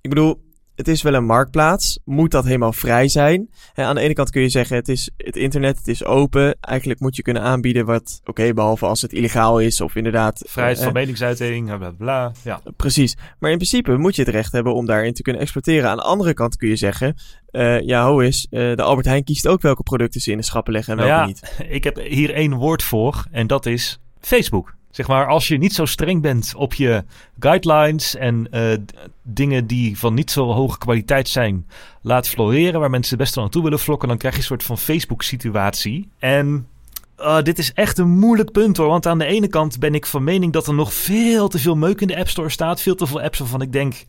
Ik 0.00 0.10
bedoel, 0.10 0.42
het 0.74 0.88
is 0.88 1.02
wel 1.02 1.14
een 1.14 1.24
marktplaats. 1.24 1.98
Moet 2.04 2.30
dat 2.30 2.44
helemaal 2.44 2.72
vrij 2.72 3.08
zijn? 3.08 3.50
Aan 3.74 3.94
de 3.94 4.00
ene 4.00 4.12
kant 4.12 4.30
kun 4.30 4.42
je 4.42 4.48
zeggen, 4.48 4.76
het 4.76 4.88
is 4.88 5.10
het 5.16 5.36
internet, 5.36 5.76
het 5.76 5.88
is 5.88 6.04
open. 6.04 6.56
Eigenlijk 6.60 7.00
moet 7.00 7.16
je 7.16 7.22
kunnen 7.22 7.42
aanbieden 7.42 7.86
wat, 7.86 8.20
oké, 8.24 8.54
behalve 8.54 8.86
als 8.86 9.02
het 9.02 9.12
illegaal 9.12 9.60
is 9.60 9.80
of 9.80 9.94
inderdaad... 9.94 10.42
Vrijheid 10.46 10.78
eh, 10.78 10.84
van 10.84 10.92
meningsuiting, 10.92 11.66
bla 11.66 11.76
bla 11.76 11.90
bla. 11.90 12.32
Ja. 12.42 12.60
Precies. 12.76 13.16
Maar 13.38 13.50
in 13.50 13.56
principe 13.56 13.96
moet 13.96 14.16
je 14.16 14.22
het 14.22 14.30
recht 14.30 14.52
hebben 14.52 14.74
om 14.74 14.86
daarin 14.86 15.14
te 15.14 15.22
kunnen 15.22 15.42
exploiteren. 15.42 15.90
Aan 15.90 15.96
de 15.96 16.02
andere 16.02 16.34
kant 16.34 16.56
kun 16.56 16.68
je 16.68 16.76
zeggen, 16.76 17.14
eh, 17.46 17.80
ja, 17.80 18.04
ho 18.04 18.18
is, 18.18 18.46
eh, 18.50 18.76
de 18.76 18.82
Albert 18.82 19.06
Heijn 19.06 19.24
kiest 19.24 19.48
ook 19.48 19.62
welke 19.62 19.82
producten 19.82 20.20
ze 20.20 20.30
in 20.30 20.36
de 20.36 20.42
schappen 20.42 20.72
leggen 20.72 20.92
en 20.92 20.98
Nou 20.98 21.10
welke 21.10 21.40
ja, 21.40 21.48
niet. 21.58 21.70
Ik 21.76 21.84
heb 21.84 21.96
hier 21.96 22.34
één 22.34 22.54
woord 22.54 22.82
voor 22.82 23.24
en 23.30 23.46
dat 23.46 23.66
is 23.66 23.98
Facebook. 24.20 24.74
Zeg 24.94 25.06
maar, 25.06 25.26
als 25.26 25.48
je 25.48 25.58
niet 25.58 25.74
zo 25.74 25.84
streng 25.84 26.22
bent 26.22 26.52
op 26.56 26.74
je 26.74 27.04
guidelines 27.38 28.16
en 28.16 28.46
eh, 28.50 28.78
dingen 29.22 29.66
die 29.66 29.98
van 29.98 30.14
niet 30.14 30.30
zo 30.30 30.52
hoge 30.52 30.78
kwaliteit 30.78 31.28
zijn, 31.28 31.66
laat 32.02 32.28
floreren, 32.28 32.80
waar 32.80 32.90
mensen 32.90 33.18
best 33.18 33.34
wel 33.34 33.44
naartoe 33.44 33.62
willen 33.62 33.78
vlokken, 33.78 34.08
dan 34.08 34.18
krijg 34.18 34.34
je 34.34 34.40
een 34.40 34.46
soort 34.46 34.62
van 34.62 34.78
Facebook-situatie. 34.78 36.08
En 36.18 36.66
eh, 37.16 37.42
dit 37.42 37.58
is 37.58 37.72
echt 37.72 37.98
een 37.98 38.18
moeilijk 38.18 38.52
punt 38.52 38.76
hoor, 38.76 38.88
want 38.88 39.06
aan 39.06 39.18
de 39.18 39.24
ene 39.24 39.48
kant 39.48 39.78
ben 39.78 39.94
ik 39.94 40.06
van 40.06 40.24
mening 40.24 40.52
dat 40.52 40.66
er 40.66 40.74
nog 40.74 40.94
veel 40.94 41.48
te 41.48 41.58
veel 41.58 41.76
meuk 41.76 42.00
in 42.00 42.06
de 42.06 42.18
App 42.18 42.28
Store 42.28 42.48
staat. 42.48 42.80
Veel 42.80 42.94
te 42.94 43.06
veel 43.06 43.20
apps 43.20 43.38
waarvan 43.38 43.62
ik 43.62 43.72
denk, 43.72 44.04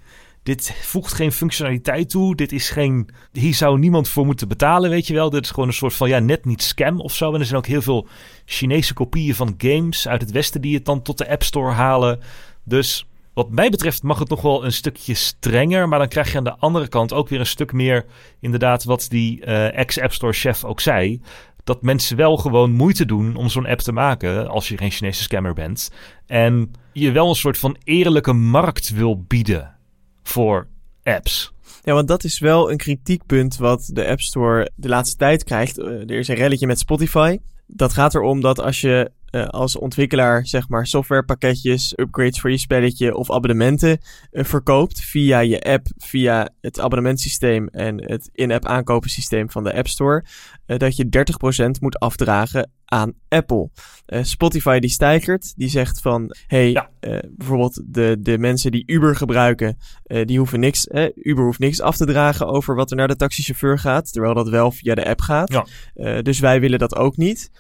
dit 0.45 0.73
voegt 0.81 1.13
geen 1.13 1.31
functionaliteit 1.31 2.10
toe. 2.10 2.36
Dit 2.36 2.51
is 2.51 2.69
geen, 2.69 3.10
hier 3.31 3.53
zou 3.53 3.79
niemand 3.79 4.10
voor 4.10 4.25
moeten 4.25 4.47
betalen, 4.47 4.89
weet 4.89 5.08
je 5.08 5.13
wel. 5.13 5.29
Dit 5.29 5.43
is 5.43 5.49
gewoon 5.49 5.67
een 5.67 5.73
soort 5.73 5.93
van, 5.93 6.10
ja, 6.10 6.19
net 6.19 6.45
niet 6.45 6.62
scam 6.62 6.99
of 7.01 7.13
zo. 7.13 7.34
En 7.34 7.39
er 7.39 7.45
zijn 7.45 7.58
ook 7.58 7.65
heel 7.65 7.81
veel 7.81 8.08
Chinese 8.45 8.93
kopieën 8.93 9.36
van 9.36 9.55
games 9.58 10.08
uit 10.08 10.21
het 10.21 10.31
westen 10.31 10.62
die 10.62 10.75
het 10.75 10.86
dan 10.86 11.01
tot 11.01 11.17
de 11.17 11.29
App 11.29 11.43
Store 11.43 11.71
halen. 11.71 12.19
Dus 12.63 13.05
wat 13.34 13.49
mij 13.49 13.69
betreft 13.69 14.03
mag 14.03 14.19
het 14.19 14.29
nog 14.29 14.41
wel 14.41 14.65
een 14.65 14.71
stukje 14.71 15.13
strenger. 15.13 15.88
Maar 15.88 15.99
dan 15.99 16.08
krijg 16.08 16.31
je 16.31 16.38
aan 16.38 16.43
de 16.43 16.58
andere 16.58 16.88
kant 16.88 17.13
ook 17.13 17.29
weer 17.29 17.39
een 17.39 17.45
stuk 17.45 17.73
meer, 17.73 18.05
inderdaad, 18.39 18.84
wat 18.84 19.05
die 19.10 19.45
uh, 19.45 19.77
ex-App 19.77 20.13
Store 20.13 20.34
chef 20.34 20.63
ook 20.63 20.79
zei 20.79 21.21
dat 21.63 21.81
mensen 21.81 22.17
wel 22.17 22.38
gewoon 22.38 22.71
moeite 22.71 23.05
doen 23.05 23.36
om 23.36 23.49
zo'n 23.49 23.67
app 23.67 23.79
te 23.79 23.91
maken 23.91 24.47
als 24.47 24.67
je 24.67 24.77
geen 24.77 24.91
Chinese 24.91 25.23
scammer 25.23 25.53
bent. 25.53 25.91
En 26.25 26.71
je 26.93 27.12
wel 27.12 27.29
een 27.29 27.36
soort 27.36 27.58
van 27.58 27.77
eerlijke 27.84 28.34
markt 28.34 28.89
wil 28.89 29.23
bieden 29.27 29.75
voor 30.28 30.68
apps. 31.04 31.54
Ja, 31.84 31.94
want 31.94 32.08
dat 32.08 32.24
is 32.24 32.40
wel 32.40 32.72
een 32.72 32.78
kritiekpunt 32.78 33.58
wat 33.58 33.90
de 33.94 34.08
App 34.08 34.20
Store 34.20 34.72
de 34.76 34.88
laatste 34.88 35.18
tijd 35.18 35.44
krijgt. 35.44 35.78
Eh, 35.78 35.88
er 35.88 36.12
is 36.12 36.28
een 36.28 36.36
relletje 36.36 36.68
met 36.68 36.80
Spotify. 36.80 37.38
Dat 37.68 37.94
gaat 37.94 38.16
erom 38.16 38.42
dat 38.42 38.60
als 38.60 38.82
je 38.82 39.12
uh, 39.32 39.48
als 39.48 39.78
ontwikkelaar 39.78 40.48
zeg 40.48 40.70
maar 40.70 40.88
softwarepakketjes, 40.88 41.94
upgrades 41.96 42.40
voor 42.40 42.52
je 42.52 42.58
spelletje 42.58 43.16
of 43.16 43.32
abonnementen 43.32 44.00
uh, 44.32 44.44
verkoopt 44.44 45.00
via 45.00 45.40
je 45.40 45.62
app, 45.62 45.88
via 45.98 46.50
het 46.62 46.80
abonnementsysteem 46.80 47.68
en 47.68 48.04
het 48.04 48.30
in-app 48.34 48.66
aankopensysteem 48.66 49.52
van 49.52 49.64
de 49.64 49.74
App 49.74 49.88
Store, 49.88 50.26
dat 50.66 50.96
je 50.96 51.26
30% 51.68 51.70
moet 51.80 52.00
afdragen 52.00 52.72
aan 52.86 53.13
Apple. 53.30 53.69
Spotify 54.21 54.80
die 54.80 54.89
stijgert, 54.89 55.54
die 55.56 55.69
zegt 55.69 56.02
van, 56.02 56.36
hey, 56.48 56.71
ja. 56.71 56.89
bijvoorbeeld 57.30 57.82
de, 57.86 58.17
de 58.19 58.38
mensen 58.38 58.71
die 58.71 58.84
Uber 58.86 59.15
gebruiken, 59.15 59.78
die 60.04 60.38
hoeven 60.38 60.60
niks, 60.60 60.88
Uber 61.15 61.43
hoeft 61.43 61.60
niks 61.60 61.82
af 61.82 61.98
te 61.98 62.06
dragen 62.06 62.48
over 62.48 62.76
wat 62.76 62.91
er 62.91 62.98
naar 62.98 63.08
de 63.08 63.15
taxichauffeur 63.15 63.80
gaat, 63.80 64.12
terwijl 64.12 64.34
dat 64.34 64.50
wel 64.50 64.71
via 64.71 64.95
de 64.95 65.06
app 65.06 65.21
gaat. 65.21 65.65
Ja. 65.93 66.21
dus 66.21 66.39
wij 66.39 66.60
willen 66.60 66.80
dat 66.80 66.95
ook 66.95 67.17
niet. 67.17 67.52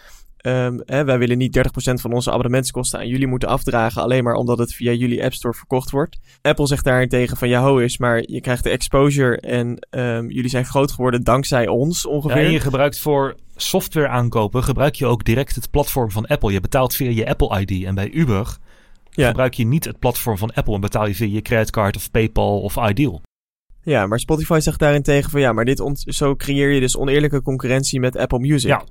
Um, 0.47 0.81
hè, 0.85 1.03
wij 1.03 1.17
willen 1.17 1.37
niet 1.37 1.57
30% 1.57 1.61
van 1.93 2.13
onze 2.13 2.31
abonnementskosten 2.31 2.99
aan 2.99 3.07
jullie 3.07 3.27
moeten 3.27 3.49
afdragen, 3.49 4.01
alleen 4.01 4.23
maar 4.23 4.33
omdat 4.33 4.57
het 4.57 4.73
via 4.73 4.91
jullie 4.91 5.23
App 5.23 5.33
Store 5.33 5.53
verkocht 5.53 5.91
wordt. 5.91 6.19
Apple 6.41 6.67
zegt 6.67 6.83
daarentegen 6.83 7.37
van 7.37 7.49
ja, 7.49 7.61
ho 7.61 7.77
is, 7.77 7.97
maar 7.97 8.23
je 8.25 8.41
krijgt 8.41 8.63
de 8.63 8.69
exposure 8.69 9.39
en 9.39 9.87
um, 9.89 10.31
jullie 10.31 10.49
zijn 10.49 10.65
groot 10.65 10.91
geworden 10.91 11.23
dankzij 11.23 11.67
ons 11.67 12.05
ongeveer. 12.05 12.37
Ja, 12.37 12.45
en 12.45 12.51
je 12.51 12.59
gebruikt 12.59 12.99
voor 12.99 13.35
software 13.55 14.07
aankopen, 14.07 14.63
gebruik 14.63 14.95
je 14.95 15.05
ook 15.05 15.23
direct 15.23 15.55
het 15.55 15.71
platform 15.71 16.11
van 16.11 16.25
Apple. 16.25 16.51
Je 16.51 16.59
betaalt 16.59 16.95
via 16.95 17.09
je 17.09 17.27
Apple 17.27 17.59
ID 17.59 17.83
en 17.85 17.95
bij 17.95 18.09
Uber 18.09 18.57
ja. 19.09 19.27
gebruik 19.27 19.53
je 19.53 19.65
niet 19.65 19.85
het 19.85 19.99
platform 19.99 20.37
van 20.37 20.53
Apple 20.53 20.73
en 20.73 20.81
betaal 20.81 21.07
je 21.07 21.15
via 21.15 21.27
je 21.27 21.41
creditcard 21.41 21.95
of 21.95 22.11
PayPal 22.11 22.61
of 22.61 22.75
Ideal. 22.89 23.21
Ja, 23.81 24.07
maar 24.07 24.19
Spotify 24.19 24.59
zegt 24.59 24.79
daarentegen 24.79 25.31
van 25.31 25.39
ja, 25.39 25.51
maar 25.53 25.65
dit 25.65 25.91
zo 25.95 26.35
creëer 26.35 26.71
je 26.71 26.79
dus 26.79 26.97
oneerlijke 26.97 27.41
concurrentie 27.41 27.99
met 27.99 28.17
Apple 28.17 28.39
Music. 28.39 28.69
Ja. 28.69 28.83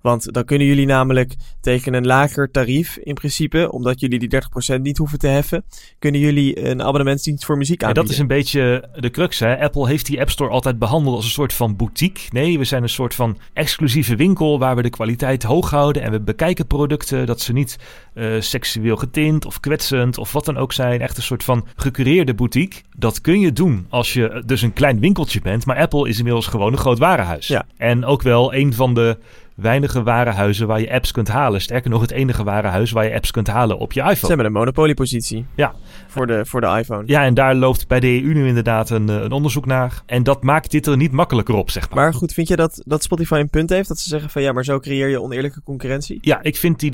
Want 0.00 0.32
dan 0.32 0.44
kunnen 0.44 0.66
jullie 0.66 0.86
namelijk 0.86 1.34
tegen 1.60 1.94
een 1.94 2.06
lager 2.06 2.50
tarief 2.50 2.96
in 2.96 3.14
principe, 3.14 3.72
omdat 3.72 4.00
jullie 4.00 4.18
die 4.18 4.42
30% 4.76 4.80
niet 4.80 4.98
hoeven 4.98 5.18
te 5.18 5.26
heffen, 5.26 5.64
kunnen 5.98 6.20
jullie 6.20 6.68
een 6.68 6.82
abonnementsdienst 6.82 7.44
voor 7.44 7.56
muziek 7.56 7.82
aanbieden. 7.82 8.02
Ja, 8.02 8.08
dat 8.08 8.18
is 8.18 8.22
een 8.22 8.36
beetje 8.36 8.88
de 9.00 9.10
crux. 9.10 9.38
Hè? 9.38 9.60
Apple 9.60 9.88
heeft 9.88 10.06
die 10.06 10.20
App 10.20 10.30
Store 10.30 10.50
altijd 10.50 10.78
behandeld 10.78 11.16
als 11.16 11.24
een 11.24 11.30
soort 11.30 11.52
van 11.52 11.76
boutique. 11.76 12.28
Nee, 12.30 12.58
we 12.58 12.64
zijn 12.64 12.82
een 12.82 12.88
soort 12.88 13.14
van 13.14 13.38
exclusieve 13.52 14.16
winkel 14.16 14.58
waar 14.58 14.76
we 14.76 14.82
de 14.82 14.90
kwaliteit 14.90 15.42
hoog 15.42 15.70
houden 15.70 16.02
en 16.02 16.10
we 16.10 16.20
bekijken 16.20 16.66
producten 16.66 17.26
dat 17.26 17.40
ze 17.40 17.52
niet 17.52 17.78
uh, 18.14 18.40
seksueel 18.40 18.96
getint 18.96 19.46
of 19.46 19.60
kwetsend 19.60 20.18
of 20.18 20.32
wat 20.32 20.44
dan 20.44 20.56
ook 20.56 20.72
zijn. 20.72 21.00
Echt 21.00 21.16
een 21.16 21.22
soort 21.22 21.44
van 21.44 21.66
gecureerde 21.76 22.34
boutique. 22.34 22.80
Dat 22.96 23.20
kun 23.20 23.40
je 23.40 23.52
doen 23.52 23.86
als 23.88 24.12
je 24.12 24.42
dus 24.46 24.62
een 24.62 24.72
klein 24.72 25.00
winkeltje 25.00 25.40
bent, 25.40 25.66
maar 25.66 25.76
Apple 25.76 26.08
is 26.08 26.18
inmiddels 26.18 26.46
gewoon 26.46 26.72
een 26.72 26.78
groot 26.78 26.98
warenhuis. 26.98 27.46
Ja. 27.46 27.66
En 27.76 28.04
ook 28.04 28.22
wel 28.22 28.54
een 28.54 28.74
van 28.74 28.94
de 28.94 29.18
weinige 29.60 30.02
warenhuizen 30.02 30.66
waar 30.66 30.80
je 30.80 30.92
apps 30.92 31.12
kunt 31.12 31.28
halen. 31.28 31.60
Sterker 31.60 31.90
nog, 31.90 32.00
het 32.00 32.10
enige 32.10 32.44
warenhuis 32.44 32.90
waar 32.90 33.04
je 33.04 33.14
apps 33.14 33.30
kunt 33.30 33.46
halen 33.46 33.78
op 33.78 33.92
je 33.92 34.00
iPhone. 34.00 34.16
Ze 34.16 34.26
hebben 34.26 34.46
een 34.46 34.52
monopoliepositie. 34.52 35.46
Ja. 35.54 35.74
Voor 36.06 36.26
de, 36.26 36.46
voor 36.46 36.60
de 36.60 36.66
iPhone. 36.66 37.02
Ja, 37.06 37.24
en 37.24 37.34
daar 37.34 37.54
loopt 37.54 37.88
bij 37.88 38.00
de 38.00 38.22
EU 38.22 38.32
nu 38.32 38.46
inderdaad 38.46 38.90
een, 38.90 39.08
eh, 39.08 39.22
een 39.22 39.32
onderzoek 39.32 39.66
naar. 39.66 40.02
En 40.06 40.22
dat 40.22 40.42
maakt 40.42 40.70
dit 40.70 40.86
er 40.86 40.96
niet 40.96 41.12
makkelijker 41.12 41.54
op, 41.54 41.70
zeg 41.70 41.90
maar. 41.90 42.04
Maar 42.04 42.14
goed, 42.14 42.32
vind 42.32 42.48
je 42.48 42.56
dat, 42.56 42.82
dat 42.86 43.02
Spotify 43.02 43.34
een 43.34 43.50
punt 43.50 43.70
heeft? 43.70 43.88
Dat 43.88 43.98
ze 43.98 44.08
zeggen 44.08 44.30
van 44.30 44.42
ja, 44.42 44.52
maar 44.52 44.64
zo 44.64 44.78
creëer 44.78 45.08
je 45.08 45.22
oneerlijke 45.22 45.62
concurrentie? 45.62 46.18
Ja, 46.20 46.42
ik 46.42 46.56
vind 46.56 46.80
die 46.80 46.90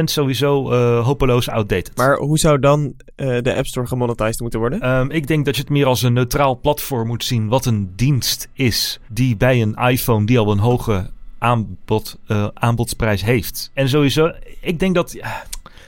30% 0.00 0.02
sowieso 0.04 0.72
uh, 0.72 1.04
hopeloos 1.04 1.48
outdated. 1.48 1.96
Maar 1.96 2.16
hoe 2.16 2.38
zou 2.38 2.58
dan 2.58 2.94
uh, 3.16 3.38
de 3.42 3.54
App 3.54 3.66
Store 3.66 3.86
gemonetized 3.86 4.40
moeten 4.40 4.60
worden? 4.60 4.88
Um, 4.88 5.10
ik 5.10 5.26
denk 5.26 5.44
dat 5.44 5.54
je 5.54 5.60
het 5.60 5.70
meer 5.70 5.86
als 5.86 6.02
een 6.02 6.12
neutraal 6.12 6.60
platform 6.60 7.06
moet 7.06 7.24
zien. 7.24 7.48
Wat 7.48 7.66
een 7.66 7.92
dienst 7.96 8.48
is 8.52 9.00
die 9.08 9.36
bij 9.36 9.62
een 9.62 9.74
iPhone 9.74 10.26
die 10.26 10.38
al 10.38 10.52
een 10.52 10.58
hoge 10.58 11.10
aanbod, 11.38 12.18
uh, 12.28 12.46
aanbodsprijs 12.54 13.24
heeft. 13.24 13.70
En 13.74 13.88
sowieso, 13.88 14.32
ik 14.60 14.78
denk 14.78 14.94
dat. 14.94 15.12
Ja, 15.12 15.44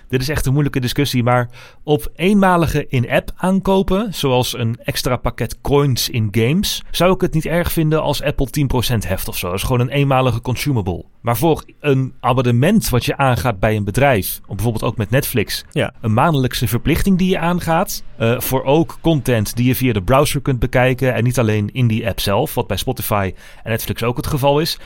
dit 0.09 0.21
is 0.21 0.29
echt 0.29 0.47
een 0.47 0.53
moeilijke 0.53 0.81
discussie, 0.81 1.23
maar 1.23 1.49
op 1.83 2.11
eenmalige 2.17 2.87
in-app 2.89 3.31
aankopen, 3.37 4.15
zoals 4.15 4.59
een 4.59 4.79
extra 4.85 5.17
pakket 5.17 5.61
coins 5.61 6.09
in 6.09 6.29
games, 6.31 6.83
zou 6.91 7.15
ik 7.15 7.21
het 7.21 7.35
niet 7.35 7.47
erg 7.47 7.73
vinden 7.73 8.03
als 8.03 8.23
Apple 8.23 8.49
10% 8.95 9.07
heft 9.07 9.29
of 9.29 9.37
zo. 9.37 9.47
Dat 9.47 9.57
is 9.57 9.63
gewoon 9.63 9.81
een 9.81 9.89
eenmalige 9.89 10.41
consumable. 10.41 11.05
Maar 11.21 11.37
voor 11.37 11.65
een 11.81 12.15
abonnement 12.21 12.89
wat 12.89 13.05
je 13.05 13.17
aangaat 13.17 13.61
bij 13.61 13.77
een 13.77 13.85
bedrijf, 13.85 14.41
bijvoorbeeld 14.47 14.85
ook 14.85 14.97
met 14.97 15.11
Netflix, 15.11 15.65
ja. 15.73 15.95
een 16.01 16.13
maandelijkse 16.13 16.69
verplichting 16.69 17.19
die 17.19 17.31
je 17.31 17.39
aangaat, 17.39 18.03
uh, 18.21 18.41
voor 18.41 18.65
ook 18.65 18.99
content 19.01 19.57
die 19.57 19.67
je 19.67 19.75
via 19.75 19.93
de 19.93 20.03
browser 20.03 20.41
kunt 20.41 20.59
bekijken 20.59 21.15
en 21.15 21.25
niet 21.25 21.39
alleen 21.39 21.71
in 21.73 21.87
die 21.87 22.09
app 22.09 22.21
zelf, 22.21 22.55
wat 22.55 22.67
bij 22.67 22.77
Spotify 22.77 23.33
en 23.63 23.71
Netflix 23.71 24.03
ook 24.03 24.17
het 24.17 24.27
geval 24.27 24.61
is, 24.61 24.79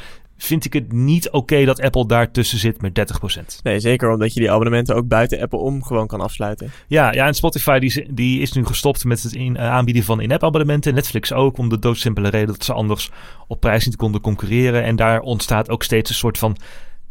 vind 0.42 0.64
ik 0.64 0.72
het 0.72 0.92
niet 0.92 1.30
oké 1.30 1.64
dat 1.64 1.80
Apple 1.80 2.06
daartussen 2.06 2.58
zit 2.58 2.80
met 2.80 2.98
30%. 3.38 3.62
Nee, 3.62 3.80
zeker 3.80 4.10
omdat 4.10 4.34
je 4.34 4.40
die 4.40 4.50
abonnementen 4.50 4.96
ook 4.96 5.08
buiten 5.08 5.40
Apple 5.40 5.58
om 5.58 5.82
gewoon 5.82 6.06
kan 6.06 6.20
afsluiten. 6.20 6.70
Ja, 6.86 7.12
ja 7.12 7.26
en 7.26 7.34
Spotify 7.34 7.78
die, 7.78 8.06
die 8.14 8.40
is 8.40 8.52
nu 8.52 8.66
gestopt 8.66 9.04
met 9.04 9.22
het 9.22 9.32
in, 9.32 9.54
uh, 9.54 9.70
aanbieden 9.70 10.02
van 10.02 10.20
in-app 10.20 10.44
abonnementen. 10.44 10.94
Netflix 10.94 11.32
ook, 11.32 11.58
om 11.58 11.68
de 11.68 11.78
doodsimpele 11.78 12.28
reden 12.28 12.46
dat 12.46 12.64
ze 12.64 12.72
anders 12.72 13.10
op 13.46 13.60
prijs 13.60 13.86
niet 13.86 13.96
konden 13.96 14.20
concurreren. 14.20 14.84
En 14.84 14.96
daar 14.96 15.20
ontstaat 15.20 15.70
ook 15.70 15.82
steeds 15.82 16.10
een 16.10 16.16
soort 16.16 16.38
van 16.38 16.56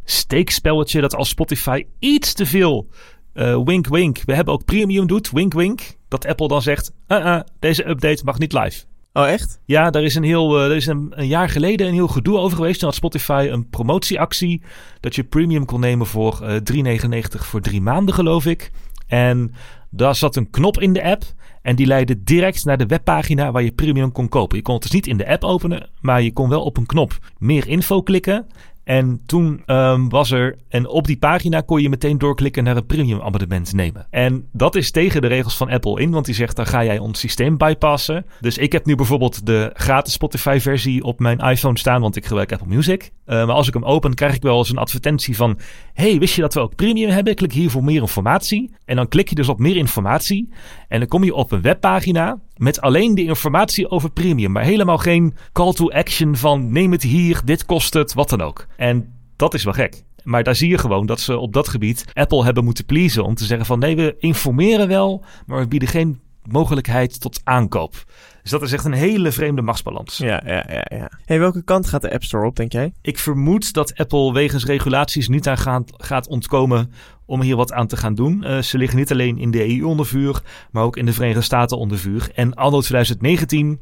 steekspelletje 0.03 1.01
dat 1.01 1.15
als 1.15 1.29
Spotify 1.29 1.85
iets 1.99 2.33
te 2.33 2.45
veel 2.45 2.87
uh, 3.33 3.61
wink 3.63 3.87
wink, 3.87 4.21
we 4.25 4.35
hebben 4.35 4.53
ook 4.53 4.65
premium 4.65 5.07
doet, 5.07 5.31
wink 5.31 5.53
wink, 5.53 5.81
dat 6.07 6.25
Apple 6.25 6.47
dan 6.47 6.61
zegt, 6.61 6.91
uh 7.07 7.17
-uh, 7.17 7.39
deze 7.59 7.87
update 7.89 8.23
mag 8.23 8.39
niet 8.39 8.53
live. 8.53 8.83
Oh, 9.13 9.27
echt? 9.27 9.59
Ja, 9.65 9.89
daar 9.89 10.03
is, 10.03 10.15
een 10.15 10.23
heel, 10.23 10.57
uh, 10.59 10.65
er 10.65 10.75
is 10.75 10.87
een, 10.87 11.13
jaar 11.17 11.49
geleden 11.49 11.87
een 11.87 11.93
heel 11.93 12.07
gedoe 12.07 12.37
over 12.37 12.57
geweest. 12.57 12.79
Toen 12.79 12.87
had 12.87 12.97
Spotify 12.97 13.47
een 13.51 13.69
promotieactie. 13.69 14.61
Dat 14.99 15.15
je 15.15 15.23
premium 15.23 15.65
kon 15.65 15.79
nemen 15.79 16.07
voor 16.07 16.39
uh, 16.43 16.55
eh, 16.55 17.01
3,99 17.01 17.21
voor 17.31 17.61
drie 17.61 17.81
maanden, 17.81 18.13
geloof 18.13 18.45
ik. 18.45 18.71
En 19.07 19.53
daar 19.89 20.15
zat 20.15 20.35
een 20.35 20.49
knop 20.49 20.79
in 20.79 20.93
de 20.93 21.03
app. 21.03 21.23
En 21.61 21.75
die 21.75 21.85
leidde 21.85 22.23
direct 22.23 22.65
naar 22.65 22.77
de 22.77 22.85
webpagina 22.85 23.51
waar 23.51 23.63
je 23.63 23.71
premium 23.71 24.11
kon 24.11 24.29
kopen. 24.29 24.57
Je 24.57 24.63
kon 24.63 24.73
het 24.73 24.83
dus 24.83 24.91
niet 24.91 25.07
in 25.07 25.17
de 25.17 25.27
app 25.27 25.43
openen. 25.43 25.89
Maar 26.01 26.21
je 26.21 26.33
kon 26.33 26.49
wel 26.49 26.63
op 26.63 26.77
een 26.77 26.85
knop 26.85 27.17
meer 27.37 27.67
info 27.67 28.01
klikken. 28.01 28.47
En 28.83 29.21
toen 29.25 29.63
um, 29.65 30.09
was 30.09 30.31
er, 30.31 30.57
en 30.69 30.87
op 30.87 31.05
die 31.05 31.17
pagina 31.17 31.61
kon 31.61 31.81
je 31.81 31.89
meteen 31.89 32.17
doorklikken 32.17 32.63
naar 32.63 32.77
een 32.77 32.85
premium 32.85 33.21
abonnement 33.21 33.73
nemen. 33.73 34.07
En 34.09 34.47
dat 34.51 34.75
is 34.75 34.91
tegen 34.91 35.21
de 35.21 35.27
regels 35.27 35.57
van 35.57 35.69
Apple 35.69 36.01
in, 36.01 36.11
want 36.11 36.25
die 36.25 36.35
zegt 36.35 36.55
dan 36.55 36.65
ga 36.65 36.83
jij 36.83 36.99
ons 36.99 37.19
systeem 37.19 37.57
bypassen. 37.57 38.25
Dus 38.39 38.57
ik 38.57 38.71
heb 38.71 38.85
nu 38.85 38.95
bijvoorbeeld 38.95 39.45
de 39.45 39.69
gratis 39.73 40.13
Spotify 40.13 40.59
versie 40.59 41.03
op 41.03 41.19
mijn 41.19 41.37
iPhone 41.37 41.77
staan, 41.77 42.01
want 42.01 42.15
ik 42.15 42.25
gebruik 42.25 42.51
Apple 42.51 42.67
Music. 42.67 43.11
Uh, 43.25 43.45
maar 43.45 43.55
als 43.55 43.67
ik 43.67 43.73
hem 43.73 43.85
open, 43.85 44.13
krijg 44.13 44.35
ik 44.35 44.41
wel 44.41 44.57
eens 44.57 44.69
een 44.69 44.77
advertentie 44.77 45.35
van: 45.35 45.59
Hey, 45.93 46.19
wist 46.19 46.35
je 46.35 46.41
dat 46.41 46.53
we 46.53 46.59
ook 46.59 46.75
premium 46.75 47.09
hebben? 47.09 47.35
Klik 47.35 47.53
hier 47.53 47.69
voor 47.69 47.83
meer 47.83 48.01
informatie. 48.01 48.71
En 48.85 48.95
dan 48.95 49.07
klik 49.07 49.29
je 49.29 49.35
dus 49.35 49.49
op 49.49 49.59
meer 49.59 49.75
informatie. 49.75 50.49
En 50.87 50.99
dan 50.99 51.07
kom 51.07 51.23
je 51.23 51.33
op 51.33 51.51
een 51.51 51.61
webpagina 51.61 52.39
met 52.61 52.81
alleen 52.81 53.15
de 53.15 53.23
informatie 53.23 53.89
over 53.89 54.11
premium, 54.11 54.51
maar 54.51 54.63
helemaal 54.63 54.97
geen 54.97 55.35
call 55.51 55.73
to 55.73 55.89
action 55.89 56.35
van 56.35 56.71
neem 56.71 56.91
het 56.91 57.03
hier, 57.03 57.41
dit 57.45 57.65
kost 57.65 57.93
het, 57.93 58.13
wat 58.13 58.29
dan 58.29 58.41
ook. 58.41 58.67
En 58.77 59.13
dat 59.35 59.53
is 59.53 59.63
wel 59.63 59.73
gek. 59.73 60.03
Maar 60.23 60.43
daar 60.43 60.55
zie 60.55 60.69
je 60.69 60.77
gewoon 60.77 61.05
dat 61.05 61.19
ze 61.19 61.37
op 61.37 61.53
dat 61.53 61.67
gebied 61.67 62.05
Apple 62.13 62.43
hebben 62.43 62.63
moeten 62.63 62.85
pleasen 62.85 63.25
om 63.25 63.35
te 63.35 63.45
zeggen 63.45 63.65
van 63.65 63.79
nee, 63.79 63.95
we 63.95 64.15
informeren 64.19 64.87
wel, 64.87 65.23
maar 65.45 65.59
we 65.59 65.67
bieden 65.67 65.89
geen 65.89 66.19
mogelijkheid 66.49 67.21
tot 67.21 67.41
aankoop. 67.43 68.05
Dus 68.41 68.51
dat 68.51 68.61
is 68.61 68.71
echt 68.71 68.85
een 68.85 68.93
hele 68.93 69.31
vreemde 69.31 69.61
machtsbalans. 69.61 70.17
Ja, 70.17 70.41
ja, 70.45 70.65
ja. 70.69 70.85
ja. 70.97 71.11
Hey, 71.25 71.39
welke 71.39 71.63
kant 71.63 71.87
gaat 71.87 72.01
de 72.01 72.13
App 72.13 72.23
Store 72.23 72.45
op, 72.45 72.55
denk 72.55 72.71
jij? 72.71 72.93
Ik 73.01 73.19
vermoed 73.19 73.73
dat 73.73 73.97
Apple 73.97 74.33
wegens 74.33 74.65
regulaties 74.65 75.27
niet 75.27 75.47
aan 75.47 75.57
gaat, 75.57 75.93
gaat 75.97 76.27
ontkomen 76.27 76.91
om 77.25 77.41
hier 77.41 77.55
wat 77.55 77.73
aan 77.73 77.87
te 77.87 77.97
gaan 77.97 78.15
doen. 78.15 78.43
Uh, 78.43 78.61
ze 78.61 78.77
liggen 78.77 78.97
niet 78.97 79.11
alleen 79.11 79.37
in 79.37 79.51
de 79.51 79.77
EU 79.77 79.83
onder 79.83 80.05
vuur, 80.05 80.41
maar 80.71 80.83
ook 80.83 80.97
in 80.97 81.05
de 81.05 81.13
Verenigde 81.13 81.41
Staten 81.41 81.77
onder 81.77 81.97
vuur. 81.97 82.29
En 82.35 82.53
anno 82.53 82.81
2019, 82.81 83.79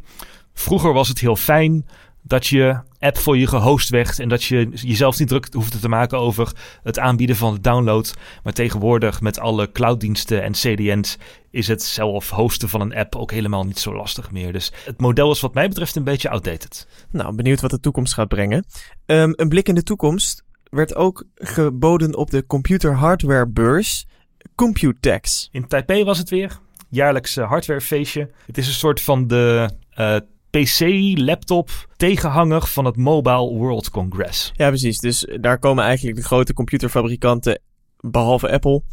vroeger 0.53 0.93
was 0.93 1.07
het 1.07 1.19
heel 1.19 1.35
fijn 1.35 1.85
dat 2.21 2.47
je 2.47 2.79
app 2.99 3.17
voor 3.17 3.37
je 3.37 3.47
gehost 3.47 3.89
werd. 3.89 4.19
En 4.19 4.29
dat 4.29 4.43
je 4.43 4.69
jezelf 4.71 5.19
niet 5.19 5.27
druk 5.27 5.47
hoefde 5.51 5.79
te 5.79 5.89
maken 5.89 6.19
over 6.19 6.51
het 6.83 6.99
aanbieden 6.99 7.35
van 7.35 7.53
de 7.53 7.61
download. 7.61 8.13
Maar 8.43 8.53
tegenwoordig 8.53 9.21
met 9.21 9.39
alle 9.39 9.71
clouddiensten 9.71 10.43
en 10.43 10.51
CDN's 10.51 11.17
is 11.51 11.67
het 11.67 11.83
zelf 11.83 12.29
hosten 12.29 12.69
van 12.69 12.81
een 12.81 12.95
app 12.95 13.15
ook 13.15 13.31
helemaal 13.31 13.63
niet 13.63 13.79
zo 13.79 13.95
lastig 13.95 14.31
meer. 14.31 14.53
Dus 14.53 14.71
het 14.85 14.99
model 14.99 15.31
is 15.31 15.39
wat 15.39 15.53
mij 15.53 15.67
betreft 15.67 15.95
een 15.95 16.03
beetje 16.03 16.29
outdated. 16.29 16.87
Nou, 17.11 17.35
benieuwd 17.35 17.61
wat 17.61 17.71
de 17.71 17.79
toekomst 17.79 18.13
gaat 18.13 18.27
brengen. 18.27 18.65
Um, 19.05 19.33
een 19.35 19.49
blik 19.49 19.67
in 19.67 19.75
de 19.75 19.83
toekomst 19.83 20.43
werd 20.69 20.95
ook 20.95 21.23
geboden 21.35 22.15
op 22.15 22.29
de 22.29 22.45
computer 22.45 22.95
hardware 22.95 23.47
beurs 23.47 24.07
Computex. 24.55 25.49
In 25.51 25.67
Taipei 25.67 26.03
was 26.03 26.17
het 26.17 26.29
weer. 26.29 26.59
Jaarlijks 26.89 27.37
uh, 27.37 27.47
hardwarefeestje. 27.47 28.29
Het 28.45 28.57
is 28.57 28.67
een 28.67 28.73
soort 28.73 29.01
van 29.01 29.27
de 29.27 29.69
uh, 29.99 30.15
PC, 30.49 30.79
laptop, 31.19 31.69
tegenhanger 31.97 32.67
van 32.67 32.85
het 32.85 32.97
Mobile 32.97 33.53
World 33.53 33.89
Congress. 33.89 34.51
Ja, 34.53 34.67
precies. 34.67 34.99
Dus 34.99 35.27
daar 35.41 35.59
komen 35.59 35.83
eigenlijk 35.83 36.17
de 36.17 36.23
grote 36.23 36.53
computerfabrikanten, 36.53 37.61
behalve 37.99 38.51
Apple, 38.51 38.83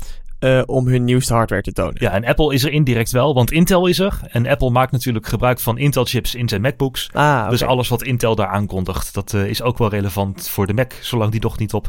uh, 0.40 0.62
om 0.66 0.86
hun 0.86 1.04
nieuwste 1.04 1.34
hardware 1.34 1.62
te 1.62 1.72
tonen. 1.72 1.96
Ja, 1.98 2.10
en 2.10 2.24
Apple 2.24 2.54
is 2.54 2.64
er 2.64 2.72
indirect 2.72 3.10
wel, 3.10 3.34
want 3.34 3.52
Intel 3.52 3.86
is 3.86 3.98
er. 3.98 4.20
En 4.30 4.46
Apple 4.46 4.70
maakt 4.70 4.92
natuurlijk 4.92 5.26
gebruik 5.26 5.60
van 5.60 5.78
Intel-chips 5.78 6.34
in 6.34 6.48
zijn 6.48 6.60
MacBooks. 6.60 7.08
Ah, 7.12 7.22
okay. 7.22 7.48
Dus 7.48 7.62
alles 7.62 7.88
wat 7.88 8.02
Intel 8.02 8.34
daar 8.34 8.48
aankondigt, 8.48 9.14
dat 9.14 9.32
uh, 9.32 9.46
is 9.46 9.62
ook 9.62 9.78
wel 9.78 9.88
relevant 9.88 10.48
voor 10.48 10.66
de 10.66 10.74
Mac, 10.74 10.92
zolang 11.00 11.30
die 11.30 11.40
nog 11.40 11.58
niet 11.58 11.72
op 11.72 11.88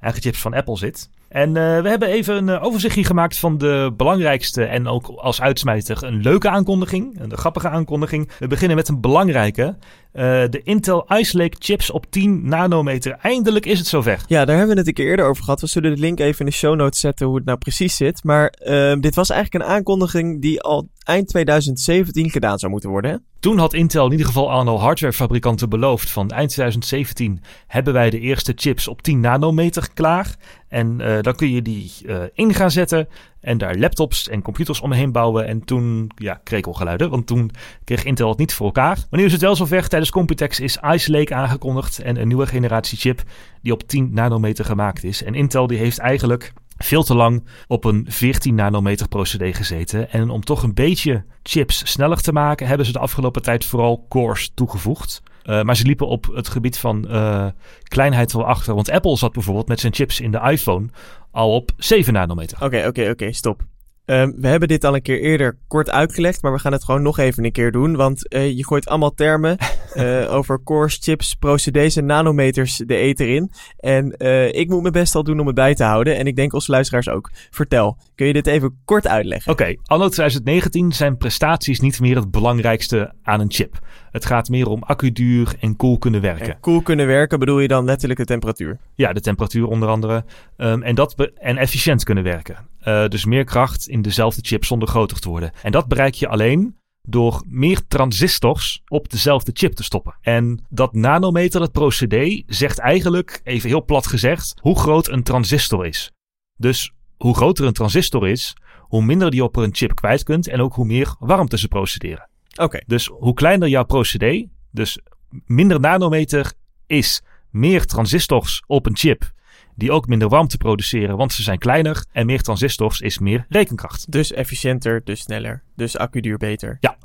eigen 0.00 0.22
chips 0.22 0.40
van 0.40 0.54
Apple 0.54 0.76
zit. 0.76 1.10
En 1.28 1.48
uh, 1.48 1.54
we 1.54 1.88
hebben 1.88 2.08
even 2.08 2.36
een 2.36 2.48
uh, 2.48 2.64
overzichtje 2.64 3.04
gemaakt 3.04 3.38
van 3.38 3.58
de 3.58 3.92
belangrijkste 3.96 4.64
en 4.64 4.86
ook 4.86 5.06
als 5.06 5.40
uitsmijter 5.40 6.04
een 6.04 6.20
leuke 6.20 6.48
aankondiging, 6.48 7.20
een 7.20 7.36
grappige 7.36 7.68
aankondiging. 7.68 8.30
We 8.38 8.46
beginnen 8.46 8.76
met 8.76 8.88
een 8.88 9.00
belangrijke. 9.00 9.76
Uh, 10.18 10.24
de 10.24 10.60
Intel 10.62 11.06
Ice 11.08 11.36
Lake 11.36 11.56
chips 11.58 11.90
op 11.90 12.06
10 12.10 12.48
nanometer. 12.48 13.18
Eindelijk 13.22 13.66
is 13.66 13.78
het 13.78 13.86
zover. 13.86 14.24
Ja, 14.26 14.44
daar 14.44 14.56
hebben 14.56 14.74
we 14.74 14.78
het 14.78 14.88
een 14.88 14.94
keer 14.94 15.06
eerder 15.06 15.26
over 15.26 15.44
gehad. 15.44 15.60
We 15.60 15.66
zullen 15.66 15.94
de 15.94 16.00
link 16.00 16.20
even 16.20 16.38
in 16.38 16.46
de 16.46 16.52
show 16.52 16.76
notes 16.76 17.00
zetten 17.00 17.26
hoe 17.26 17.36
het 17.36 17.44
nou 17.44 17.58
precies 17.58 17.96
zit. 17.96 18.24
Maar 18.24 18.52
dit 19.00 19.14
was 19.14 19.30
eigenlijk 19.30 19.64
een 19.64 19.70
aankondiging 19.70 20.42
die 20.42 20.60
al 20.60 20.88
eind 21.02 21.28
2017 21.28 22.30
gedaan 22.30 22.58
zou 22.58 22.72
moeten 22.72 22.90
worden. 22.90 23.10
Hè? 23.10 23.16
Toen 23.40 23.58
had 23.58 23.74
Intel 23.74 24.04
in 24.04 24.10
ieder 24.10 24.26
geval 24.26 24.52
aan 24.52 24.68
al 24.68 24.80
hardwarefabrikanten 24.80 25.68
beloofd 25.68 26.10
van 26.10 26.30
eind 26.30 26.50
2017 26.50 27.42
hebben 27.66 27.92
wij 27.92 28.10
de 28.10 28.20
eerste 28.20 28.52
chips 28.56 28.88
op 28.88 29.02
10 29.02 29.20
nanometer 29.20 29.88
klaar. 29.94 30.36
En 30.68 31.00
uh, 31.00 31.20
dan 31.20 31.34
kun 31.34 31.50
je 31.50 31.62
die 31.62 31.92
uh, 32.06 32.22
in 32.32 32.54
gaan 32.54 32.70
zetten 32.70 33.08
en 33.48 33.58
daar 33.58 33.76
laptops 33.76 34.28
en 34.28 34.42
computers 34.42 34.80
omheen 34.80 35.12
bouwen. 35.12 35.46
En 35.46 35.64
toen, 35.64 36.10
ja, 36.14 36.40
krekelgeluiden, 36.44 37.10
want 37.10 37.26
toen 37.26 37.50
kreeg 37.84 38.04
Intel 38.04 38.28
het 38.28 38.38
niet 38.38 38.54
voor 38.54 38.66
elkaar. 38.66 38.98
Maar 39.10 39.20
nu 39.20 39.26
is 39.26 39.32
het 39.32 39.40
wel 39.40 39.56
zover. 39.56 39.88
Tijdens 39.88 40.10
Computex 40.10 40.60
is 40.60 40.78
Ice 40.90 41.10
Lake 41.10 41.34
aangekondigd 41.34 41.98
en 41.98 42.20
een 42.20 42.28
nieuwe 42.28 42.46
generatie 42.46 42.98
chip 42.98 43.22
die 43.62 43.72
op 43.72 43.82
10 43.82 44.10
nanometer 44.12 44.64
gemaakt 44.64 45.04
is. 45.04 45.22
En 45.22 45.34
Intel 45.34 45.66
die 45.66 45.78
heeft 45.78 45.98
eigenlijk 45.98 46.52
veel 46.76 47.02
te 47.02 47.14
lang 47.14 47.46
op 47.66 47.84
een 47.84 48.06
14 48.08 48.54
nanometer 48.54 49.08
procedé 49.08 49.52
gezeten. 49.52 50.10
En 50.10 50.30
om 50.30 50.44
toch 50.44 50.62
een 50.62 50.74
beetje 50.74 51.24
chips 51.42 51.92
sneller 51.92 52.20
te 52.20 52.32
maken, 52.32 52.66
hebben 52.66 52.86
ze 52.86 52.92
de 52.92 52.98
afgelopen 52.98 53.42
tijd 53.42 53.64
vooral 53.64 54.06
cores 54.08 54.50
toegevoegd. 54.54 55.22
Uh, 55.48 55.62
maar 55.62 55.76
ze 55.76 55.86
liepen 55.86 56.06
op 56.06 56.30
het 56.34 56.48
gebied 56.48 56.78
van 56.78 57.04
uh, 57.08 57.46
kleinheid 57.82 58.32
wel 58.32 58.46
achter. 58.46 58.74
Want 58.74 58.90
Apple 58.90 59.16
zat 59.16 59.32
bijvoorbeeld 59.32 59.68
met 59.68 59.80
zijn 59.80 59.94
chips 59.94 60.20
in 60.20 60.30
de 60.30 60.40
iPhone 60.40 60.88
al 61.30 61.54
op 61.54 61.70
7 61.76 62.12
nanometer. 62.12 62.56
Oké, 62.56 62.66
okay, 62.66 62.78
oké, 62.80 62.88
okay, 62.88 63.04
oké, 63.04 63.12
okay, 63.12 63.32
stop. 63.32 63.62
Um, 64.10 64.34
we 64.36 64.48
hebben 64.48 64.68
dit 64.68 64.84
al 64.84 64.94
een 64.94 65.02
keer 65.02 65.20
eerder 65.20 65.58
kort 65.66 65.90
uitgelegd, 65.90 66.42
maar 66.42 66.52
we 66.52 66.58
gaan 66.58 66.72
het 66.72 66.84
gewoon 66.84 67.02
nog 67.02 67.18
even 67.18 67.44
een 67.44 67.52
keer 67.52 67.72
doen. 67.72 67.96
Want 67.96 68.34
uh, 68.34 68.56
je 68.56 68.66
gooit 68.66 68.88
allemaal 68.88 69.14
termen 69.14 69.56
uh, 69.94 70.32
over 70.36 70.62
cores, 70.62 70.98
chips, 71.00 71.34
procedés 71.34 71.96
en 71.96 72.06
nanometers 72.06 72.76
de 72.76 72.94
ether 72.94 73.28
in. 73.28 73.50
En 73.76 74.14
uh, 74.18 74.52
ik 74.52 74.68
moet 74.68 74.80
mijn 74.80 74.92
best 74.92 75.14
al 75.14 75.22
doen 75.22 75.40
om 75.40 75.46
het 75.46 75.54
bij 75.54 75.74
te 75.74 75.84
houden. 75.84 76.16
En 76.16 76.26
ik 76.26 76.36
denk 76.36 76.52
onze 76.52 76.70
luisteraars 76.70 77.08
ook. 77.08 77.30
Vertel, 77.50 77.98
kun 78.14 78.26
je 78.26 78.32
dit 78.32 78.46
even 78.46 78.80
kort 78.84 79.06
uitleggen? 79.06 79.52
Oké, 79.52 79.74
anno 79.84 80.08
2019 80.08 80.92
zijn 80.92 81.16
prestaties 81.16 81.80
niet 81.80 82.00
meer 82.00 82.16
het 82.16 82.30
belangrijkste 82.30 83.14
aan 83.22 83.40
een 83.40 83.52
chip. 83.52 83.78
Het 84.10 84.24
gaat 84.24 84.48
meer 84.48 84.68
om 84.68 84.82
accuduur 84.82 85.54
en 85.60 85.76
cool 85.76 85.98
kunnen 85.98 86.20
werken. 86.20 86.54
En 86.54 86.60
cool 86.60 86.82
kunnen 86.82 87.06
werken 87.06 87.38
bedoel 87.38 87.60
je 87.60 87.68
dan 87.68 87.84
letterlijk 87.84 88.20
de 88.20 88.26
temperatuur? 88.26 88.78
Ja, 88.94 89.12
de 89.12 89.20
temperatuur 89.20 89.66
onder 89.66 89.88
andere. 89.88 90.24
Um, 90.56 90.82
en, 90.82 90.94
dat 90.94 91.30
en 91.34 91.56
efficiënt 91.56 92.04
kunnen 92.04 92.24
werken. 92.24 92.56
Uh, 92.84 93.08
dus 93.08 93.24
meer 93.24 93.44
kracht 93.44 93.88
in 93.88 94.02
dezelfde 94.02 94.40
chip 94.44 94.64
zonder 94.64 94.88
groter 94.88 95.20
te 95.20 95.28
worden. 95.28 95.52
En 95.62 95.72
dat 95.72 95.88
bereik 95.88 96.14
je 96.14 96.28
alleen 96.28 96.76
door 97.02 97.44
meer 97.46 97.86
transistors 97.86 98.82
op 98.88 99.10
dezelfde 99.10 99.50
chip 99.54 99.72
te 99.72 99.82
stoppen. 99.82 100.16
En 100.20 100.64
dat 100.68 100.94
nanometer, 100.94 101.60
dat 101.60 101.72
procedé, 101.72 102.42
zegt 102.46 102.78
eigenlijk, 102.78 103.40
even 103.44 103.68
heel 103.68 103.84
plat 103.84 104.06
gezegd, 104.06 104.54
hoe 104.60 104.78
groot 104.78 105.08
een 105.08 105.22
transistor 105.22 105.86
is. 105.86 106.12
Dus 106.56 106.92
hoe 107.16 107.34
groter 107.34 107.66
een 107.66 107.72
transistor 107.72 108.28
is, 108.28 108.56
hoe 108.80 109.04
minder 109.04 109.30
die 109.30 109.44
op 109.44 109.56
een 109.56 109.74
chip 109.74 109.94
kwijt 109.94 110.22
kunt 110.22 110.48
en 110.48 110.60
ook 110.60 110.74
hoe 110.74 110.86
meer 110.86 111.14
warmte 111.18 111.58
ze 111.58 111.68
procederen. 111.68 112.28
Oké. 112.58 112.66
Okay. 112.66 112.82
Dus 112.86 113.06
hoe 113.06 113.34
kleiner 113.34 113.68
jouw 113.68 113.84
procedé, 113.84 114.48
dus 114.70 114.98
minder 115.46 115.80
nanometer 115.80 116.52
is 116.86 117.22
meer 117.50 117.86
transistors 117.86 118.62
op 118.66 118.86
een 118.86 118.96
chip 118.96 119.32
die 119.74 119.92
ook 119.92 120.06
minder 120.06 120.28
warmte 120.28 120.56
produceren, 120.56 121.16
want 121.16 121.32
ze 121.32 121.42
zijn 121.42 121.58
kleiner. 121.58 122.04
En 122.12 122.26
meer 122.26 122.42
transistors 122.42 123.00
is 123.00 123.18
meer 123.18 123.46
rekenkracht. 123.48 124.12
Dus 124.12 124.32
efficiënter, 124.32 125.00
dus 125.04 125.20
sneller, 125.20 125.62
dus 125.76 125.96
accuduur 125.98 126.38
beter. 126.38 126.76
Ja. 126.80 126.96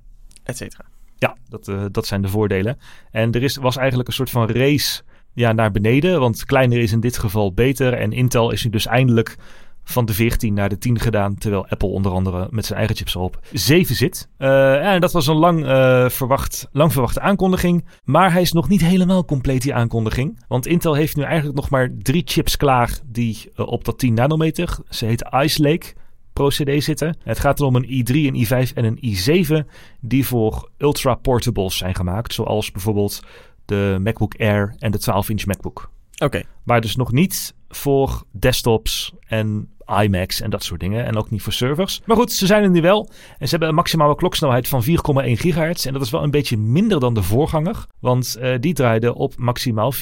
Et 0.43 0.57
cetera. 0.57 0.85
Ja, 1.15 1.37
dat, 1.49 1.67
uh, 1.67 1.85
dat 1.91 2.05
zijn 2.05 2.21
de 2.21 2.27
voordelen. 2.27 2.77
En 3.11 3.31
er 3.31 3.43
is, 3.43 3.55
was 3.55 3.77
eigenlijk 3.77 4.07
een 4.07 4.13
soort 4.13 4.29
van 4.29 4.49
race 4.49 5.01
ja, 5.33 5.51
naar 5.51 5.71
beneden, 5.71 6.19
want 6.19 6.45
kleiner 6.45 6.77
is 6.77 6.91
in 6.91 6.99
dit 6.99 7.17
geval 7.17 7.53
beter. 7.53 7.93
En 7.93 8.11
Intel 8.11 8.51
is 8.51 8.63
nu 8.63 8.69
dus 8.69 8.85
eindelijk 8.85 9.35
van 9.83 10.05
de 10.05 10.13
14 10.13 10.53
naar 10.53 10.69
de 10.69 10.77
10 10.77 10.99
gedaan. 10.99 11.35
Terwijl 11.35 11.67
Apple 11.67 11.87
onder 11.87 12.11
andere 12.11 12.47
met 12.49 12.65
zijn 12.65 12.77
eigen 12.77 12.97
chips 12.97 13.15
erop 13.15 13.39
7 13.51 13.95
zit. 13.95 14.29
Uh, 14.37 14.93
en 14.93 15.01
dat 15.01 15.11
was 15.11 15.27
een 15.27 15.35
lang, 15.35 15.65
uh, 15.65 16.09
verwacht, 16.09 16.67
lang 16.71 16.91
verwachte 16.91 17.19
aankondiging. 17.19 17.85
Maar 18.03 18.31
hij 18.31 18.41
is 18.41 18.51
nog 18.51 18.69
niet 18.69 18.81
helemaal 18.81 19.25
compleet, 19.25 19.61
die 19.61 19.73
aankondiging. 19.73 20.43
Want 20.47 20.67
Intel 20.67 20.93
heeft 20.93 21.15
nu 21.15 21.23
eigenlijk 21.23 21.55
nog 21.55 21.69
maar 21.69 21.89
drie 21.97 22.21
chips 22.25 22.57
klaar 22.57 22.99
die 23.05 23.51
uh, 23.55 23.67
op 23.67 23.85
dat 23.85 23.99
10 23.99 24.13
nanometer, 24.13 24.77
ze 24.89 25.05
heet 25.05 25.27
Ice 25.31 25.61
Lake, 25.61 25.93
procedé 26.33 26.79
zitten. 26.79 27.17
Het 27.23 27.39
gaat 27.39 27.59
er 27.59 27.65
om 27.65 27.75
een 27.75 27.85
i3, 27.85 28.15
een 28.15 28.45
i5 28.45 28.73
en 28.73 28.83
een 28.85 29.15
i7 29.15 29.67
die 29.99 30.25
voor 30.25 30.69
ultra 30.77 31.15
portables 31.15 31.77
zijn 31.77 31.95
gemaakt. 31.95 32.33
Zoals 32.33 32.71
bijvoorbeeld 32.71 33.23
de 33.65 33.97
MacBook 34.01 34.35
Air 34.37 34.75
en 34.79 34.91
de 34.91 34.99
12-inch 35.01 35.45
MacBook. 35.45 35.91
Oké. 36.13 36.25
Okay. 36.25 36.45
Maar 36.63 36.81
dus 36.81 36.95
nog 36.95 37.11
niet 37.11 37.55
voor 37.75 38.23
desktops 38.31 39.13
en 39.27 39.73
iMacs 40.03 40.41
en 40.41 40.49
dat 40.49 40.63
soort 40.63 40.79
dingen. 40.79 41.05
En 41.05 41.17
ook 41.17 41.29
niet 41.29 41.41
voor 41.41 41.53
servers. 41.53 42.01
Maar 42.05 42.17
goed, 42.17 42.31
ze 42.31 42.45
zijn 42.45 42.63
er 42.63 42.69
nu 42.69 42.81
wel. 42.81 43.09
En 43.37 43.45
ze 43.45 43.49
hebben 43.49 43.69
een 43.69 43.75
maximale 43.75 44.15
kloksnelheid 44.15 44.67
van 44.67 44.83
4,1 44.83 44.91
gigahertz. 45.23 45.85
En 45.85 45.93
dat 45.93 46.01
is 46.01 46.09
wel 46.09 46.23
een 46.23 46.31
beetje 46.31 46.57
minder 46.57 46.99
dan 46.99 47.13
de 47.13 47.23
voorganger. 47.23 47.85
Want 47.99 48.37
uh, 48.39 48.53
die 48.59 48.73
draaide 48.73 49.15
op 49.15 49.33
maximaal 49.37 49.93
4,7 49.93 49.99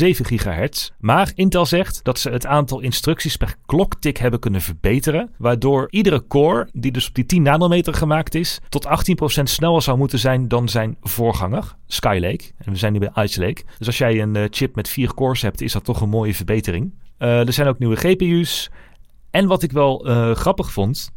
gigahertz. 0.00 0.90
Maar 0.98 1.32
Intel 1.34 1.66
zegt 1.66 2.00
dat 2.02 2.18
ze 2.18 2.30
het 2.30 2.46
aantal 2.46 2.80
instructies 2.80 3.36
per 3.36 3.54
kloktik 3.66 4.16
hebben 4.16 4.40
kunnen 4.40 4.60
verbeteren. 4.60 5.30
Waardoor 5.38 5.86
iedere 5.90 6.26
core, 6.26 6.68
die 6.72 6.92
dus 6.92 7.08
op 7.08 7.14
die 7.14 7.26
10 7.26 7.42
nanometer 7.42 7.94
gemaakt 7.94 8.34
is, 8.34 8.60
tot 8.68 8.86
18% 8.86 9.42
sneller 9.42 9.82
zou 9.82 9.98
moeten 9.98 10.18
zijn 10.18 10.48
dan 10.48 10.68
zijn 10.68 10.96
voorganger, 11.00 11.76
Skylake. 11.86 12.44
En 12.58 12.72
we 12.72 12.78
zijn 12.78 12.92
nu 12.92 12.98
bij 12.98 13.24
Ice 13.24 13.40
Lake. 13.40 13.62
Dus 13.78 13.86
als 13.86 13.98
jij 13.98 14.22
een 14.22 14.34
uh, 14.34 14.44
chip 14.50 14.74
met 14.74 14.88
4 14.88 15.14
cores 15.14 15.42
hebt, 15.42 15.60
is 15.60 15.72
dat 15.72 15.84
toch 15.84 16.00
een 16.00 16.08
mooie 16.08 16.34
verbetering. 16.34 16.92
Uh, 17.18 17.46
er 17.46 17.52
zijn 17.52 17.68
ook 17.68 17.78
nieuwe 17.78 17.96
GPU's. 17.96 18.70
En 19.34 19.46
wat 19.46 19.62
ik 19.62 19.72
wel 19.72 20.08
uh, 20.08 20.34
grappig 20.34 20.72
vond, 20.72 21.10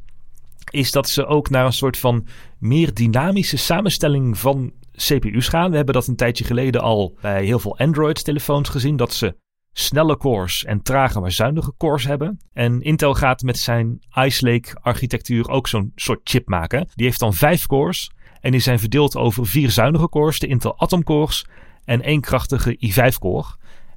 is 0.69 0.91
dat 0.91 1.09
ze 1.09 1.25
ook 1.25 1.49
naar 1.49 1.65
een 1.65 1.73
soort 1.73 1.97
van 1.97 2.27
meer 2.59 2.93
dynamische 2.93 3.57
samenstelling 3.57 4.37
van 4.37 4.71
CPU's 4.95 5.47
gaan. 5.47 5.69
We 5.69 5.75
hebben 5.75 5.93
dat 5.93 6.07
een 6.07 6.15
tijdje 6.15 6.43
geleden 6.43 6.81
al 6.81 7.17
bij 7.21 7.45
heel 7.45 7.59
veel 7.59 7.77
Android-telefoons 7.77 8.69
gezien, 8.69 8.95
dat 8.95 9.13
ze 9.13 9.35
snelle 9.71 10.17
cores 10.17 10.65
en 10.65 10.81
trage 10.81 11.19
maar 11.19 11.31
zuinige 11.31 11.73
cores 11.77 12.03
hebben. 12.03 12.39
En 12.53 12.81
Intel 12.81 13.13
gaat 13.13 13.41
met 13.41 13.57
zijn 13.57 13.99
Ice 14.15 14.51
Lake 14.51 14.77
architectuur 14.81 15.49
ook 15.49 15.67
zo'n 15.67 15.91
soort 15.95 16.19
chip 16.23 16.47
maken. 16.47 16.87
Die 16.95 17.05
heeft 17.05 17.19
dan 17.19 17.33
vijf 17.33 17.65
cores 17.65 18.11
en 18.41 18.51
die 18.51 18.59
zijn 18.59 18.79
verdeeld 18.79 19.15
over 19.15 19.47
vier 19.47 19.71
zuinige 19.71 20.09
cores, 20.09 20.39
de 20.39 20.47
Intel 20.47 20.79
Atom 20.79 21.03
cores 21.03 21.45
en 21.85 22.01
één 22.01 22.21
krachtige 22.21 22.77
i5 22.85 23.19
core. 23.19 23.47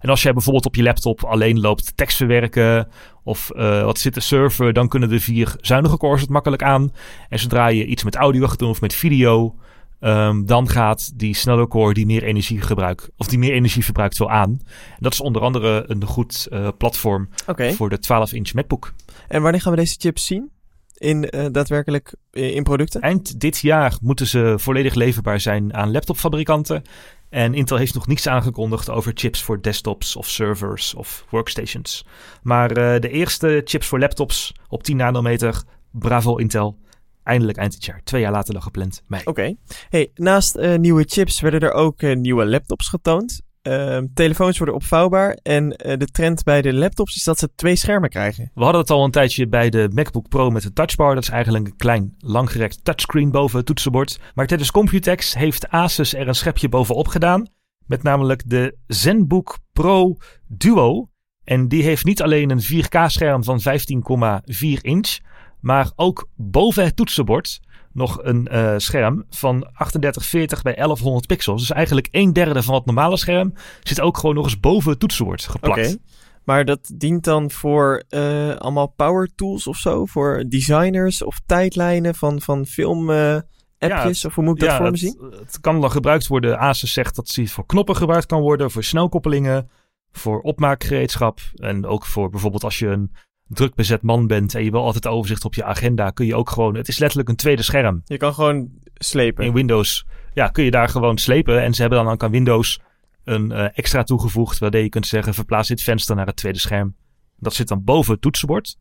En 0.01 0.09
als 0.09 0.23
jij 0.23 0.33
bijvoorbeeld 0.33 0.67
op 0.67 0.75
je 0.75 0.83
laptop 0.83 1.25
alleen 1.25 1.61
loopt 1.61 1.97
tekst 1.97 2.17
verwerken 2.17 2.89
of 3.25 3.51
uh, 3.55 3.85
wat 3.85 3.99
zit 3.99 4.13
te 4.13 4.21
surfen, 4.21 4.75
dan 4.75 4.89
kunnen 4.89 5.09
de 5.09 5.21
vier 5.21 5.55
zuinige 5.61 5.97
cores 5.97 6.21
het 6.21 6.31
makkelijk 6.31 6.63
aan. 6.63 6.93
En 7.29 7.39
zodra 7.39 7.69
je 7.69 7.87
iets 7.87 8.05
met 8.05 8.17
audio 8.17 8.47
gaat 8.47 8.59
doen 8.59 8.71
of 8.71 8.81
met 8.81 8.95
video, 8.95 9.55
um, 10.01 10.47
dan 10.47 10.69
gaat 10.69 11.19
die 11.19 11.35
snelle 11.35 11.69
core 11.69 11.95
die 11.95 12.07
meer 12.07 12.23
energie 12.23 12.61
gebruikt 12.61 13.11
of 13.17 13.27
die 13.27 13.39
meer 13.39 13.53
energie 13.53 13.85
verbruikt 13.85 14.19
wel 14.19 14.31
aan. 14.31 14.51
En 14.71 14.99
dat 14.99 15.13
is 15.13 15.21
onder 15.21 15.43
andere 15.43 15.85
een 15.87 16.05
goed 16.05 16.49
uh, 16.51 16.69
platform 16.79 17.29
okay. 17.47 17.73
voor 17.73 17.89
de 17.89 17.99
12-inch 17.99 18.55
MacBook. 18.55 18.93
En 19.29 19.43
wanneer 19.43 19.61
gaan 19.61 19.73
we 19.73 19.79
deze 19.79 19.97
chips 19.99 20.27
zien? 20.27 20.51
In 20.97 21.29
uh, 21.31 21.47
daadwerkelijk 21.53 22.15
in 22.31 22.63
producten? 22.63 23.01
Eind 23.01 23.41
dit 23.41 23.59
jaar 23.59 23.97
moeten 24.03 24.27
ze 24.27 24.55
volledig 24.57 24.95
leverbaar 24.95 25.41
zijn 25.41 25.75
aan 25.75 25.91
laptopfabrikanten. 25.91 26.83
En 27.31 27.55
Intel 27.55 27.77
heeft 27.77 27.95
nog 27.95 28.07
niets 28.07 28.27
aangekondigd 28.27 28.91
over 28.91 29.13
chips 29.15 29.43
voor 29.43 29.63
desktops 29.63 30.17
of 30.17 30.29
servers 30.29 30.95
of 30.95 31.25
workstations. 31.29 32.05
Maar 32.43 32.71
uh, 32.71 33.01
de 33.01 33.09
eerste 33.09 33.63
chips 33.65 33.87
voor 33.87 33.99
laptops 33.99 34.55
op 34.69 34.83
10 34.83 34.97
nanometer, 34.97 35.63
bravo 35.91 36.37
Intel. 36.37 36.79
Eindelijk 37.23 37.59
eind 37.59 37.73
dit 37.73 37.85
jaar. 37.85 38.01
Twee 38.05 38.21
jaar 38.21 38.33
later 38.33 38.53
dan 38.53 38.63
gepland. 38.63 39.03
Oké. 39.11 39.29
Okay. 39.29 39.57
Hey, 39.89 40.11
naast 40.15 40.57
uh, 40.57 40.77
nieuwe 40.77 41.05
chips 41.07 41.41
werden 41.41 41.61
er 41.61 41.73
ook 41.73 42.03
uh, 42.03 42.17
nieuwe 42.17 42.47
laptops 42.47 42.89
getoond. 42.89 43.41
Uh, 43.63 43.99
telefoons 44.15 44.57
worden 44.57 44.75
opvouwbaar. 44.75 45.39
En 45.43 45.65
uh, 45.65 45.97
de 45.97 46.07
trend 46.07 46.43
bij 46.43 46.63
de 46.63 46.73
laptops 46.73 47.17
is 47.17 47.25
dat 47.25 47.39
ze 47.39 47.55
twee 47.55 47.77
schermen 47.77 48.09
krijgen. 48.09 48.51
We 48.55 48.63
hadden 48.63 48.81
het 48.81 48.91
al 48.91 49.05
een 49.05 49.11
tijdje 49.11 49.49
bij 49.49 49.71
de 49.71 49.89
MacBook 49.95 50.29
Pro 50.29 50.51
met 50.51 50.63
de 50.63 50.73
touchbar. 50.73 51.15
Dat 51.15 51.23
is 51.23 51.29
eigenlijk 51.29 51.67
een 51.67 51.77
klein, 51.77 52.15
langgerekt 52.19 52.85
touchscreen 52.85 53.31
boven 53.31 53.57
het 53.57 53.67
toetsenbord. 53.67 54.19
Maar 54.35 54.47
tijdens 54.47 54.71
Computex 54.71 55.35
heeft 55.35 55.69
Asus 55.69 56.15
er 56.15 56.29
een 56.29 56.35
schepje 56.35 56.69
bovenop 56.69 57.09
gedaan. 57.09 57.49
Met 57.87 58.03
namelijk 58.03 58.43
de 58.47 58.77
ZenBook 58.87 59.59
Pro 59.73 60.17
Duo. 60.49 61.09
En 61.45 61.69
die 61.69 61.83
heeft 61.83 62.05
niet 62.05 62.23
alleen 62.23 62.51
een 62.51 62.63
4K-scherm 62.63 63.45
van 63.45 63.61
15,4 63.61 64.69
inch. 64.81 65.19
Maar 65.61 65.93
ook 65.97 66.29
boven 66.37 66.85
het 66.85 66.97
toetsenbord 66.97 67.61
nog 67.93 68.19
een 68.23 68.49
uh, 68.53 68.75
scherm 68.77 69.25
van 69.31 69.61
3840 69.61 70.63
bij 70.63 70.75
1100 70.75 71.27
pixels. 71.27 71.61
Dus 71.61 71.71
eigenlijk 71.71 72.09
een 72.11 72.33
derde 72.33 72.63
van 72.63 72.75
het 72.75 72.87
normale 72.87 73.17
scherm 73.17 73.53
zit 73.83 74.01
ook 74.01 74.19
gewoon 74.19 74.35
nog 74.35 74.45
eens 74.45 74.61
boven 74.61 74.91
het 74.91 75.01
toetsenbord 75.01 75.43
geplakt. 75.45 75.79
Okay. 75.79 75.99
Maar 76.45 76.65
dat 76.65 76.91
dient 76.95 77.25
dan 77.25 77.51
voor 77.51 78.03
uh, 78.09 78.55
allemaal 78.57 78.87
power 78.87 79.31
tools 79.35 79.67
of 79.67 79.77
zo? 79.77 80.07
Voor 80.07 80.45
designers 80.49 81.23
of 81.23 81.41
tijdlijnen 81.47 82.15
van, 82.15 82.41
van 82.41 82.67
film... 82.67 83.11
Uh, 83.11 83.39
appjes, 83.79 84.23
ja, 84.23 84.29
of 84.29 84.35
hoe 84.35 84.45
moet 84.45 84.55
ik 84.55 84.61
dat 84.61 84.71
ja, 84.71 84.77
voor 84.77 84.85
me 84.85 84.91
het, 84.91 85.01
zien? 85.01 85.33
Het 85.47 85.61
kan 85.61 85.81
dan 85.81 85.91
gebruikt 85.91 86.27
worden. 86.27 86.59
Asus 86.59 86.93
zegt 86.93 87.17
dat 87.17 87.29
ze 87.29 87.47
voor 87.47 87.67
knoppen 87.67 87.97
gebruikt 87.97 88.27
kan 88.27 88.41
worden, 88.41 88.71
voor 88.71 88.85
snelkoppelingen, 88.85 89.71
voor 90.13 90.41
opmaakgereedschap 90.41 91.41
en 91.55 91.87
ook 91.87 92.07
voor 92.07 92.31
bijvoorbeeld 92.31 92.65
als 92.65 92.79
je 92.79 92.87
een 92.87 93.13
druk 93.51 93.75
bezet 93.75 94.03
man 94.03 94.27
bent 94.27 94.55
en 94.55 94.65
je 94.65 94.71
wil 94.71 94.85
altijd 94.85 95.07
overzicht 95.07 95.45
op 95.45 95.55
je 95.55 95.65
agenda, 95.65 96.11
kun 96.11 96.27
je 96.27 96.35
ook 96.35 96.51
gewoon. 96.51 96.75
Het 96.75 96.89
is 96.89 96.99
letterlijk 96.99 97.29
een 97.29 97.37
tweede 97.37 97.63
scherm. 97.63 98.03
Je 98.05 98.17
kan 98.17 98.35
gewoon 98.35 98.69
slepen. 98.95 99.45
In 99.45 99.53
Windows, 99.53 100.07
ja, 100.35 100.49
kun 100.49 100.65
je 100.65 100.71
daar 100.71 100.89
gewoon 100.89 101.19
slepen. 101.19 101.63
En 101.63 101.75
ze 101.75 101.81
hebben 101.81 102.05
dan 102.05 102.13
ook 102.13 102.23
aan 102.23 102.31
Windows 102.31 102.81
een 103.25 103.51
uh, 103.51 103.79
extra 103.79 104.03
toegevoegd, 104.03 104.59
waarmee 104.59 104.83
je 104.83 104.89
kunt 104.89 105.07
zeggen: 105.07 105.35
verplaats 105.35 105.69
dit 105.69 105.83
venster 105.83 106.17
naar 106.17 106.27
het 106.27 106.37
tweede 106.37 106.59
scherm. 106.59 106.95
Dat 107.37 107.55
zit 107.55 107.69
dan 107.69 107.85
boven 107.85 108.13
het 108.13 108.23
toetsenbord. 108.23 108.77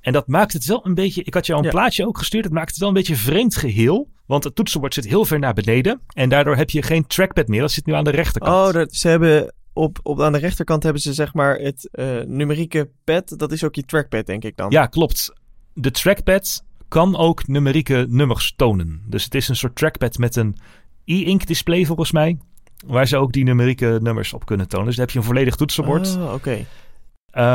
En 0.00 0.12
dat 0.12 0.26
maakt 0.26 0.52
het 0.52 0.64
wel 0.64 0.86
een 0.86 0.94
beetje. 0.94 1.22
Ik 1.22 1.34
had 1.34 1.46
jou 1.46 1.58
een 1.58 1.64
ja. 1.64 1.70
plaatje 1.70 2.06
ook 2.06 2.18
gestuurd. 2.18 2.44
Het 2.44 2.52
maakt 2.52 2.70
het 2.70 2.78
wel 2.78 2.88
een 2.88 2.94
beetje 2.94 3.16
vreemd 3.16 3.56
geheel. 3.56 4.10
Want 4.26 4.44
het 4.44 4.54
toetsenbord 4.54 4.94
zit 4.94 5.06
heel 5.06 5.24
ver 5.24 5.38
naar 5.38 5.54
beneden. 5.54 6.00
En 6.14 6.28
daardoor 6.28 6.56
heb 6.56 6.70
je 6.70 6.82
geen 6.82 7.06
trackpad 7.06 7.48
meer. 7.48 7.60
Dat 7.60 7.70
zit 7.70 7.86
nu 7.86 7.92
aan 7.92 8.04
de 8.04 8.10
rechterkant. 8.10 8.68
Oh, 8.68 8.72
dat, 8.72 8.94
ze 8.94 9.08
hebben 9.08 9.54
op, 9.72 9.98
op, 10.02 10.20
aan 10.20 10.32
de 10.32 10.38
rechterkant 10.38 10.82
hebben 10.82 11.02
ze 11.02 11.12
zeg 11.12 11.34
maar 11.34 11.56
het 11.56 11.88
uh, 11.92 12.20
numerieke 12.22 12.90
pad. 13.04 13.34
Dat 13.36 13.52
is 13.52 13.64
ook 13.64 13.74
je 13.74 13.82
trackpad, 13.82 14.26
denk 14.26 14.44
ik 14.44 14.56
dan. 14.56 14.70
Ja, 14.70 14.86
klopt. 14.86 15.32
De 15.74 15.90
trackpad 15.90 16.64
kan 16.88 17.16
ook 17.16 17.46
numerieke 17.46 18.06
nummers 18.08 18.52
tonen. 18.56 19.02
Dus 19.06 19.24
het 19.24 19.34
is 19.34 19.48
een 19.48 19.56
soort 19.56 19.76
trackpad 19.76 20.18
met 20.18 20.36
een 20.36 20.56
e-ink 21.04 21.46
display 21.46 21.84
volgens 21.84 22.12
mij. 22.12 22.38
Waar 22.86 23.06
ze 23.06 23.16
ook 23.16 23.32
die 23.32 23.44
numerieke 23.44 23.98
nummers 24.02 24.32
op 24.32 24.46
kunnen 24.46 24.68
tonen. 24.68 24.86
Dus 24.86 24.96
dan 24.96 25.04
heb 25.04 25.14
je 25.14 25.18
een 25.20 25.24
volledig 25.24 25.56
toetsenbord. 25.56 26.16
Oh, 26.16 26.22
oké. 26.22 26.34
Okay. 26.34 26.58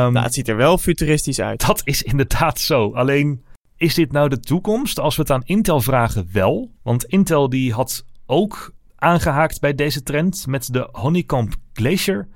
Um, 0.06 0.14
nou, 0.14 0.26
het 0.26 0.34
ziet 0.34 0.48
er 0.48 0.56
wel 0.56 0.78
futuristisch 0.78 1.40
uit. 1.40 1.66
Dat 1.66 1.82
is 1.84 2.04
inderdaad 2.04 2.60
zo. 2.60 2.94
Alleen, 2.94 3.44
is 3.78 3.94
dit 3.94 4.12
nou 4.12 4.30
de 4.30 4.40
toekomst? 4.40 5.00
Als 5.00 5.16
we 5.16 5.22
het 5.22 5.32
aan 5.32 5.44
Intel 5.46 5.82
vragen, 5.82 6.30
wel. 6.32 6.72
Want 6.84 7.06
Intel 7.06 7.50
die 7.50 7.74
had 7.74 8.06
ook 8.26 8.74
aangehaakt 9.06 9.60
bij 9.62 9.76
deze 9.76 10.04
trend 10.04 10.48
met 10.48 10.74
de 10.74 10.90
Honeycomb 10.92 11.54
Glacier. 11.74 12.28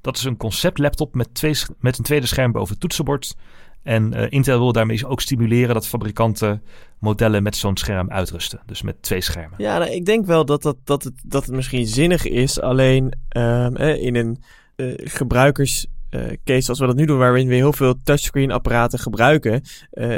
Dat 0.00 0.16
is 0.16 0.24
een 0.24 0.36
conceptlaptop 0.36 1.14
met, 1.14 1.34
twee, 1.34 1.54
met 1.78 1.98
een 1.98 2.04
tweede 2.04 2.26
scherm 2.26 2.52
boven 2.52 2.70
het 2.70 2.80
toetsenbord. 2.80 3.36
En 3.82 4.12
uh, 4.14 4.26
Intel 4.28 4.58
wil 4.58 4.72
daarmee 4.72 5.06
ook 5.06 5.20
stimuleren 5.20 5.74
dat 5.74 5.86
fabrikanten 5.86 6.62
modellen 6.98 7.42
met 7.42 7.56
zo'n 7.56 7.76
scherm 7.76 8.10
uitrusten. 8.10 8.60
Dus 8.66 8.82
met 8.82 9.02
twee 9.02 9.20
schermen. 9.20 9.54
Ja, 9.58 9.78
nou, 9.78 9.90
ik 9.90 10.04
denk 10.04 10.26
wel 10.26 10.44
dat, 10.44 10.62
dat, 10.62 10.76
dat, 10.84 11.04
het, 11.04 11.14
dat 11.24 11.46
het 11.46 11.54
misschien 11.54 11.86
zinnig 11.86 12.24
is. 12.24 12.60
Alleen 12.60 13.04
um, 13.36 13.76
eh, 13.76 14.02
in 14.02 14.14
een 14.14 14.42
uh, 14.76 14.94
gebruikers 14.96 15.86
case 16.44 16.62
zoals 16.62 16.80
we 16.80 16.86
dat 16.86 16.96
nu 16.96 17.06
doen, 17.06 17.18
waarin 17.18 17.48
we 17.48 17.54
heel 17.54 17.72
veel 17.72 17.94
touchscreen 18.02 18.50
apparaten 18.50 18.98
gebruiken, 18.98 19.62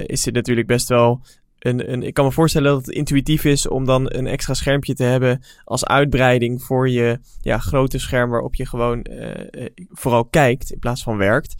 is 0.06 0.22
dit 0.22 0.34
natuurlijk 0.34 0.66
best 0.66 0.88
wel 0.88 1.22
ik 2.02 2.14
kan 2.14 2.24
me 2.24 2.32
voorstellen 2.32 2.72
dat 2.72 2.86
het 2.86 2.94
intuïtief 2.94 3.44
is 3.44 3.68
om 3.68 3.84
dan 3.84 4.12
een 4.12 4.26
extra 4.26 4.54
schermpje 4.54 4.94
te 4.94 5.02
hebben 5.02 5.42
als 5.64 5.84
uitbreiding 5.84 6.62
voor 6.62 6.88
je 6.88 7.18
ja, 7.40 7.58
grote 7.58 7.98
scherm 7.98 8.30
waarop 8.30 8.54
je 8.54 8.66
gewoon 8.66 9.06
uh, 9.10 9.66
vooral 9.90 10.24
kijkt 10.24 10.70
in 10.70 10.78
plaats 10.78 11.02
van 11.02 11.16
werkt. 11.16 11.54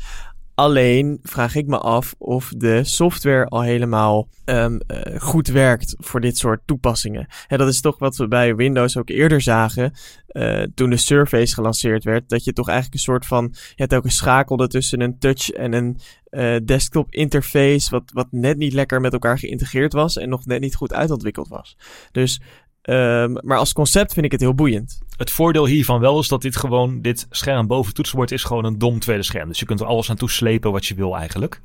Alleen 0.57 1.19
vraag 1.23 1.55
ik 1.55 1.67
me 1.67 1.79
af 1.79 2.15
of 2.19 2.53
de 2.57 2.85
software 2.85 3.47
al 3.47 3.63
helemaal 3.63 4.29
um, 4.45 4.81
goed 5.19 5.49
werkt 5.49 5.95
voor 5.99 6.21
dit 6.21 6.39
soort 6.39 6.61
toepassingen. 6.65 7.27
En 7.49 7.59
dat 7.59 7.69
is 7.69 7.81
toch 7.81 7.99
wat 7.99 8.17
we 8.17 8.29
bij 8.29 8.55
Windows 8.55 8.97
ook 8.97 9.09
eerder 9.09 9.41
zagen. 9.41 9.93
Uh, 10.29 10.63
toen 10.75 10.91
de 10.91 10.97
Surface 10.97 11.55
gelanceerd 11.55 12.05
werd. 12.05 12.29
Dat 12.29 12.45
je 12.45 12.53
toch 12.53 12.69
eigenlijk 12.69 12.97
een 12.99 13.13
soort 13.13 13.27
van. 13.27 13.49
Je 13.53 13.75
hebt 13.75 13.95
ook 13.95 14.05
een 14.05 14.11
schakelde 14.11 14.69
tussen 14.69 15.01
een 15.01 15.19
touch 15.19 15.51
en 15.51 15.73
een 15.73 15.99
uh, 16.31 16.57
desktop 16.65 17.11
interface. 17.11 17.91
Wat, 17.91 18.11
wat 18.13 18.27
net 18.31 18.57
niet 18.57 18.73
lekker 18.73 19.01
met 19.01 19.13
elkaar 19.13 19.39
geïntegreerd 19.39 19.93
was. 19.93 20.17
En 20.17 20.29
nog 20.29 20.47
net 20.47 20.61
niet 20.61 20.75
goed 20.75 20.93
uitontwikkeld 20.93 21.49
was. 21.49 21.77
Dus 22.13 22.41
Um, 22.89 23.39
maar 23.41 23.59
als 23.59 23.73
concept 23.73 24.13
vind 24.13 24.27
ik 24.27 24.33
het 24.33 24.41
heel 24.41 24.55
boeiend. 24.55 24.99
Het 25.17 25.31
voordeel 25.31 25.67
hiervan 25.67 26.01
wel 26.01 26.19
is 26.19 26.29
dat 26.29 26.43
dit 26.43 26.57
gewoon, 26.57 27.01
dit 27.01 27.27
scherm 27.31 27.67
boven 27.67 27.87
het 27.87 27.95
toetsenbord 27.95 28.33
is 28.33 28.45
gewoon 28.45 28.65
een 28.65 28.79
dom 28.79 28.99
tweede 28.99 29.23
scherm. 29.23 29.49
Dus 29.49 29.59
je 29.59 29.67
kunt 29.67 29.81
er 29.81 29.87
alles 29.87 30.11
aan 30.11 30.17
toeslepen 30.17 30.73
wat 30.73 30.87
je 30.87 30.95
wil 30.95 31.17
eigenlijk. 31.17 31.61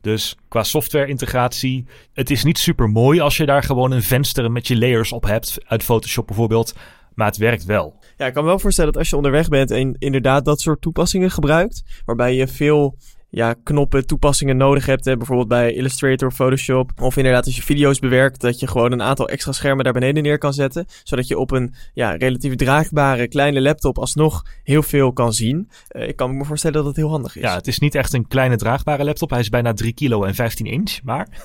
Dus 0.00 0.36
qua 0.48 0.62
software 0.62 1.06
integratie, 1.06 1.86
het 2.12 2.30
is 2.30 2.44
niet 2.44 2.58
super 2.58 2.88
mooi 2.88 3.20
als 3.20 3.36
je 3.36 3.46
daar 3.46 3.62
gewoon 3.62 3.90
een 3.90 4.02
venster 4.02 4.52
met 4.52 4.66
je 4.66 4.78
layers 4.78 5.12
op 5.12 5.24
hebt, 5.24 5.58
uit 5.66 5.82
Photoshop 5.82 6.26
bijvoorbeeld. 6.26 6.74
Maar 7.14 7.26
het 7.26 7.36
werkt 7.36 7.64
wel. 7.64 7.98
Ja, 8.16 8.26
ik 8.26 8.34
kan 8.34 8.44
wel 8.44 8.58
voorstellen 8.58 8.92
dat 8.92 9.00
als 9.00 9.10
je 9.10 9.16
onderweg 9.16 9.48
bent 9.48 9.70
en 9.70 9.96
inderdaad 9.98 10.44
dat 10.44 10.60
soort 10.60 10.80
toepassingen 10.80 11.30
gebruikt, 11.30 11.82
waarbij 12.04 12.34
je 12.34 12.48
veel 12.48 12.96
ja, 13.34 13.54
knoppen, 13.62 14.06
toepassingen 14.06 14.56
nodig 14.56 14.86
hebt. 14.86 15.04
Hè, 15.04 15.16
bijvoorbeeld 15.16 15.48
bij 15.48 15.72
Illustrator 15.72 16.28
of 16.28 16.34
Photoshop. 16.34 16.90
Of 17.00 17.16
inderdaad 17.16 17.44
als 17.44 17.56
je 17.56 17.62
video's 17.62 17.98
bewerkt, 17.98 18.40
dat 18.40 18.60
je 18.60 18.66
gewoon 18.66 18.92
een 18.92 19.02
aantal 19.02 19.28
extra 19.28 19.52
schermen 19.52 19.84
daar 19.84 19.92
beneden 19.92 20.22
neer 20.22 20.38
kan 20.38 20.52
zetten. 20.52 20.86
Zodat 21.02 21.26
je 21.26 21.38
op 21.38 21.50
een 21.50 21.74
ja, 21.94 22.14
relatief 22.14 22.54
draagbare 22.54 23.28
kleine 23.28 23.60
laptop 23.60 23.98
alsnog 23.98 24.42
heel 24.62 24.82
veel 24.82 25.12
kan 25.12 25.32
zien. 25.32 25.68
Uh, 25.90 26.08
ik 26.08 26.16
kan 26.16 26.36
me 26.36 26.44
voorstellen 26.44 26.76
dat 26.76 26.86
het 26.86 26.96
heel 26.96 27.08
handig 27.08 27.36
is. 27.36 27.42
Ja, 27.42 27.54
het 27.54 27.66
is 27.66 27.78
niet 27.78 27.94
echt 27.94 28.12
een 28.12 28.26
kleine 28.26 28.56
draagbare 28.56 29.04
laptop. 29.04 29.30
Hij 29.30 29.40
is 29.40 29.48
bijna 29.48 29.72
3 29.72 29.92
kilo 29.92 30.24
en 30.24 30.34
15 30.34 30.66
inch, 30.66 30.98
maar... 31.02 31.28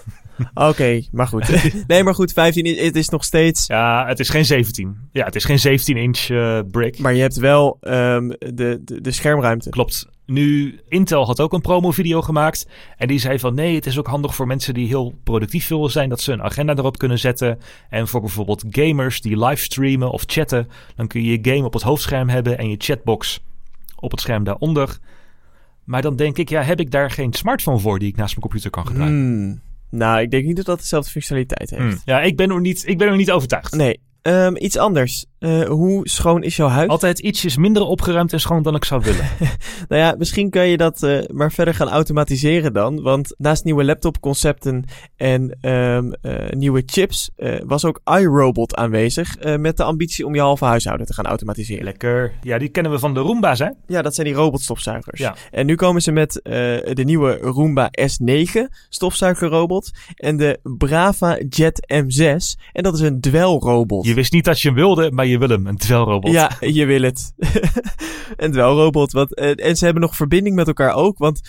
Oké, 0.53 0.67
okay, 0.67 1.07
maar 1.11 1.27
goed. 1.27 1.71
nee, 1.87 2.03
maar 2.03 2.15
goed, 2.15 2.33
15 2.33 2.65
inch, 2.65 2.79
het 2.79 2.95
is 2.95 3.09
nog 3.09 3.23
steeds... 3.23 3.67
Ja, 3.67 4.07
het 4.07 4.19
is 4.19 4.29
geen 4.29 4.45
17. 4.45 4.97
Ja, 5.11 5.25
het 5.25 5.35
is 5.35 5.45
geen 5.45 5.59
17 5.59 5.97
inch 5.97 6.29
uh, 6.29 6.59
brick. 6.71 6.99
Maar 6.99 7.13
je 7.13 7.21
hebt 7.21 7.35
wel 7.35 7.77
um, 7.81 8.27
de, 8.27 8.81
de, 8.81 9.01
de 9.01 9.11
schermruimte. 9.11 9.69
Klopt. 9.69 10.07
Nu, 10.27 10.79
Intel 10.87 11.25
had 11.25 11.39
ook 11.39 11.53
een 11.53 11.61
promo-video 11.61 12.21
gemaakt. 12.21 12.67
En 12.97 13.07
die 13.07 13.19
zei 13.19 13.39
van 13.39 13.53
nee, 13.53 13.75
het 13.75 13.85
is 13.85 13.97
ook 13.97 14.07
handig 14.07 14.35
voor 14.35 14.47
mensen 14.47 14.73
die 14.73 14.87
heel 14.87 15.15
productief 15.23 15.67
willen 15.67 15.91
zijn. 15.91 16.09
Dat 16.09 16.21
ze 16.21 16.31
een 16.31 16.43
agenda 16.43 16.75
erop 16.75 16.97
kunnen 16.97 17.19
zetten. 17.19 17.59
En 17.89 18.07
voor 18.07 18.21
bijvoorbeeld 18.21 18.63
gamers 18.69 19.21
die 19.21 19.45
livestreamen 19.45 20.11
of 20.11 20.23
chatten. 20.25 20.67
Dan 20.95 21.07
kun 21.07 21.23
je 21.23 21.31
je 21.31 21.53
game 21.53 21.65
op 21.65 21.73
het 21.73 21.81
hoofdscherm 21.81 22.29
hebben 22.29 22.57
en 22.57 22.69
je 22.69 22.75
chatbox 22.77 23.43
op 23.95 24.11
het 24.11 24.19
scherm 24.19 24.43
daaronder. 24.43 24.97
Maar 25.83 26.01
dan 26.01 26.15
denk 26.15 26.37
ik, 26.37 26.49
ja, 26.49 26.61
heb 26.61 26.79
ik 26.79 26.91
daar 26.91 27.11
geen 27.11 27.33
smartphone 27.33 27.79
voor 27.79 27.99
die 27.99 28.07
ik 28.07 28.15
naast 28.15 28.29
mijn 28.29 28.41
computer 28.41 28.69
kan 28.69 28.87
gebruiken? 28.87 29.17
Hmm. 29.17 29.61
Nou, 29.89 30.21
ik 30.21 30.31
denk 30.31 30.45
niet 30.45 30.55
dat 30.55 30.65
dat 30.65 30.79
dezelfde 30.79 31.11
functionaliteit 31.11 31.69
heeft. 31.69 31.81
Hmm. 31.81 32.01
Ja, 32.05 32.21
ik 32.21 32.35
ben 32.35 32.49
er 32.49 32.61
niet, 32.61 32.87
ik 32.87 32.97
ben 32.97 33.07
er 33.07 33.15
niet 33.15 33.31
overtuigd. 33.31 33.75
Nee. 33.75 33.99
Um, 34.27 34.57
iets 34.57 34.77
anders. 34.77 35.25
Uh, 35.39 35.63
hoe 35.63 36.09
schoon 36.09 36.43
is 36.43 36.55
jouw 36.55 36.67
huid? 36.67 36.89
Altijd 36.89 37.19
ietsjes 37.19 37.57
minder 37.57 37.83
opgeruimd 37.83 38.33
en 38.33 38.39
schoon 38.39 38.63
dan 38.63 38.75
ik 38.75 38.85
zou 38.85 39.01
willen. 39.01 39.29
nou 39.89 40.01
ja, 40.01 40.15
misschien 40.17 40.49
kan 40.49 40.67
je 40.67 40.77
dat 40.77 41.03
uh, 41.03 41.19
maar 41.27 41.51
verder 41.51 41.73
gaan 41.73 41.89
automatiseren 41.89 42.73
dan. 42.73 43.01
Want 43.01 43.35
naast 43.37 43.63
nieuwe 43.63 43.83
laptopconcepten 43.83 44.83
en 45.15 45.57
um, 45.61 46.13
uh, 46.21 46.49
nieuwe 46.49 46.83
chips 46.85 47.29
was 47.65 47.85
ook 47.85 48.01
iRobot 48.03 48.75
aanwezig. 48.75 49.35
met 49.57 49.77
de 49.77 49.83
ambitie 49.83 50.25
om 50.25 50.35
je 50.35 50.41
halve 50.41 50.65
huishouden 50.65 51.05
te 51.05 51.13
gaan 51.13 51.25
automatiseren. 51.25 51.83
Lekker. 51.83 52.33
Ja, 52.41 52.57
die 52.57 52.69
kennen 52.69 52.91
we 52.91 52.99
van 52.99 53.13
de 53.13 53.19
Roomba's, 53.19 53.59
hè? 53.59 53.69
Ja, 53.87 54.01
dat 54.01 54.15
zijn 54.15 54.27
die 54.27 54.35
robotstofzuigers. 54.35 55.19
Ja. 55.19 55.35
En 55.51 55.65
nu 55.65 55.75
komen 55.75 56.01
ze 56.01 56.11
met 56.11 56.39
de 56.43 57.03
nieuwe 57.05 57.37
Roomba 57.37 57.91
S9 58.01 58.61
stofzuigerrobot. 58.89 59.91
En 60.15 60.37
de 60.37 60.59
Brava 60.63 61.37
Jet 61.49 61.87
M6. 61.93 62.61
En 62.73 62.83
dat 62.83 62.93
is 62.93 62.99
een 62.99 63.21
dwelrobot. 63.21 64.05
Je 64.05 64.13
wist 64.17 64.31
niet 64.31 64.45
dat 64.45 64.61
je 64.61 64.67
hem 64.67 64.77
wilde, 64.77 65.11
maar 65.11 65.25
je 65.25 65.37
wil 65.37 65.49
hem, 65.49 65.67
een 65.67 65.77
dwelrobot. 65.77 66.31
Ja, 66.31 66.51
je 66.59 66.85
wil 66.85 67.01
het. 67.01 67.33
een 68.35 68.51
dwelrobot. 68.51 69.11
Want, 69.11 69.35
en 69.35 69.75
ze 69.75 69.85
hebben 69.85 70.03
nog 70.03 70.15
verbinding 70.15 70.55
met 70.55 70.67
elkaar 70.67 70.93
ook, 70.93 71.17
want 71.17 71.41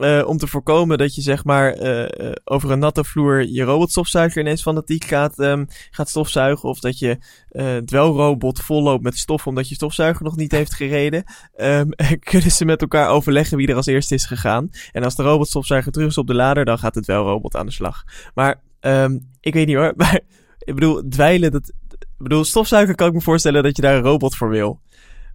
eh, 0.00 0.22
om 0.26 0.36
te 0.36 0.46
voorkomen 0.46 0.98
dat 0.98 1.14
je 1.14 1.20
zeg 1.20 1.44
maar 1.44 1.72
eh, 1.72 2.02
eh, 2.02 2.32
over 2.44 2.70
een 2.70 2.78
natte 2.78 3.04
vloer 3.04 3.46
je 3.48 3.62
robotstofzuiger 3.62 4.40
ineens 4.40 4.62
fanatiek 4.62 5.04
gaat, 5.04 5.38
ehm, 5.38 5.64
gaat 5.90 6.08
stofzuigen. 6.08 6.68
Of 6.68 6.80
dat 6.80 6.98
je 6.98 7.18
eh 7.48 7.76
dwelrobot 7.76 8.60
volloopt 8.60 9.02
met 9.02 9.18
stof 9.18 9.46
omdat 9.46 9.68
je 9.68 9.74
stofzuiger 9.74 10.24
nog 10.24 10.36
niet 10.36 10.52
heeft 10.52 10.74
gereden. 10.74 11.24
ehm, 11.56 11.88
kunnen 12.30 12.50
ze 12.50 12.64
met 12.64 12.80
elkaar 12.80 13.08
overleggen 13.08 13.56
wie 13.56 13.68
er 13.68 13.76
als 13.76 13.86
eerste 13.86 14.14
is 14.14 14.24
gegaan. 14.24 14.70
En 14.92 15.04
als 15.04 15.16
de 15.16 15.22
robotstofzuiger 15.22 15.92
terug 15.92 16.08
is 16.08 16.18
op 16.18 16.26
de 16.26 16.34
lader, 16.34 16.64
dan 16.64 16.78
gaat 16.78 16.94
de 16.94 17.02
dwelrobot 17.02 17.56
aan 17.56 17.66
de 17.66 17.72
slag. 17.72 18.04
Maar 18.34 18.60
ehm, 18.80 19.18
ik 19.40 19.54
weet 19.54 19.66
niet 19.66 19.76
hoor. 19.76 19.92
Maar 20.00 20.20
ik 20.58 20.74
bedoel, 20.74 21.08
dweilen, 21.08 21.50
dat. 21.50 21.72
Ik 22.20 22.26
bedoel, 22.28 22.44
stofzuiger 22.44 22.94
kan 22.94 23.08
ik 23.08 23.14
me 23.14 23.20
voorstellen 23.20 23.62
dat 23.62 23.76
je 23.76 23.82
daar 23.82 23.96
een 23.96 24.02
robot 24.02 24.36
voor 24.36 24.48
wil. 24.48 24.80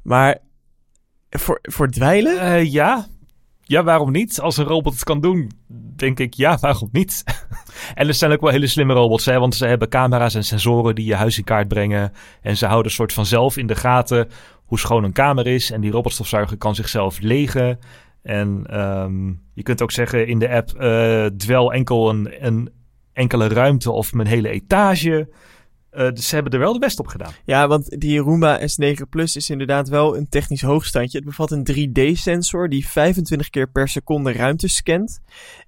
Maar 0.03 0.37
voor, 1.29 1.59
voor 1.61 1.89
dweilen? 1.89 2.39
Eh, 2.39 2.71
ja. 2.71 3.07
Ja, 3.61 3.83
waarom 3.83 4.11
niet? 4.11 4.39
Als 4.39 4.57
een 4.57 4.65
robot 4.65 4.93
het 4.93 5.03
kan 5.03 5.21
doen, 5.21 5.51
denk 5.95 6.19
ik 6.19 6.33
ja, 6.33 6.57
waarom 6.61 6.89
niet? 6.91 7.23
en 7.95 8.07
er 8.07 8.13
zijn 8.13 8.31
ook 8.31 8.41
wel 8.41 8.51
hele 8.51 8.67
slimme 8.67 8.93
robots, 8.93 9.25
hè? 9.25 9.39
want 9.39 9.55
ze 9.55 9.65
hebben 9.65 9.89
camera's 9.89 10.35
en 10.35 10.43
sensoren 10.43 10.95
die 10.95 11.05
je 11.05 11.15
huis 11.15 11.37
in 11.37 11.43
kaart 11.43 11.67
brengen. 11.67 12.11
En 12.41 12.57
ze 12.57 12.65
houden 12.65 12.85
een 12.85 12.97
soort 12.97 13.13
van 13.13 13.25
zelf 13.25 13.57
in 13.57 13.67
de 13.67 13.75
gaten 13.75 14.29
hoe 14.65 14.79
schoon 14.79 15.03
een 15.03 15.13
kamer 15.13 15.47
is. 15.47 15.71
En 15.71 15.81
die 15.81 15.91
robotstofzuiger 15.91 16.57
kan 16.57 16.75
zichzelf 16.75 17.19
legen. 17.19 17.79
En 18.21 18.65
ehm, 18.69 19.27
je 19.53 19.63
kunt 19.63 19.81
ook 19.81 19.91
zeggen 19.91 20.27
in 20.27 20.39
de 20.39 20.49
app, 20.49 20.69
eh, 20.73 21.25
dwel 21.25 21.73
enkel 21.73 22.09
een, 22.09 22.45
een 22.45 22.69
enkele 23.13 23.47
ruimte 23.47 23.91
of 23.91 24.13
mijn 24.13 24.27
hele 24.27 24.49
etage. 24.49 25.27
Eh, 25.95 26.11
dus 26.11 26.27
ze 26.27 26.35
hebben 26.35 26.53
er 26.53 26.59
wel 26.59 26.73
de 26.73 26.79
best 26.79 26.99
op 26.99 27.07
gedaan. 27.07 27.31
Ja, 27.45 27.67
want 27.67 27.99
die 27.99 28.19
Roomba 28.19 28.59
S9 28.59 29.01
Plus 29.09 29.35
is 29.35 29.49
inderdaad 29.49 29.89
wel 29.89 30.17
een 30.17 30.29
technisch 30.29 30.61
hoogstandje. 30.61 31.17
Het 31.17 31.27
bevat 31.27 31.51
een 31.51 31.67
3D-sensor 31.71 32.69
die 32.69 32.87
25 32.87 33.49
keer 33.49 33.67
per 33.69 33.87
seconde 33.87 34.31
ruimte 34.31 34.67
scant. 34.67 35.19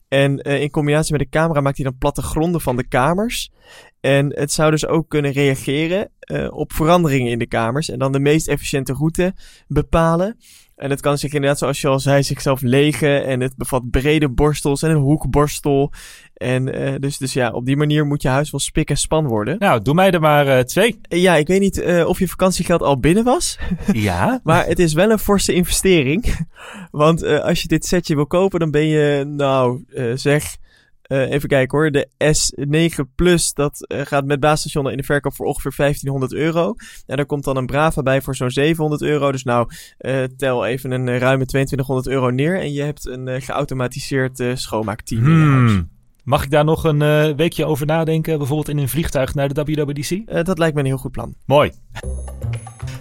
En 0.07 0.41
eh, 0.41 0.61
in 0.61 0.69
combinatie 0.69 1.11
met 1.11 1.21
de 1.21 1.29
camera 1.29 1.61
maakt 1.61 1.77
hij 1.77 1.85
dan 1.85 1.97
platte 1.97 2.21
gronden 2.21 2.61
van 2.61 2.75
de 2.75 2.87
kamers. 2.87 3.51
En 3.99 4.35
het 4.35 4.51
zou 4.51 4.71
dus 4.71 4.85
ook 4.85 5.09
kunnen 5.09 5.31
reageren 5.31 6.09
eh, 6.19 6.47
op 6.51 6.73
veranderingen 6.73 7.31
in 7.31 7.39
de 7.39 7.47
kamers. 7.47 7.89
En 7.89 7.99
dan 7.99 8.11
de 8.11 8.19
meest 8.19 8.47
efficiënte 8.47 8.93
route 8.93 9.33
bepalen. 9.67 10.37
En 10.77 10.89
het 10.89 11.01
kan 11.01 11.17
zich 11.17 11.33
inderdaad, 11.33 11.57
zoals 11.57 11.81
je 11.81 11.87
al 11.87 11.99
zei, 11.99 12.23
zichzelf 12.23 12.61
legen. 12.61 13.25
En 13.25 13.39
het 13.39 13.55
bevat 13.55 13.89
brede 13.89 14.29
borstels 14.29 14.81
en 14.81 14.89
een 14.89 14.97
hoekborstel. 14.97 15.91
En 16.33 16.73
eh, 16.73 16.93
dus, 16.99 17.17
dus 17.17 17.33
ja, 17.33 17.51
op 17.51 17.65
die 17.65 17.77
manier 17.77 18.05
moet 18.05 18.21
je 18.21 18.27
huis 18.27 18.51
wel 18.51 18.59
spik 18.59 18.89
en 18.89 18.97
span 18.97 19.27
worden. 19.27 19.55
Nou, 19.59 19.81
doe 19.81 19.93
mij 19.93 20.11
er 20.11 20.19
maar 20.19 20.47
eh, 20.47 20.63
twee. 20.63 20.99
Eh, 21.01 21.21
Ja, 21.21 21.35
ik 21.35 21.47
weet 21.47 21.59
niet 21.59 21.79
eh, 21.79 22.07
of 22.07 22.19
je 22.19 22.27
vakantiegeld 22.27 22.81
al 22.81 22.99
binnen 22.99 23.23
was. 23.23 23.59
ja. 23.93 24.39
Maar 24.43 24.65
het 24.65 24.79
is 24.79 24.93
wel 24.93 25.11
een 25.11 25.19
forse 25.19 25.53
investering. 25.53 26.47
Want 26.91 27.23
als 27.23 27.61
je 27.61 27.67
dit 27.67 27.85
setje 27.85 28.15
wil 28.15 28.27
kopen, 28.27 28.59
dan 28.59 28.71
ben 28.71 28.85
je, 28.85 29.23
nou, 29.25 29.83
zeg, 30.15 30.57
eh, 31.07 31.31
even 31.31 31.49
kijken 31.49 31.77
hoor. 31.77 31.91
De 31.91 32.09
S9 32.17 33.15
Plus, 33.15 33.53
dat 33.53 33.87
eh, 33.87 34.01
gaat 34.05 34.25
met 34.25 34.39
basisstationen 34.39 34.91
in 34.91 34.97
de 34.97 35.03
verkoop 35.03 35.35
voor 35.35 35.45
ongeveer 35.45 35.73
1500 35.75 36.33
euro. 36.33 36.75
En 37.05 37.15
daar 37.15 37.25
komt 37.25 37.43
dan 37.43 37.57
een 37.57 37.65
Brava 37.65 38.01
bij 38.01 38.21
voor 38.21 38.35
zo'n 38.35 38.49
700 38.51 39.01
euro. 39.01 39.31
Dus 39.31 39.43
nou, 39.43 39.69
eh, 39.97 40.23
tel 40.23 40.65
even 40.65 40.91
een 40.91 41.19
ruime 41.19 41.45
2200 41.45 42.07
euro 42.07 42.29
neer. 42.29 42.59
En 42.59 42.73
je 42.73 42.81
hebt 42.81 43.05
een 43.05 43.41
geautomatiseerd 43.41 44.43
schoonmaakteam 44.53 45.25
in 45.25 45.39
je 45.39 45.45
huis. 45.45 45.71
Hmm. 45.71 45.89
Mag 46.23 46.43
ik 46.43 46.51
daar 46.51 46.65
nog 46.65 46.83
een 46.83 47.35
weekje 47.35 47.65
over 47.65 47.85
nadenken? 47.85 48.37
Bijvoorbeeld 48.37 48.69
in 48.69 48.77
een 48.77 48.89
vliegtuig 48.89 49.33
naar 49.33 49.53
de 49.53 49.63
WWDC? 49.63 50.45
Dat 50.45 50.57
lijkt 50.57 50.75
me 50.75 50.79
een 50.81 50.87
heel 50.87 50.97
goed 50.97 51.11
plan. 51.11 51.35
Mooi. 51.45 51.71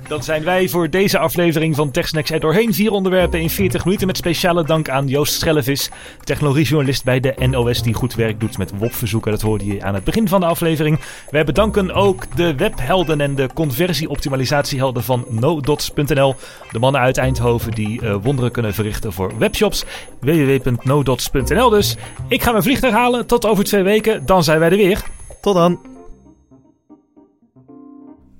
Dan 0.08 0.22
zijn 0.22 0.44
wij 0.44 0.68
voor 0.68 0.90
deze 0.90 1.18
aflevering 1.18 1.76
van 1.76 1.90
TechSnacks 1.90 2.30
er 2.30 2.40
doorheen. 2.40 2.74
Vier 2.74 2.90
onderwerpen 2.90 3.40
in 3.40 3.50
40 3.50 3.84
minuten 3.84 4.06
met 4.06 4.16
speciale 4.16 4.64
dank 4.64 4.88
aan 4.88 5.08
Joost 5.08 5.34
Schellevis, 5.34 5.90
technologiejournalist 6.24 7.04
bij 7.04 7.20
de 7.20 7.34
NOS 7.50 7.82
die 7.82 7.94
goed 7.94 8.14
werk 8.14 8.40
doet 8.40 8.58
met 8.58 8.78
WOP-verzoeken. 8.78 9.30
Dat 9.30 9.40
hoorde 9.40 9.66
je 9.66 9.82
aan 9.82 9.94
het 9.94 10.04
begin 10.04 10.28
van 10.28 10.40
de 10.40 10.46
aflevering. 10.46 11.00
Wij 11.30 11.44
bedanken 11.44 11.92
ook 11.92 12.36
de 12.36 12.54
webhelden 12.54 13.20
en 13.20 13.34
de 13.34 13.48
conversie-optimalisatiehelden 13.54 15.02
van 15.02 15.24
nodots.nl. 15.28 16.34
De 16.70 16.78
mannen 16.78 17.00
uit 17.00 17.16
Eindhoven 17.16 17.72
die 17.72 18.00
eh, 18.00 18.16
wonderen 18.22 18.50
kunnen 18.50 18.74
verrichten 18.74 19.12
voor 19.12 19.38
webshops. 19.38 19.84
www.nodots.nl 20.20 21.68
dus. 21.68 21.96
Ik 22.28 22.42
ga 22.42 22.50
mijn 22.50 22.62
vliegtuig 22.62 22.94
halen. 22.94 23.26
Tot 23.26 23.46
over 23.46 23.64
twee 23.64 23.82
weken. 23.82 24.26
Dan 24.26 24.44
zijn 24.44 24.58
wij 24.58 24.70
er 24.70 24.76
weer. 24.76 25.04
Tot 25.40 25.54
dan. 25.54 25.80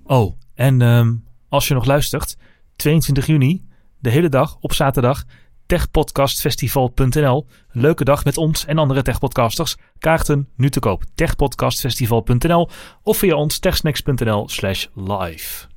Oh, 0.05 0.33
en 0.55 0.83
ehm, 0.83 1.12
als 1.57 1.69
je 1.69 1.75
nog 1.75 1.85
luistert, 1.85 2.37
22 2.77 3.27
juni, 3.27 3.65
de 3.99 4.11
hele 4.11 4.29
dag 4.29 4.57
op 4.61 4.73
zaterdag, 4.73 5.25
techpodcastfestival.nl. 5.67 7.47
Leuke 7.71 8.05
dag 8.05 8.25
met 8.25 8.37
ons 8.37 8.65
en 8.65 8.79
andere 8.79 9.03
techpodcasters. 9.03 9.77
Kaarten 9.99 10.49
nu 10.57 10.71
te 10.71 10.81
koop. 10.81 11.03
techpodcastfestival.nl 11.15 12.69
of 13.03 13.19
via 13.19 13.35
ons 13.35 13.59
techsnacks.nl 13.59 14.49
slash 14.49 14.87
live. 14.95 15.76